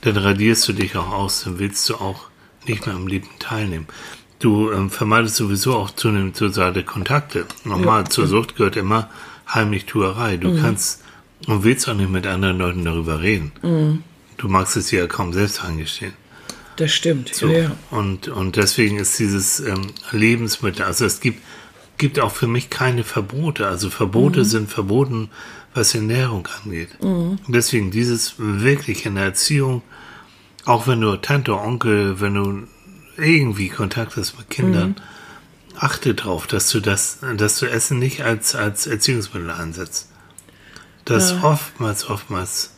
dann 0.00 0.16
radierst 0.16 0.66
du 0.68 0.72
dich 0.72 0.96
auch 0.96 1.12
aus, 1.12 1.44
dann 1.44 1.58
willst 1.60 1.88
du 1.88 1.94
auch 1.94 2.28
nicht 2.66 2.86
mehr 2.86 2.96
am 2.96 3.06
Leben 3.06 3.28
teilnehmen. 3.38 3.86
Du 4.42 4.72
ähm, 4.72 4.90
vermeidest 4.90 5.36
sowieso 5.36 5.74
auch 5.76 5.92
zunehmend 5.92 6.36
soziale 6.36 6.82
Kontakte. 6.82 7.46
Nochmal, 7.64 8.08
zur 8.08 8.26
Sucht 8.26 8.56
gehört 8.56 8.76
immer 8.76 9.08
Heimlichtuerei. 9.48 10.36
Du 10.36 10.60
kannst 10.60 11.00
und 11.46 11.62
willst 11.62 11.88
auch 11.88 11.94
nicht 11.94 12.10
mit 12.10 12.26
anderen 12.26 12.58
Leuten 12.58 12.84
darüber 12.84 13.20
reden. 13.22 14.02
Du 14.36 14.48
magst 14.48 14.76
es 14.76 14.90
ja 14.90 15.06
kaum 15.06 15.32
selbst 15.32 15.64
eingestehen. 15.64 16.14
Das 16.76 16.90
stimmt. 16.90 17.32
So. 17.32 17.46
Ja, 17.46 17.58
ja. 17.58 17.76
Und, 17.92 18.26
und 18.28 18.56
deswegen 18.56 18.98
ist 18.98 19.16
dieses 19.20 19.60
ähm, 19.60 19.88
Lebensmittel, 20.10 20.84
also 20.86 21.04
es 21.04 21.20
gibt, 21.20 21.40
gibt 21.98 22.18
auch 22.18 22.32
für 22.32 22.48
mich 22.48 22.68
keine 22.68 23.04
Verbote. 23.04 23.68
Also 23.68 23.90
Verbote 23.90 24.40
Mhm. 24.40 24.44
sind 24.44 24.70
verboten, 24.70 25.30
was 25.74 25.94
Ernährung 25.94 26.48
angeht. 26.64 26.88
Und 26.98 27.38
deswegen 27.46 27.92
dieses 27.92 28.34
wirklich 28.38 29.06
in 29.06 29.14
der 29.14 29.24
Erziehung, 29.24 29.82
auch 30.64 30.88
wenn 30.88 31.00
du 31.00 31.14
Tante, 31.16 31.54
Onkel, 31.56 32.20
wenn 32.20 32.34
du 32.34 32.62
irgendwie 33.16 33.68
Kontakt 33.68 34.16
hast 34.16 34.36
mit 34.38 34.50
Kindern, 34.50 34.88
Mhm. 34.90 35.76
achte 35.78 36.14
darauf, 36.14 36.46
dass 36.46 36.68
du 36.70 36.80
das, 36.80 37.18
dass 37.36 37.58
du 37.58 37.66
Essen 37.66 37.98
nicht 37.98 38.22
als, 38.22 38.54
als 38.54 38.86
Erziehungsmittel 38.86 39.50
einsetzt. 39.50 40.08
Das 41.04 41.32
ist 41.32 41.42
oftmals, 41.42 42.08
oftmals 42.08 42.74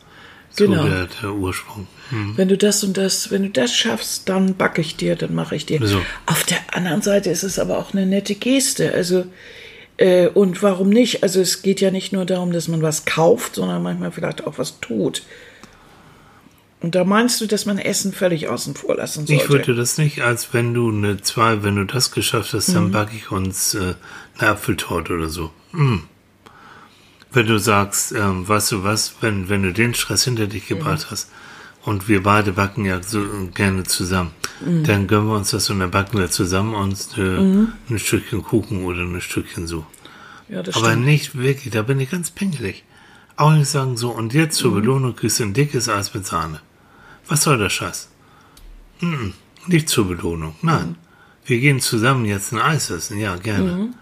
so 0.51 0.65
Genau. 0.67 0.85
der, 0.87 1.07
der 1.21 1.33
Ursprung. 1.33 1.87
Wenn 2.35 2.47
du 2.47 2.57
das 2.57 2.83
und 2.83 2.97
das, 2.97 3.29
wenn 3.31 3.43
du 3.43 3.49
das 3.49 3.73
schaffst, 3.73 4.29
dann 4.29 4.55
backe 4.55 4.79
ich 4.81 4.95
dir, 4.95 5.15
dann 5.15 5.33
mache 5.35 5.55
ich 5.55 5.65
dir. 5.65 5.85
So. 5.85 6.01
Auf 6.27 6.43
der 6.43 6.57
anderen 6.73 7.01
Seite 7.01 7.29
ist 7.31 7.43
es 7.43 7.57
aber 7.59 7.77
auch 7.77 7.93
eine 7.93 8.05
nette 8.05 8.35
Geste. 8.35 8.93
Also, 8.93 9.25
äh, 9.97 10.27
und 10.27 10.61
warum 10.63 10.89
nicht? 10.89 11.23
Also 11.23 11.41
es 11.41 11.61
geht 11.63 11.81
ja 11.81 11.89
nicht 11.91 12.13
nur 12.13 12.25
darum, 12.25 12.51
dass 12.51 12.67
man 12.67 12.81
was 12.83 13.05
kauft, 13.05 13.55
sondern 13.55 13.81
manchmal 13.83 14.11
vielleicht 14.11 14.45
auch 14.45 14.57
was 14.57 14.79
tut. 14.81 15.23
Und 16.81 16.93
da 16.93 17.03
meinst 17.03 17.39
du, 17.41 17.47
dass 17.47 17.65
man 17.65 17.79
Essen 17.79 18.13
völlig 18.13 18.47
außen 18.47 18.75
vor 18.75 18.95
lassen 18.95 19.25
sollte? 19.25 19.41
Ich 19.43 19.49
würde 19.49 19.73
das 19.75 19.97
nicht, 19.97 20.21
als 20.21 20.53
wenn 20.53 20.73
du 20.73 20.89
eine 20.89 21.21
zwei, 21.21 21.63
wenn 21.63 21.75
du 21.77 21.85
das 21.85 22.11
geschafft 22.11 22.53
hast, 22.53 22.69
Mhm. 22.69 22.73
dann 22.73 22.91
backe 22.91 23.15
ich 23.15 23.31
uns 23.31 23.73
äh, 23.73 23.95
eine 24.37 24.49
Apfeltorte 24.49 25.13
oder 25.13 25.29
so. 25.29 25.51
Mm. 25.71 25.99
Wenn 27.31 27.47
du 27.47 27.57
sagst, 27.59 28.11
ähm, 28.13 28.47
weißt 28.47 28.71
du 28.73 28.83
was, 28.83 29.15
wenn, 29.21 29.49
wenn 29.49 29.63
du 29.63 29.73
den 29.73 29.93
Stress 29.93 30.23
hinter 30.25 30.47
dich 30.47 30.63
Mhm. 30.69 30.75
gebracht 30.77 31.07
hast 31.09 31.29
und 31.83 32.07
wir 32.07 32.21
beide 32.23 32.51
backen 32.53 32.85
ja 32.85 33.01
so 33.01 33.23
gerne 33.53 33.83
zusammen, 33.83 34.31
Mhm. 34.63 34.83
dann 34.83 35.07
gönnen 35.07 35.27
wir 35.27 35.35
uns 35.37 35.51
das 35.51 35.69
und 35.69 35.79
dann 35.79 35.91
backen 35.91 36.19
wir 36.19 36.29
zusammen 36.29 36.75
uns 36.75 37.17
äh, 37.17 37.21
ein 37.21 37.73
Stückchen 37.99 38.43
Kuchen 38.43 38.83
oder 38.83 38.99
ein 39.01 39.19
Stückchen 39.21 39.65
so. 39.67 39.85
ja, 40.49 40.59
Aber 40.59 40.71
stimmt. 40.71 41.05
nicht 41.05 41.35
wirklich, 41.37 41.73
da 41.73 41.81
bin 41.81 41.99
ich 41.99 42.11
ganz 42.11 42.31
pingelig. 42.31 42.83
Auch 43.37 43.51
nicht 43.53 43.69
sagen 43.69 43.97
so, 43.97 44.11
und 44.11 44.33
jetzt 44.33 44.55
Mhm. 44.57 44.61
zur 44.61 44.73
Belohnung 44.75 45.15
kriegst 45.15 45.39
du 45.39 45.43
ein 45.43 45.53
dickes 45.53 45.89
Eis 45.89 46.13
mit 46.13 46.25
Sahne. 46.25 46.61
Was 47.27 47.43
soll 47.43 47.57
der 47.57 47.69
Scheiß? 47.69 48.09
Mm, 49.01 49.31
nicht 49.67 49.89
zur 49.89 50.07
Belohnung, 50.07 50.55
nein. 50.61 50.89
Mhm. 50.89 50.95
Wir 51.45 51.59
gehen 51.59 51.79
zusammen 51.79 52.25
jetzt 52.25 52.53
ein 52.53 52.59
Eis 52.61 52.89
essen, 52.89 53.19
ja, 53.19 53.35
gerne. 53.35 53.71
Mhm. 53.75 53.93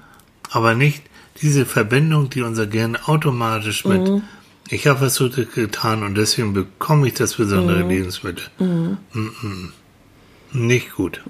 Aber 0.52 0.76
nicht 0.76 1.02
diese 1.42 1.66
Verbindung, 1.66 2.30
die 2.30 2.42
unser 2.42 2.68
Gehirn 2.68 2.96
automatisch 2.96 3.86
mit, 3.86 4.08
Mhm. 4.08 4.22
ich 4.70 4.86
habe 4.88 5.02
was 5.02 5.18
Gutes 5.18 5.52
getan 5.52 6.04
und 6.04 6.16
deswegen 6.16 6.54
bekomme 6.54 7.08
ich 7.08 7.16
das 7.16 7.36
besondere 7.36 7.84
Mhm. 7.84 7.90
Lebensmittel. 7.90 8.46
Mm. 8.60 8.98
Nicht 10.54 10.94
gut. 10.96 11.22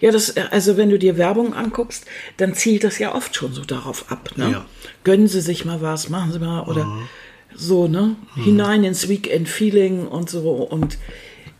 Ja, 0.00 0.10
das, 0.10 0.36
also 0.36 0.76
wenn 0.76 0.90
du 0.90 0.98
dir 0.98 1.16
Werbung 1.18 1.54
anguckst, 1.54 2.06
dann 2.36 2.54
zielt 2.54 2.84
das 2.84 2.98
ja 2.98 3.14
oft 3.14 3.34
schon 3.34 3.52
so 3.52 3.64
darauf 3.64 4.10
ab. 4.10 4.30
Ne? 4.36 4.50
Ja. 4.50 4.66
Gönnen 5.04 5.28
Sie 5.28 5.40
sich 5.40 5.64
mal 5.64 5.80
was, 5.82 6.08
machen 6.08 6.32
Sie 6.32 6.38
mal 6.38 6.62
oder 6.62 6.86
so, 7.54 7.86
ne? 7.86 8.16
Hinein 8.34 8.84
ins 8.84 9.08
Weekend-Feeling 9.08 10.06
und 10.06 10.28
so. 10.28 10.50
Und 10.54 10.98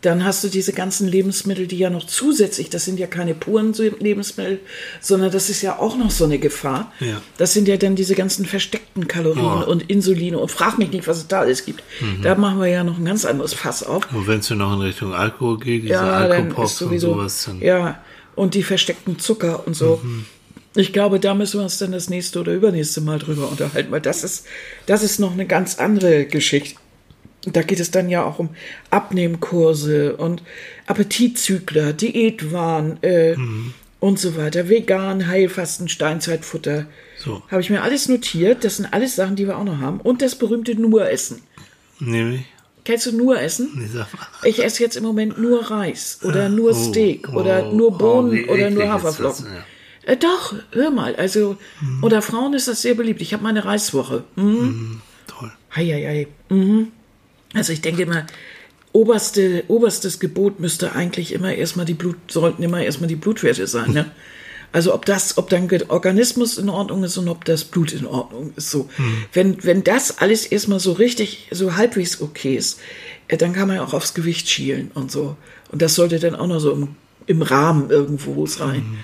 dann 0.05 0.23
hast 0.23 0.43
du 0.43 0.47
diese 0.47 0.71
ganzen 0.73 1.07
Lebensmittel, 1.07 1.67
die 1.67 1.77
ja 1.77 1.89
noch 1.89 2.05
zusätzlich, 2.05 2.69
das 2.69 2.85
sind 2.85 2.99
ja 2.99 3.07
keine 3.07 3.33
puren 3.33 3.73
Lebensmittel, 3.99 4.59
sondern 5.01 5.31
das 5.31 5.49
ist 5.49 5.61
ja 5.61 5.79
auch 5.79 5.97
noch 5.97 6.11
so 6.11 6.23
eine 6.25 6.39
Gefahr. 6.39 6.91
Ja. 6.99 7.21
Das 7.37 7.53
sind 7.53 7.67
ja 7.67 7.77
dann 7.77 7.95
diese 7.95 8.15
ganzen 8.15 8.45
versteckten 8.45 9.07
Kalorien 9.07 9.63
Oh. 9.65 9.69
und 9.71 9.89
Insuline 9.89 10.37
und 10.37 10.49
frag 10.51 10.77
mich 10.77 10.91
nicht, 10.91 11.07
was 11.07 11.17
es 11.17 11.27
da 11.27 11.39
alles 11.41 11.65
gibt. 11.65 11.83
Da 12.21 12.35
machen 12.35 12.59
wir 12.59 12.67
ja 12.67 12.83
noch 12.83 12.97
ein 12.97 13.05
ganz 13.05 13.25
anderes 13.25 13.53
Fass 13.53 13.83
auf. 13.83 14.03
Und 14.13 14.27
wenn 14.27 14.39
es 14.39 14.47
dann 14.47 14.59
noch 14.59 14.73
in 14.73 14.81
Richtung 14.81 15.13
Alkohol 15.13 15.59
geht, 15.59 15.83
diese 15.83 15.93
Ja, 15.93 16.27
dann 16.27 16.31
Alkopop 16.31 16.65
ist 16.65 16.77
sowieso. 16.77 17.11
und 17.11 17.17
sowas, 17.19 17.43
dann 17.45 17.61
ja, 17.61 18.03
und 18.35 18.53
die 18.53 18.63
versteckten 18.63 19.19
Zucker 19.19 19.65
und 19.67 19.75
so. 19.75 20.01
Ich 20.77 20.91
glaube, 20.91 21.19
da 21.21 21.33
müssen 21.33 21.59
wir 21.59 21.63
uns 21.63 21.77
dann 21.77 21.93
das 21.93 22.09
nächste 22.09 22.39
oder 22.41 22.53
übernächste 22.53 22.99
Mal 23.01 23.17
drüber 23.17 23.49
unterhalten, 23.49 23.91
weil 23.91 24.01
das 24.01 24.23
ist, 24.25 24.45
das 24.87 25.03
ist 25.03 25.19
noch 25.19 25.31
eine 25.31 25.45
ganz 25.45 25.79
andere 25.79 26.25
Geschichte. 26.25 26.77
Da 27.47 27.61
geht 27.61 27.79
es 27.79 27.91
dann 27.91 28.09
ja 28.09 28.23
auch 28.25 28.39
um 28.39 28.49
Abnehmkurse 28.89 30.15
und 30.17 30.41
Appetitzügler, 30.87 31.93
Diätwahn 31.93 32.97
äh, 33.03 33.35
Mhm. 33.35 33.73
und 33.99 34.19
so 34.19 34.35
weiter, 34.37 34.69
vegan, 34.69 35.27
Heilfasten, 35.27 35.87
Steinzeitfutter. 35.89 36.85
So. 37.17 37.41
Habe 37.49 37.61
ich 37.61 37.69
mir 37.69 37.81
alles 37.81 38.07
notiert. 38.09 38.63
Das 38.63 38.77
sind 38.77 38.91
alles 38.93 39.15
Sachen, 39.15 39.35
die 39.35 39.47
wir 39.47 39.57
auch 39.57 39.63
noch 39.63 39.79
haben. 39.79 39.99
Und 40.01 40.21
das 40.21 40.35
berühmte 40.35 40.75
Nur-Essen. 40.75 41.41
Nämlich, 41.99 42.41
Kennst 42.83 43.07
du 43.07 43.17
Nur-Essen? 43.17 43.81
ich 43.83 43.91
sag 43.93 44.13
mal, 44.13 44.27
Ich 44.43 44.63
esse 44.63 44.83
jetzt 44.83 44.95
im 44.95 45.03
Moment 45.03 45.39
nur 45.39 45.71
Reis 45.71 46.19
oder 46.23 46.49
nur 46.49 46.69
oh, 46.71 46.73
Steak 46.73 47.29
oh, 47.33 47.37
oder 47.39 47.71
nur 47.71 47.87
oh, 47.87 47.97
Bohnen 47.97 48.31
wie 48.31 48.45
oder 48.45 48.69
nur 48.69 48.87
Haferflocken. 48.89 49.45
das, 49.45 49.53
ja. 50.07 50.11
Äh, 50.13 50.17
doch, 50.17 50.53
hör 50.71 50.91
mal. 50.91 51.15
Also, 51.15 51.57
unter 52.03 52.21
Frauen 52.21 52.53
ist 52.53 52.67
das 52.67 52.83
sehr 52.83 52.93
beliebt. 52.93 53.21
Ich 53.21 53.33
habe 53.33 53.41
meine 53.41 53.65
Reiswoche. 53.65 54.23
Mhm. 54.35 55.01
toll. 55.25 55.51
Heieiei. 55.75 56.27
Mhm. 56.49 56.91
Also 57.55 57.73
ich 57.73 57.81
denke 57.81 58.03
immer, 58.03 58.25
oberste, 58.91 59.63
oberstes 59.67 60.19
Gebot 60.19 60.59
müsste 60.59 60.93
eigentlich 60.93 61.33
immer 61.33 61.53
erstmal 61.53 61.85
die 61.85 61.93
Blut, 61.93 62.17
sollten 62.29 62.63
immer 62.63 62.81
erstmal 62.81 63.07
die 63.07 63.15
Blutwerte 63.15 63.67
sein, 63.67 63.91
ne? 63.91 64.11
Also 64.71 64.93
ob 64.93 65.05
das, 65.05 65.37
ob 65.37 65.49
dein 65.49 65.69
Organismus 65.89 66.57
in 66.57 66.67
Ordnung 66.67 67.05
ist 67.05 67.17
und 67.17 67.29
ob 67.29 67.45
das 67.45 67.63
Blut 67.63 67.93
in 67.93 68.05
Ordnung 68.05 68.51
ist. 68.57 68.71
So. 68.71 68.89
Wenn, 69.31 69.63
wenn 69.63 69.85
das 69.85 70.17
alles 70.17 70.45
erstmal 70.45 70.81
so 70.81 70.91
richtig, 70.91 71.47
so 71.51 71.77
halbwegs 71.77 72.19
okay 72.21 72.57
ist, 72.57 72.81
äh, 73.29 73.37
dann 73.37 73.53
kann 73.53 73.69
man 73.69 73.77
ja 73.77 73.85
auch 73.85 73.93
aufs 73.93 74.13
Gewicht 74.13 74.49
schielen 74.49 74.91
und 74.93 75.11
so. 75.11 75.37
Und 75.71 75.81
das 75.81 75.95
sollte 75.95 76.19
dann 76.19 76.35
auch 76.35 76.47
noch 76.47 76.59
so 76.59 76.73
im, 76.73 76.89
im 77.25 77.41
Rahmen 77.41 77.89
irgendwo 77.89 78.45
sein. 78.47 78.97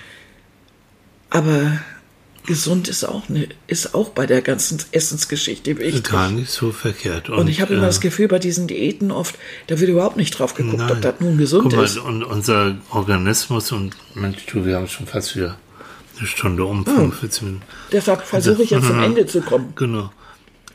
Aber 1.30 1.80
gesund 2.46 2.88
ist 2.88 3.04
auch, 3.04 3.28
ne, 3.28 3.48
ist 3.66 3.94
auch 3.94 4.10
bei 4.10 4.26
der 4.26 4.42
ganzen 4.42 4.78
Essensgeschichte 4.90 5.78
wichtig. 5.78 6.04
Gar 6.04 6.30
nicht 6.30 6.50
so 6.50 6.72
verkehrt. 6.72 7.30
Und 7.30 7.48
ich 7.48 7.60
habe 7.60 7.74
immer 7.74 7.84
äh, 7.84 7.86
das 7.86 8.00
Gefühl, 8.00 8.28
bei 8.28 8.38
diesen 8.38 8.66
Diäten 8.66 9.10
oft, 9.10 9.36
da 9.68 9.78
wird 9.78 9.90
überhaupt 9.90 10.16
nicht 10.16 10.38
drauf 10.38 10.54
geguckt, 10.54 10.82
ob 10.82 10.88
Nein. 10.90 11.00
das 11.00 11.14
nun 11.20 11.38
gesund 11.38 11.64
Guck 11.64 11.76
mal, 11.76 11.84
ist. 11.84 11.98
und 11.98 12.24
unser 12.24 12.76
Organismus 12.90 13.72
und 13.72 13.96
Mensch, 14.14 14.44
du, 14.46 14.64
wir 14.64 14.76
haben 14.76 14.88
schon 14.88 15.06
fast 15.06 15.36
wieder 15.36 15.56
eine 16.18 16.26
Stunde 16.26 16.62
Hm. 16.64 16.70
um, 16.70 16.84
45 16.84 17.42
Minuten. 17.42 17.62
Deshalb 17.90 18.22
versuche 18.22 18.62
ich 18.62 18.70
jetzt 18.70 18.86
zum 18.86 19.02
Ende 19.02 19.26
zu 19.26 19.40
kommen. 19.40 19.72
Genau. 19.76 20.10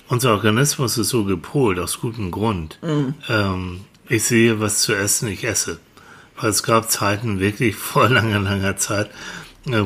Unser 0.09 0.31
Organismus 0.31 0.97
ist 0.97 1.09
so 1.09 1.25
gepolt, 1.25 1.79
aus 1.79 1.99
gutem 1.99 2.31
Grund. 2.31 2.79
Mhm. 2.81 3.13
Ähm, 3.27 3.79
ich 4.07 4.23
sehe, 4.23 4.61
was 4.61 4.79
zu 4.79 4.93
essen 4.93 5.27
ich 5.27 5.43
esse. 5.43 5.79
Weil 6.39 6.51
es 6.51 6.63
gab 6.63 6.89
Zeiten, 6.89 7.39
wirklich 7.41 7.75
vor 7.75 8.07
langer, 8.09 8.39
langer 8.39 8.77
Zeit, 8.77 9.07
äh, 9.07 9.11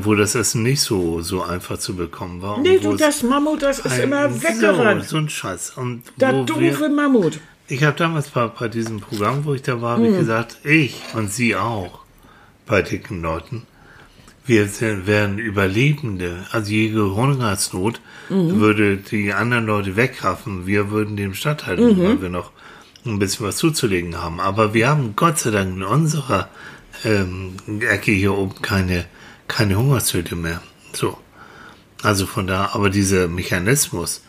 wo 0.04 0.16
das 0.16 0.36
Essen 0.36 0.64
nicht 0.64 0.82
so, 0.82 1.22
so 1.22 1.42
einfach 1.44 1.78
zu 1.78 1.96
bekommen 1.96 2.42
war. 2.42 2.60
Nee, 2.60 2.80
du, 2.80 2.96
das 2.96 3.24
Mammut, 3.24 3.62
das 3.64 3.80
ist 3.80 3.98
immer 4.00 4.32
weggerannt. 4.44 5.04
So, 5.06 5.12
so 5.12 5.18
ein 5.18 5.30
Scheiß. 5.30 5.74
Und 5.78 6.04
wo 6.18 6.44
doofe 6.44 6.90
Mammut. 6.90 7.40
ich 7.68 7.84
habe 7.84 7.98
damals 7.98 8.30
bei, 8.30 8.48
bei 8.48 8.68
diesem 8.68 9.00
Programm, 9.00 9.46
wo 9.46 9.54
ich 9.54 9.62
da 9.64 9.82
war, 9.82 9.98
Hm. 9.98 10.16
gesagt, 10.18 10.58
ich 10.64 11.02
und 11.14 11.32
Sie 11.32 11.56
auch, 11.56 12.00
bei 12.68 12.82
dicken 12.82 13.22
Leuten, 13.22 13.64
wir 14.46 14.68
sind, 14.68 15.08
wären 15.08 15.38
Überlebende. 15.38 16.46
Also 16.52 16.72
jede 16.72 17.16
Hungersnot 17.16 18.02
Mhm. 18.30 18.60
würde 18.60 18.98
die 18.98 19.34
anderen 19.34 19.66
Leute 19.66 19.96
wegraffen. 19.98 20.66
Wir 20.66 20.90
würden 20.90 21.16
dem 21.18 21.34
statthalten, 21.34 21.98
Mhm. 21.98 22.04
weil 22.04 22.22
wir 22.22 22.30
noch 22.30 22.52
ein 23.06 23.20
bisschen 23.20 23.46
was 23.46 23.58
zuzulegen 23.58 24.22
haben. 24.22 24.40
Aber 24.40 24.74
wir 24.74 24.88
haben 24.88 25.16
Gott 25.16 25.40
sei 25.40 25.52
Dank 25.52 25.76
in 25.76 25.84
unserer 25.84 26.48
ähm, 27.04 27.56
Ecke 27.82 28.12
hier 28.12 28.34
oben 28.38 28.62
keine, 28.62 29.06
keine 29.52 29.78
Hungersnöte 29.78 30.36
mehr. 30.36 30.62
So. 30.94 31.18
Also 32.02 32.26
von 32.26 32.48
da, 32.48 32.70
aber 32.74 32.90
dieser 32.90 33.28
Mechanismus, 33.28 34.22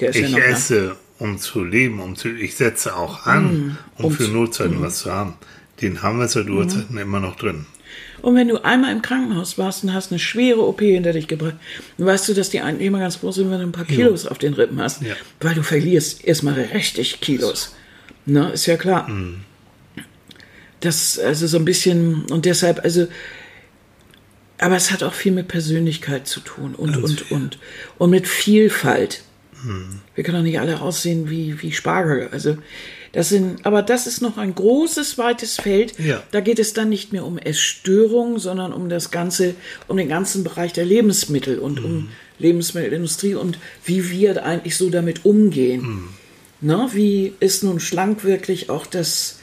Der 0.00 0.10
ist 0.10 0.16
ja 0.16 0.26
ich 0.26 0.32
noch 0.32 0.38
da. 0.38 0.44
esse, 0.44 0.96
um 1.18 1.38
zu 1.38 1.64
leben, 1.64 2.00
um 2.00 2.14
zu, 2.16 2.28
ich 2.28 2.56
setze 2.56 2.96
auch 2.96 3.26
an, 3.26 3.76
um, 3.96 4.06
um 4.06 4.12
für 4.12 4.28
Notzeiten 4.28 4.80
was 4.80 5.00
zu 5.00 5.12
haben. 5.12 5.34
Den 5.82 6.02
haben 6.02 6.20
wir 6.20 6.28
seit 6.28 6.48
Urzeiten 6.48 6.96
immer 6.96 7.20
noch 7.20 7.36
drin. 7.36 7.66
Und 8.22 8.34
wenn 8.34 8.48
du 8.48 8.64
einmal 8.64 8.92
im 8.92 9.02
Krankenhaus 9.02 9.58
warst 9.58 9.84
und 9.84 9.92
hast 9.92 10.10
eine 10.10 10.18
schwere 10.18 10.60
OP 10.60 10.80
hinter 10.80 11.12
dich 11.12 11.26
gebracht, 11.26 11.56
dann 11.96 12.06
weißt 12.06 12.28
du, 12.28 12.34
dass 12.34 12.50
die 12.50 12.60
eigentlich 12.60 12.86
immer 12.86 13.00
ganz 13.00 13.16
froh 13.16 13.32
sind, 13.32 13.50
wenn 13.50 13.58
du 13.58 13.66
ein 13.66 13.72
paar 13.72 13.84
Kilos 13.84 14.26
auf 14.26 14.38
den 14.38 14.54
Rippen 14.54 14.80
hast. 14.80 15.02
Ja. 15.02 15.14
Weil 15.40 15.54
du 15.54 15.62
verlierst 15.62 16.24
erstmal 16.24 16.54
richtig 16.54 17.20
Kilos. 17.20 17.74
Ne, 18.26 18.52
ist 18.52 18.66
ja 18.66 18.76
klar. 18.76 19.08
Mhm. 19.08 19.40
Das, 20.80 21.18
also 21.18 21.46
so 21.48 21.58
ein 21.58 21.64
bisschen, 21.64 22.26
und 22.30 22.44
deshalb, 22.44 22.84
also, 22.84 23.08
aber 24.58 24.76
es 24.76 24.90
hat 24.90 25.02
auch 25.02 25.14
viel 25.14 25.32
mit 25.32 25.48
Persönlichkeit 25.48 26.26
zu 26.26 26.40
tun 26.40 26.74
und, 26.74 26.96
und, 26.96 27.30
und, 27.30 27.58
und 27.98 28.10
mit 28.10 28.26
Vielfalt. 28.26 29.22
Mhm. 29.62 30.00
Wir 30.14 30.24
können 30.24 30.38
doch 30.38 30.42
nicht 30.42 30.60
alle 30.60 30.80
aussehen 30.80 31.30
wie, 31.30 31.62
wie 31.62 31.72
Spargel. 31.72 32.28
Also, 32.32 32.58
das 33.12 33.30
sind, 33.30 33.64
aber 33.64 33.82
das 33.82 34.06
ist 34.06 34.20
noch 34.20 34.36
ein 34.36 34.54
großes, 34.54 35.16
weites 35.16 35.56
Feld. 35.56 35.98
Ja. 35.98 36.22
Da 36.30 36.40
geht 36.40 36.58
es 36.58 36.74
dann 36.74 36.88
nicht 36.88 37.12
mehr 37.12 37.24
um 37.24 37.38
Essstörungen, 37.38 38.38
sondern 38.38 38.72
um 38.72 38.88
das 38.88 39.10
ganze, 39.10 39.54
um 39.86 39.96
den 39.96 40.08
ganzen 40.08 40.44
Bereich 40.44 40.72
der 40.72 40.84
Lebensmittel 40.84 41.58
und 41.58 41.82
um 41.82 42.08
Lebensmittelindustrie 42.38 43.34
und 43.34 43.58
wie 43.84 44.10
wir 44.10 44.44
eigentlich 44.44 44.76
so 44.76 44.90
damit 44.90 45.24
umgehen. 45.24 46.08
Na, 46.60 46.90
wie 46.92 47.34
ist 47.40 47.62
nun 47.62 47.80
schlank 47.80 48.24
wirklich 48.24 48.68
auch 48.68 48.86
das 48.86 49.37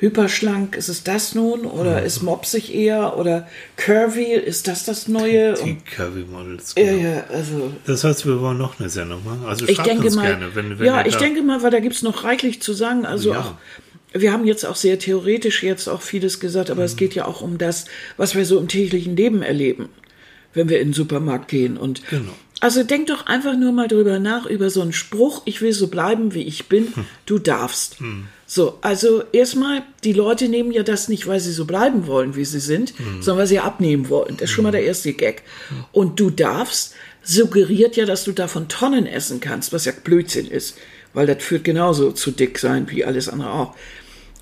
hyperschlank? 0.00 0.76
Ist 0.76 0.88
es 0.88 1.04
das 1.04 1.34
nun 1.34 1.60
oder 1.66 2.02
ist 2.02 2.22
mopsig 2.22 2.74
eher 2.74 3.16
oder 3.18 3.46
curvy? 3.76 4.32
Ist 4.34 4.66
das 4.66 4.84
das 4.84 5.08
Neue? 5.08 5.54
Die 5.54 5.62
Und, 5.72 5.86
Curvy 5.86 6.24
Models. 6.30 6.74
ja, 6.76 6.84
genau. 6.84 7.02
ja, 7.02 7.24
also 7.32 7.72
Das 7.86 8.02
heißt, 8.04 8.26
wir 8.26 8.40
wollen 8.40 8.58
noch 8.58 8.80
eine 8.80 8.88
Sendung 8.88 9.24
machen. 9.24 9.44
Also 9.46 9.66
ich 9.68 9.78
denke 9.78 10.06
uns 10.06 10.16
mal, 10.16 10.26
gerne, 10.26 10.54
wenn, 10.54 10.78
wenn 10.78 10.86
ja, 10.86 11.04
ich 11.06 11.14
da- 11.14 11.18
denke 11.20 11.42
mal, 11.42 11.62
weil 11.62 11.70
da 11.70 11.80
gibt's 11.80 12.02
noch 12.02 12.24
reichlich 12.24 12.60
zu 12.62 12.72
sagen. 12.72 13.04
Also 13.06 13.32
Ja. 13.32 13.40
auch, 13.40 13.54
wir 14.18 14.32
haben 14.32 14.46
jetzt 14.46 14.64
auch 14.66 14.76
sehr 14.76 14.98
theoretisch 14.98 15.62
jetzt 15.62 15.86
auch 15.88 16.02
vieles 16.02 16.40
gesagt, 16.40 16.70
aber 16.70 16.80
Mhm. 16.80 16.86
es 16.86 16.96
geht 16.96 17.14
ja 17.14 17.26
auch 17.26 17.42
um 17.42 17.58
das, 17.58 17.84
was 18.16 18.34
wir 18.34 18.44
so 18.44 18.58
im 18.58 18.68
täglichen 18.68 19.16
Leben 19.16 19.42
erleben, 19.42 19.88
wenn 20.54 20.68
wir 20.68 20.80
in 20.80 20.88
den 20.88 20.94
Supermarkt 20.94 21.48
gehen. 21.48 21.76
Und 21.76 22.02
Genau. 22.08 22.32
Also 22.60 22.82
denk 22.84 23.06
doch 23.08 23.26
einfach 23.26 23.56
nur 23.56 23.72
mal 23.72 23.88
drüber 23.88 24.18
nach, 24.18 24.46
über 24.46 24.70
so 24.70 24.82
einen 24.82 24.92
Spruch, 24.92 25.42
ich 25.46 25.60
will 25.62 25.72
so 25.72 25.88
bleiben, 25.88 26.34
wie 26.34 26.42
ich 26.42 26.68
bin, 26.68 26.94
Hm. 26.94 27.06
du 27.26 27.38
darfst. 27.38 27.96
So, 28.46 28.78
also 28.82 29.22
erstmal, 29.32 29.82
die 30.04 30.12
Leute 30.12 30.48
nehmen 30.48 30.70
ja 30.72 30.82
das 30.82 31.08
nicht, 31.08 31.26
weil 31.26 31.40
sie 31.40 31.52
so 31.52 31.64
bleiben 31.64 32.06
wollen, 32.06 32.36
wie 32.36 32.44
sie 32.44 32.60
sind, 32.60 32.90
Hm. 32.98 33.22
sondern 33.22 33.38
weil 33.40 33.46
sie 33.46 33.60
abnehmen 33.60 34.08
wollen. 34.08 34.36
Das 34.36 34.50
ist 34.50 34.54
schon 34.54 34.64
mal 34.64 34.72
der 34.72 34.82
erste 34.84 35.12
Gag. 35.12 35.42
Und 35.92 36.20
du 36.20 36.30
darfst 36.30 36.94
suggeriert 37.22 37.96
ja, 37.96 38.06
dass 38.06 38.24
du 38.24 38.32
davon 38.32 38.68
Tonnen 38.68 39.06
essen 39.06 39.40
kannst, 39.40 39.72
was 39.72 39.84
ja 39.84 39.92
Blödsinn 39.92 40.46
ist, 40.48 40.76
weil 41.14 41.26
das 41.26 41.42
führt 41.42 41.64
genauso 41.64 42.12
zu 42.12 42.30
dick 42.30 42.58
sein 42.58 42.86
wie 42.90 43.04
alles 43.04 43.28
andere 43.28 43.50
auch. 43.52 43.74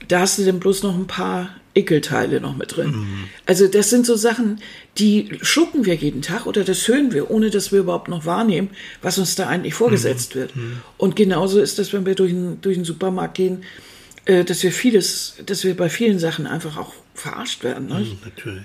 Da 0.09 0.21
hast 0.21 0.39
du 0.39 0.45
dann 0.45 0.61
bloß 0.61 0.83
noch 0.85 0.95
ein 0.95 1.07
paar 1.07 1.51
Ekelteile 1.79 2.41
noch 2.41 2.57
mit 2.57 2.77
drin. 2.77 3.07
Also 3.47 3.67
das 3.69 3.91
sind 3.91 4.05
so 4.07 4.17
Sachen, 4.17 4.61
die 4.99 5.39
schlucken 5.43 5.85
wir 5.87 5.95
jeden 5.95 6.23
Tag 6.23 6.47
oder 6.47 6.65
das 6.65 6.87
hören 6.89 7.13
wir, 7.13 7.31
ohne 7.31 7.51
dass 7.51 7.71
wir 7.73 7.81
überhaupt 7.81 8.09
noch 8.09 8.27
wahrnehmen, 8.27 8.71
was 9.03 9.19
uns 9.19 9.35
da 9.37 9.47
eigentlich 9.47 9.75
vorgesetzt 9.75 10.35
wird. 10.35 10.53
Und 10.97 11.17
genauso 11.17 11.61
ist 11.61 11.79
das, 11.79 11.93
wenn 11.93 12.05
wir 12.07 12.15
durch 12.15 12.33
den, 12.33 12.61
durch 12.61 12.77
den 12.77 12.85
Supermarkt 12.85 13.35
gehen, 13.35 13.63
äh, 14.25 14.45
dass 14.45 14.63
wir 14.63 14.73
vieles, 14.73 15.37
dass 15.47 15.65
wir 15.65 15.77
bei 15.77 15.89
vielen 15.89 16.19
Sachen 16.19 16.47
einfach 16.47 16.77
auch 16.77 16.93
verarscht 17.15 17.63
werden. 17.65 17.89
Ne? 17.89 18.07
Natürlich. 18.25 18.63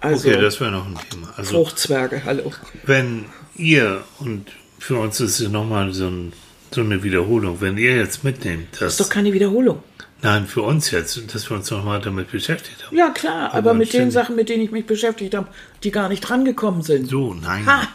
Also- 0.00 0.28
okay, 0.28 0.40
das 0.40 0.60
wäre 0.60 0.72
noch 0.72 0.86
ein 0.86 0.98
Thema. 1.10 1.32
Also 1.36 1.50
Fruchtzwerge, 1.54 2.24
hallo. 2.24 2.52
wenn 2.84 3.26
ihr, 3.56 4.04
und 4.18 4.46
für 4.78 4.96
uns 4.98 5.20
ist 5.20 5.40
es 5.40 5.48
nochmal 5.48 5.92
so, 5.94 6.08
ein, 6.08 6.32
so 6.74 6.80
eine 6.82 7.02
Wiederholung, 7.02 7.60
wenn 7.60 7.78
ihr 7.78 7.96
jetzt 7.96 8.24
mitnehmt, 8.24 8.80
dass, 8.80 8.94
Ist 8.94 9.00
doch 9.00 9.08
keine 9.08 9.32
Wiederholung. 9.32 9.82
nein, 10.22 10.46
für 10.46 10.62
uns 10.62 10.90
jetzt, 10.90 11.34
dass 11.34 11.48
wir 11.50 11.56
uns 11.56 11.70
nochmal 11.70 12.00
damit 12.00 12.30
beschäftigt 12.30 12.86
haben. 12.86 12.96
Ja, 12.96 13.10
klar, 13.10 13.48
aber, 13.50 13.58
Aber 13.58 13.74
mit 13.74 13.92
den. 13.92 14.10
Sachen, 14.10 14.36
mit 14.36 14.48
denen 14.48 14.62
ich 14.64 14.70
mich 14.70 14.86
beschäftigt 14.86 15.34
habe, 15.34 15.48
die 15.82 15.90
gar 15.90 16.08
nicht 16.08 16.20
drangekommen 16.20 16.82
sind. 16.82 17.08
So, 17.08 17.34
nein. 17.34 17.64
Ha! 17.66 17.88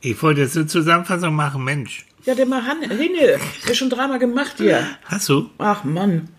Ich 0.00 0.22
wollte 0.22 0.40
jetzt 0.42 0.56
eine 0.56 0.66
Zusammenfassung 0.66 1.34
machen, 1.34 1.62
Mensch. 1.64 2.06
Ja, 2.24 2.34
der 2.34 2.46
mal 2.46 2.62
Han- 2.66 2.82
Hinne, 2.90 3.38
der 3.68 3.74
schon 3.74 3.90
dreimal 3.90 4.18
gemacht 4.18 4.54
hier. 4.58 4.86
Hast 5.04 5.28
du? 5.28 5.50
Ach 5.58 5.84
Mann. 5.84 6.28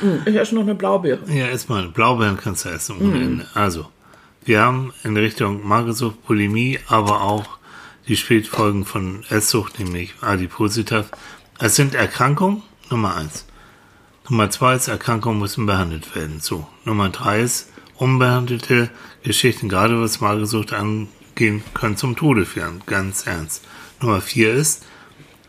Hm, 0.00 0.22
Ich 0.26 0.34
esse 0.34 0.54
noch 0.56 0.62
eine 0.62 0.74
Blaubeere. 0.74 1.20
Ja, 1.28 1.46
erstmal, 1.46 1.88
Blaubeeren 1.88 2.36
kannst 2.36 2.64
du 2.64 2.68
essen 2.70 3.00
Ende. 3.00 3.46
Also, 3.54 3.86
wir 4.44 4.60
haben 4.60 4.92
in 5.04 5.16
Richtung 5.16 5.66
Magersucht, 5.66 6.26
Bulimie, 6.26 6.80
aber 6.88 7.22
auch 7.22 7.57
die 8.08 8.16
Spätfolgen 8.16 8.84
von 8.84 9.22
Esssucht, 9.28 9.78
nämlich 9.78 10.14
Adipositas. 10.22 11.06
Es 11.58 11.76
sind 11.76 11.94
Erkrankungen, 11.94 12.62
Nummer 12.90 13.14
eins. 13.16 13.44
Nummer 14.28 14.50
zwei 14.50 14.74
ist, 14.74 14.88
Erkrankungen 14.88 15.38
müssen 15.38 15.66
behandelt 15.66 16.14
werden. 16.14 16.40
So. 16.40 16.66
Nummer 16.84 17.10
drei 17.10 17.42
ist, 17.42 17.70
unbehandelte 17.96 18.90
Geschichten, 19.22 19.68
gerade 19.68 20.00
was 20.00 20.20
Magersucht 20.20 20.72
angehen, 20.72 21.62
können 21.74 21.96
zum 21.96 22.16
Tode 22.16 22.46
führen. 22.46 22.82
Ganz 22.86 23.26
ernst. 23.26 23.64
Nummer 24.00 24.20
vier 24.20 24.54
ist, 24.54 24.84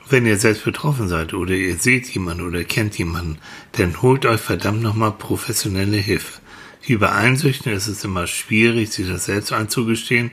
wenn 0.10 0.26
ihr 0.26 0.38
selbst 0.38 0.66
betroffen 0.66 1.08
seid 1.08 1.34
oder 1.34 1.54
ihr 1.54 1.78
seht 1.78 2.10
jemanden 2.10 2.48
oder 2.48 2.64
kennt 2.64 2.98
jemanden, 2.98 3.38
dann 3.74 4.02
holt 4.02 4.26
euch 4.26 4.42
verdammt 4.42 4.82
nochmal 4.82 5.12
professionelle 5.12 5.98
Hilfe. 5.98 6.40
Wie 6.82 6.98
bei 6.98 7.12
Einsüchten 7.12 7.72
ist 7.72 7.88
es 7.88 8.04
immer 8.04 8.26
schwierig, 8.26 8.92
sich 8.92 9.08
das 9.08 9.26
selbst 9.26 9.54
einzugestehen. 9.54 10.32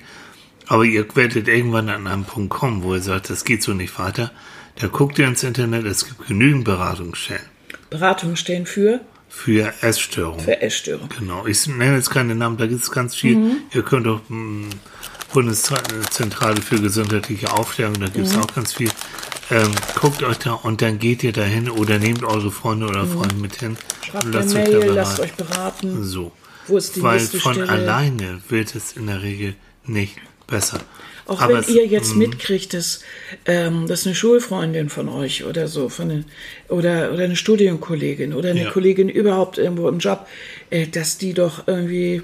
Aber 0.66 0.84
ihr 0.84 1.06
werdet 1.14 1.48
irgendwann 1.48 1.88
an 1.88 2.06
einen 2.06 2.24
Punkt 2.24 2.50
kommen, 2.50 2.82
wo 2.82 2.94
ihr 2.94 3.02
sagt, 3.02 3.30
das 3.30 3.44
geht 3.44 3.62
so 3.62 3.72
nicht 3.72 3.98
weiter. 3.98 4.32
Da 4.80 4.88
guckt 4.88 5.18
ihr 5.18 5.26
ins 5.26 5.42
Internet, 5.42 5.86
es 5.86 6.06
gibt 6.06 6.26
genügend 6.26 6.64
Beratungsstellen. 6.64 7.44
Beratungsstellen 7.88 8.66
für? 8.66 9.00
Für 9.28 9.72
Essstörungen. 9.80 10.40
Für 10.40 10.60
Essstörungen. 10.60 11.08
Genau. 11.18 11.46
Ich 11.46 11.66
nenne 11.66 11.96
jetzt 11.96 12.10
keine 12.10 12.34
Namen, 12.34 12.56
da 12.56 12.66
gibt 12.66 12.82
es 12.82 12.90
ganz 12.90 13.14
viel. 13.14 13.36
Mhm. 13.36 13.56
Ihr 13.72 13.82
könnt 13.82 14.06
auch 14.06 14.20
mh, 14.28 14.70
Bundeszentrale 15.32 16.60
für 16.60 16.80
gesundheitliche 16.80 17.52
Aufklärung, 17.52 17.94
da 18.00 18.06
gibt 18.06 18.26
es 18.26 18.36
mhm. 18.36 18.42
auch 18.42 18.54
ganz 18.54 18.72
viel. 18.72 18.90
Ähm, 19.50 19.70
guckt 20.00 20.22
euch 20.24 20.38
da 20.38 20.54
und 20.54 20.82
dann 20.82 20.98
geht 20.98 21.22
ihr 21.22 21.32
dahin 21.32 21.70
oder 21.70 21.98
nehmt 21.98 22.24
eure 22.24 22.50
Freunde 22.50 22.86
oder 22.86 23.04
mhm. 23.04 23.12
Freunde 23.12 23.34
mit 23.36 23.56
hin. 23.56 23.76
Schreibt 24.04 24.24
lasst 24.32 24.54
Mail, 24.54 24.76
euch 24.76 24.94
lasst 24.94 25.20
euch 25.20 25.34
beraten. 25.34 26.02
So. 26.02 26.32
Wo 26.66 26.76
ist 26.76 26.96
die 26.96 27.02
Weil 27.02 27.20
von 27.20 27.54
Stelle? 27.54 27.68
alleine 27.68 28.40
wird 28.48 28.74
es 28.74 28.92
in 28.92 29.06
der 29.06 29.22
Regel 29.22 29.54
nicht 29.84 30.16
besser. 30.46 30.80
Auch 31.26 31.40
Aber 31.40 31.54
wenn 31.54 31.60
es- 31.60 31.68
ihr 31.68 31.84
jetzt 31.86 32.14
mm, 32.14 32.18
mitkriegt, 32.18 32.72
dass, 32.72 33.00
ähm, 33.46 33.86
dass 33.88 34.06
eine 34.06 34.14
Schulfreundin 34.14 34.88
von 34.88 35.08
euch 35.08 35.44
oder 35.44 35.66
so, 35.66 35.88
von 35.88 36.10
eine, 36.10 36.24
oder, 36.68 37.12
oder 37.12 37.24
eine 37.24 37.34
Studienkollegin 37.36 38.32
oder 38.32 38.50
eine 38.50 38.64
Ja. 38.64 38.70
Kollegin 38.70 39.08
überhaupt 39.08 39.58
irgendwo 39.58 39.88
im 39.88 39.98
Job, 39.98 40.26
äh, 40.70 40.86
dass 40.86 41.18
die 41.18 41.34
doch 41.34 41.66
irgendwie 41.66 42.22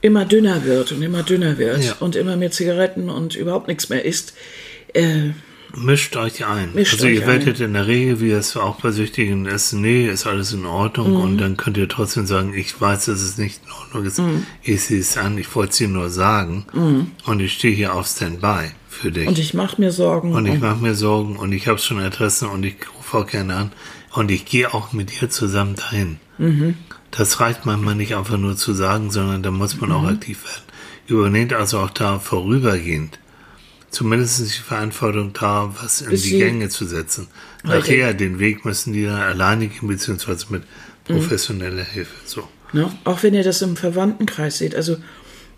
immer 0.00 0.24
dünner 0.24 0.64
wird 0.64 0.92
und 0.92 1.02
immer 1.02 1.22
dünner 1.22 1.58
wird 1.58 1.84
Ja. 1.84 1.96
und 2.00 2.16
immer 2.16 2.36
mehr 2.36 2.50
Zigaretten 2.50 3.10
und 3.10 3.34
überhaupt 3.36 3.68
nichts 3.68 3.88
mehr 3.90 4.04
isst. 4.04 4.34
Äh, 4.94 5.30
Mischt 5.76 6.16
euch 6.16 6.44
ein. 6.46 6.72
Mischt 6.74 6.94
also 6.94 7.06
euch 7.06 7.14
ihr 7.14 7.26
werdet 7.26 7.60
in 7.60 7.72
der 7.74 7.86
Regel, 7.86 8.20
wie 8.20 8.30
es 8.30 8.56
auch 8.56 8.76
bei 8.80 8.90
Süchtigen 8.92 9.46
ist, 9.46 9.72
nee, 9.72 10.06
ist 10.08 10.26
alles 10.26 10.52
in 10.52 10.66
Ordnung. 10.66 11.10
Mhm. 11.12 11.16
Und 11.20 11.38
dann 11.38 11.56
könnt 11.56 11.76
ihr 11.76 11.88
trotzdem 11.88 12.26
sagen, 12.26 12.54
ich 12.54 12.80
weiß, 12.80 13.06
dass 13.06 13.20
es 13.20 13.38
nicht 13.38 13.60
in 13.64 13.72
Ordnung 13.72 14.04
ist. 14.04 14.18
Mhm. 14.18 14.46
Ich 14.62 14.82
sehe 14.84 15.00
es 15.00 15.16
an, 15.16 15.36
ich 15.38 15.54
wollte 15.54 15.70
es 15.72 15.76
dir 15.78 15.88
nur 15.88 16.10
sagen. 16.10 16.66
Und 17.26 17.40
ich 17.40 17.54
stehe 17.54 17.74
hier 17.74 17.94
auf 17.94 18.06
Standby 18.06 18.70
für 18.88 19.10
dich. 19.10 19.26
und 19.26 19.38
ich 19.38 19.54
mache 19.54 19.80
mir 19.80 19.90
Sorgen. 19.90 20.32
Und 20.32 20.46
ich 20.46 20.60
mache 20.60 20.76
mir 20.80 20.94
Sorgen 20.94 21.36
und 21.36 21.50
ich 21.52 21.66
habe 21.66 21.78
schon 21.78 21.98
Adressen 21.98 22.48
und 22.48 22.64
ich 22.64 22.76
rufe 22.96 23.18
auch 23.18 23.26
gerne 23.26 23.54
an. 23.56 23.72
Und 24.12 24.30
ich 24.30 24.44
gehe 24.44 24.72
auch 24.72 24.92
mit 24.92 25.20
dir 25.20 25.28
zusammen 25.28 25.74
dahin. 25.74 26.18
Mhm. 26.38 26.76
Das 27.10 27.40
reicht 27.40 27.66
manchmal 27.66 27.96
nicht 27.96 28.14
einfach 28.14 28.36
nur 28.38 28.56
zu 28.56 28.72
sagen, 28.74 29.10
sondern 29.10 29.42
da 29.42 29.50
muss 29.50 29.80
man 29.80 29.90
Mhm. 29.90 29.96
auch 29.96 30.04
aktiv 30.08 30.44
werden. 30.44 30.62
Übernehmt 31.06 31.52
also 31.52 31.80
auch 31.80 31.90
da 31.90 32.18
vorübergehend 32.20 33.18
zumindest 33.94 34.40
die 34.40 34.62
Verantwortung 34.62 35.32
da, 35.32 35.74
was 35.80 36.00
in 36.02 36.10
die 36.10 36.38
Gänge 36.38 36.68
zu 36.68 36.84
setzen. 36.86 37.28
Nachher 37.62 38.12
den 38.14 38.38
Weg 38.38 38.64
müssen 38.64 38.92
die 38.92 39.04
dann 39.04 39.20
alleine 39.20 39.68
gehen, 39.68 39.88
beziehungsweise 39.88 40.46
mit 40.50 40.62
Mhm. 41.08 41.14
professioneller 41.14 41.84
Hilfe. 41.84 42.14
So. 42.24 42.48
Ne? 42.72 42.90
Auch 43.04 43.22
wenn 43.22 43.34
ihr 43.34 43.44
das 43.44 43.62
im 43.62 43.76
Verwandtenkreis 43.76 44.58
seht. 44.58 44.74
Also 44.74 44.96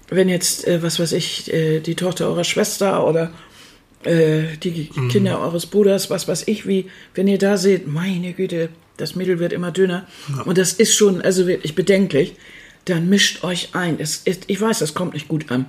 wenn 0.09 0.29
jetzt, 0.29 0.67
äh, 0.67 0.83
was 0.83 0.99
weiß 0.99 1.13
ich, 1.13 1.53
äh, 1.53 1.81
die 1.81 1.95
Tochter 1.95 2.27
eurer 2.27 2.45
Schwester 2.45 3.07
oder 3.07 3.33
äh, 4.05 4.57
die 4.63 4.91
Mhm. 4.95 5.09
Kinder 5.09 5.41
eures 5.41 5.67
Bruders, 5.67 6.11
was 6.11 6.29
weiß 6.29 6.45
ich 6.47 6.67
wie, 6.69 6.91
wenn 7.15 7.27
ihr 7.29 7.39
da 7.39 7.57
seht, 7.57 7.87
meine 7.89 8.33
Güte, 8.35 8.69
das 8.99 9.15
Mädel 9.17 9.39
wird 9.39 9.53
immer 9.53 9.73
dünner 9.73 10.07
und 10.45 10.59
das 10.59 10.73
ist 10.75 10.95
schon, 10.95 11.21
also 11.23 11.47
wirklich 11.47 11.75
bedenklich, 11.75 12.35
dann 12.87 13.09
mischt 13.09 13.43
euch 13.45 13.71
ein. 13.75 13.99
Es 13.99 14.17
ist, 14.19 14.45
ich 14.47 14.61
weiß, 14.61 14.79
das 14.79 14.95
kommt 14.95 15.15
nicht 15.15 15.27
gut 15.29 15.51
an. 15.51 15.67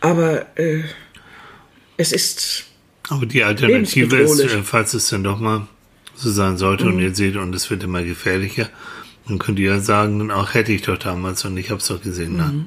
Aber 0.00 0.46
äh, 0.58 0.82
es 1.98 2.12
ist, 2.12 2.64
Aber 3.10 3.26
die 3.26 3.42
Alternative 3.44 4.16
ist, 4.16 4.40
äh, 4.40 4.62
falls 4.62 4.94
es 4.94 5.08
dann 5.08 5.24
doch 5.24 5.38
mal 5.38 5.66
so 6.14 6.30
sein 6.30 6.56
sollte 6.56 6.84
Mhm. 6.84 6.92
und 6.94 7.00
ihr 7.00 7.14
seht 7.14 7.36
und 7.36 7.54
es 7.54 7.70
wird 7.70 7.82
immer 7.82 8.02
gefährlicher, 8.02 8.68
dann 9.26 9.38
könnt 9.38 9.58
ihr 9.58 9.72
ja 9.72 9.80
sagen, 9.80 10.18
dann 10.18 10.30
auch 10.30 10.54
hätte 10.54 10.72
ich 10.72 10.82
doch 10.82 10.98
damals 10.98 11.44
und 11.44 11.56
ich 11.58 11.70
habe 11.70 11.80
es 11.80 11.86
doch 11.86 12.02
gesehen. 12.02 12.32
Mhm. 12.32 12.36
Ne? 12.38 12.64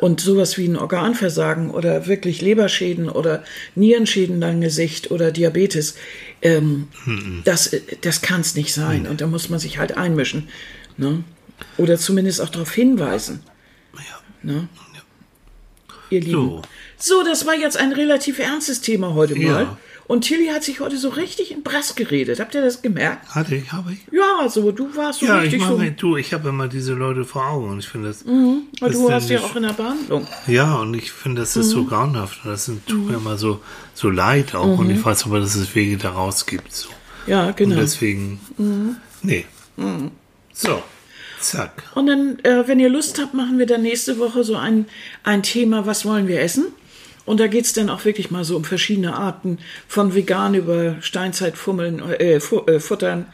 Und 0.00 0.20
sowas 0.20 0.58
wie 0.58 0.66
ein 0.66 0.76
Organversagen 0.76 1.70
oder 1.70 2.06
wirklich 2.08 2.42
Leberschäden 2.42 3.08
oder 3.08 3.44
Nierenschäden 3.74 4.40
dein 4.40 4.60
Gesicht 4.60 5.10
oder 5.12 5.30
Diabetes, 5.30 5.94
ähm, 6.42 6.88
das, 7.44 7.68
äh, 7.68 7.80
das 8.00 8.20
kann 8.20 8.40
es 8.40 8.54
nicht 8.54 8.74
sein. 8.74 9.06
Und 9.06 9.20
da 9.20 9.26
muss 9.28 9.48
man 9.50 9.60
sich 9.60 9.78
halt 9.78 9.96
einmischen. 9.96 10.48
Ne? 10.96 11.22
Oder 11.78 11.96
zumindest 11.96 12.40
auch 12.40 12.48
darauf 12.48 12.72
hinweisen. 12.72 13.40
Ja. 13.94 14.20
Ne? 14.42 14.68
Ihr 16.10 16.20
Lieben. 16.20 16.32
So. 16.32 16.62
So. 16.98 17.22
das 17.24 17.46
war 17.46 17.54
jetzt 17.54 17.76
ein 17.76 17.92
relativ 17.92 18.38
ernstes 18.38 18.80
Thema 18.80 19.14
heute 19.14 19.34
mal. 19.34 19.42
Ja. 19.62 19.78
Und 20.06 20.20
Tilly 20.22 20.48
hat 20.48 20.62
sich 20.62 20.80
heute 20.80 20.98
so 20.98 21.08
richtig 21.08 21.50
in 21.50 21.62
Brass 21.62 21.94
geredet. 21.94 22.38
Habt 22.38 22.54
ihr 22.54 22.60
das 22.60 22.82
gemerkt? 22.82 23.34
Hatte 23.34 23.54
ich, 23.54 23.72
habe 23.72 23.92
ich. 23.92 24.00
Ja, 24.12 24.46
so, 24.50 24.70
du 24.70 24.94
warst 24.96 25.20
so 25.20 25.26
Ja, 25.26 25.38
ich 25.38 25.44
richtig 25.44 25.60
mache 25.60 25.72
so. 25.72 25.78
mir, 25.78 25.90
du, 25.92 26.16
ich 26.18 26.34
habe 26.34 26.50
immer 26.50 26.68
diese 26.68 26.92
Leute 26.92 27.24
vor 27.24 27.46
Augen 27.46 27.70
und 27.70 27.78
ich 27.78 27.88
finde 27.88 28.08
das. 28.08 28.22
Aber 28.26 28.90
ist 28.90 28.98
du 28.98 29.08
ja 29.08 29.14
hast 29.14 29.30
ja 29.30 29.40
auch 29.40 29.56
in 29.56 29.62
der 29.62 29.72
Behandlung. 29.72 30.26
Ja, 30.46 30.74
und 30.76 30.92
ich 30.92 31.10
finde, 31.10 31.40
das 31.40 31.56
ist 31.56 31.68
Mhm. 31.68 31.70
so 31.70 31.84
grauenhaft 31.86 32.44
und 32.44 32.50
das 32.50 32.66
sind, 32.66 32.86
tut 32.86 33.06
mir 33.08 33.14
immer 33.16 33.38
so, 33.38 33.60
so 33.94 34.10
leid 34.10 34.54
auch 34.54 34.78
und 34.78 34.90
ich 34.90 35.02
weiß 35.02 35.24
aber, 35.24 35.40
dass 35.40 35.54
es 35.54 35.74
Wege 35.74 35.96
daraus 35.96 36.44
gibt. 36.44 36.70
So. 36.74 36.90
Ja, 37.26 37.46
Und 37.46 37.56
genau. 37.56 37.76
deswegen, 37.76 38.40
nee. 39.22 39.46
So, 40.52 40.82
zack. 41.40 41.82
Und 41.94 42.06
dann, 42.08 42.38
äh, 42.40 42.68
wenn 42.68 42.78
ihr 42.78 42.90
Lust 42.90 43.18
habt, 43.20 43.32
machen 43.32 43.58
wir 43.58 43.64
dann 43.66 43.80
nächste 43.80 44.18
Woche 44.18 44.44
so 44.44 44.56
ein, 44.56 44.84
ein 45.22 45.42
Thema, 45.42 45.86
was 45.86 46.04
wollen 46.04 46.28
wir 46.28 46.40
essen? 46.40 46.66
Und 47.24 47.40
da 47.40 47.46
geht's 47.46 47.72
dann 47.72 47.88
auch 47.88 48.04
wirklich 48.04 48.30
mal 48.30 48.44
so 48.44 48.56
um 48.56 48.64
verschiedene 48.64 49.14
Arten, 49.14 49.58
von 49.88 50.14
vegan 50.14 50.54
über 50.54 50.96
Steinzeitfummeln, 51.00 52.00
äh, 52.12 52.40
fu 52.40 52.60
äh, 52.66 52.80
Futtern, 52.80 53.26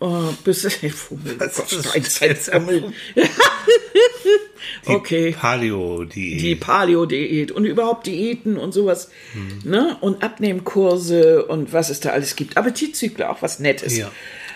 äh, 0.00 0.06
bis 0.44 0.64
äh, 0.82 0.88
Fummeln, 0.90 1.36
oh 1.40 1.44
Gott, 1.54 1.70
Steinzeitfummeln. 1.70 2.94
okay. 4.86 5.32
Paleo-Diät. 5.32 6.40
Die 6.40 6.54
Paleo-Diät 6.56 7.52
und 7.52 7.64
überhaupt 7.64 8.06
Diäten 8.06 8.56
und 8.56 8.72
sowas. 8.72 9.10
Ne? 9.64 9.96
Und 10.00 10.22
Abnehmkurse 10.22 11.44
und 11.44 11.72
was 11.72 11.90
es 11.90 12.00
da 12.00 12.10
alles 12.10 12.36
gibt. 12.36 12.56
Appetitzykler, 12.56 13.30
auch 13.30 13.42
was 13.42 13.60
Nettes. 13.60 13.96
Ja. 13.96 14.10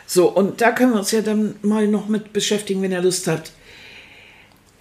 So, 0.06 0.28
und 0.28 0.60
da 0.60 0.72
können 0.72 0.92
wir 0.92 0.98
uns 0.98 1.10
ja 1.10 1.20
dann 1.20 1.56
mal 1.62 1.86
noch 1.86 2.08
mit 2.08 2.32
beschäftigen, 2.32 2.82
wenn 2.82 2.92
ihr 2.92 3.02
Lust 3.02 3.26
habt. 3.26 3.52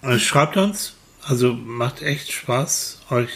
Also 0.00 0.18
schreibt 0.18 0.56
uns. 0.56 0.94
Also 1.22 1.52
macht 1.52 2.00
echt 2.02 2.32
Spaß, 2.32 3.02
euch 3.10 3.28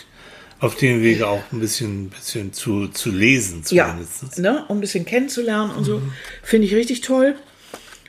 auf 0.63 0.77
dem 0.77 1.03
Wege 1.03 1.27
auch 1.29 1.43
ein 1.53 1.61
bisschen, 1.61 2.09
bisschen 2.09 2.53
zu, 2.53 2.89
zu 2.89 3.11
lesen 3.11 3.63
Ja, 3.71 3.89
zumindest. 3.89 4.39
ne, 4.39 4.65
um 4.69 4.79
ein 4.79 4.81
bisschen 4.81 5.05
kennenzulernen 5.05 5.73
und 5.73 5.85
so. 5.85 6.01
Finde 6.43 6.67
ich 6.67 6.75
richtig 6.75 7.03
toll. 7.03 7.35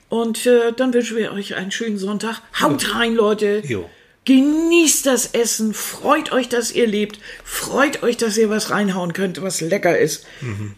Und 0.08 0.46
äh, 0.46 0.72
dann 0.78 0.94
wünschen 0.94 1.18
wir 1.18 1.34
euch 1.34 1.56
einen 1.56 1.72
schönen 1.72 1.98
Sonntag. 1.98 2.42
Haut 2.62 2.94
rein, 2.96 3.16
Leute. 3.16 3.64
Jo. 3.66 3.90
Genießt 4.26 5.06
das 5.08 5.26
Essen. 5.34 5.74
Freut 5.74 6.32
euch, 6.32 6.48
dass 6.48 6.72
ihr 6.72 6.86
lebt. 6.88 7.20
Freut 7.44 8.04
euch, 8.04 8.16
dass 8.18 8.38
ihr 8.38 8.50
was 8.50 8.70
reinhauen 8.70 9.12
könnt, 9.14 9.42
was 9.42 9.60
lecker 9.60 9.98
ist. 9.98 10.26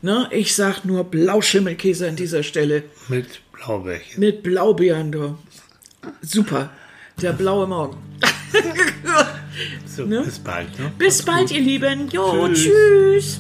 Ne, 0.01 0.27
ich 0.31 0.55
sag 0.55 0.85
nur 0.85 1.03
Blauschimmelkäse 1.03 2.07
an 2.07 2.15
dieser 2.15 2.41
Stelle. 2.43 2.83
Mit 3.09 3.41
Blaubärchen. 3.51 4.19
Mit 4.19 4.41
Blaubeeren, 4.41 5.11
du. 5.11 5.37
Super. 6.21 6.71
Der 7.21 7.33
blaue 7.33 7.67
Morgen. 7.67 7.97
so, 9.85 10.05
ne? 10.05 10.21
bis 10.21 10.39
bald. 10.39 10.79
Ne? 10.79 10.91
Bis 10.97 11.17
Mach's 11.17 11.25
bald, 11.25 11.47
gut. 11.49 11.57
ihr 11.57 11.61
Lieben. 11.61 12.09
Jo, 12.09 12.47
tschüss. 12.49 12.63
tschüss. 12.63 13.39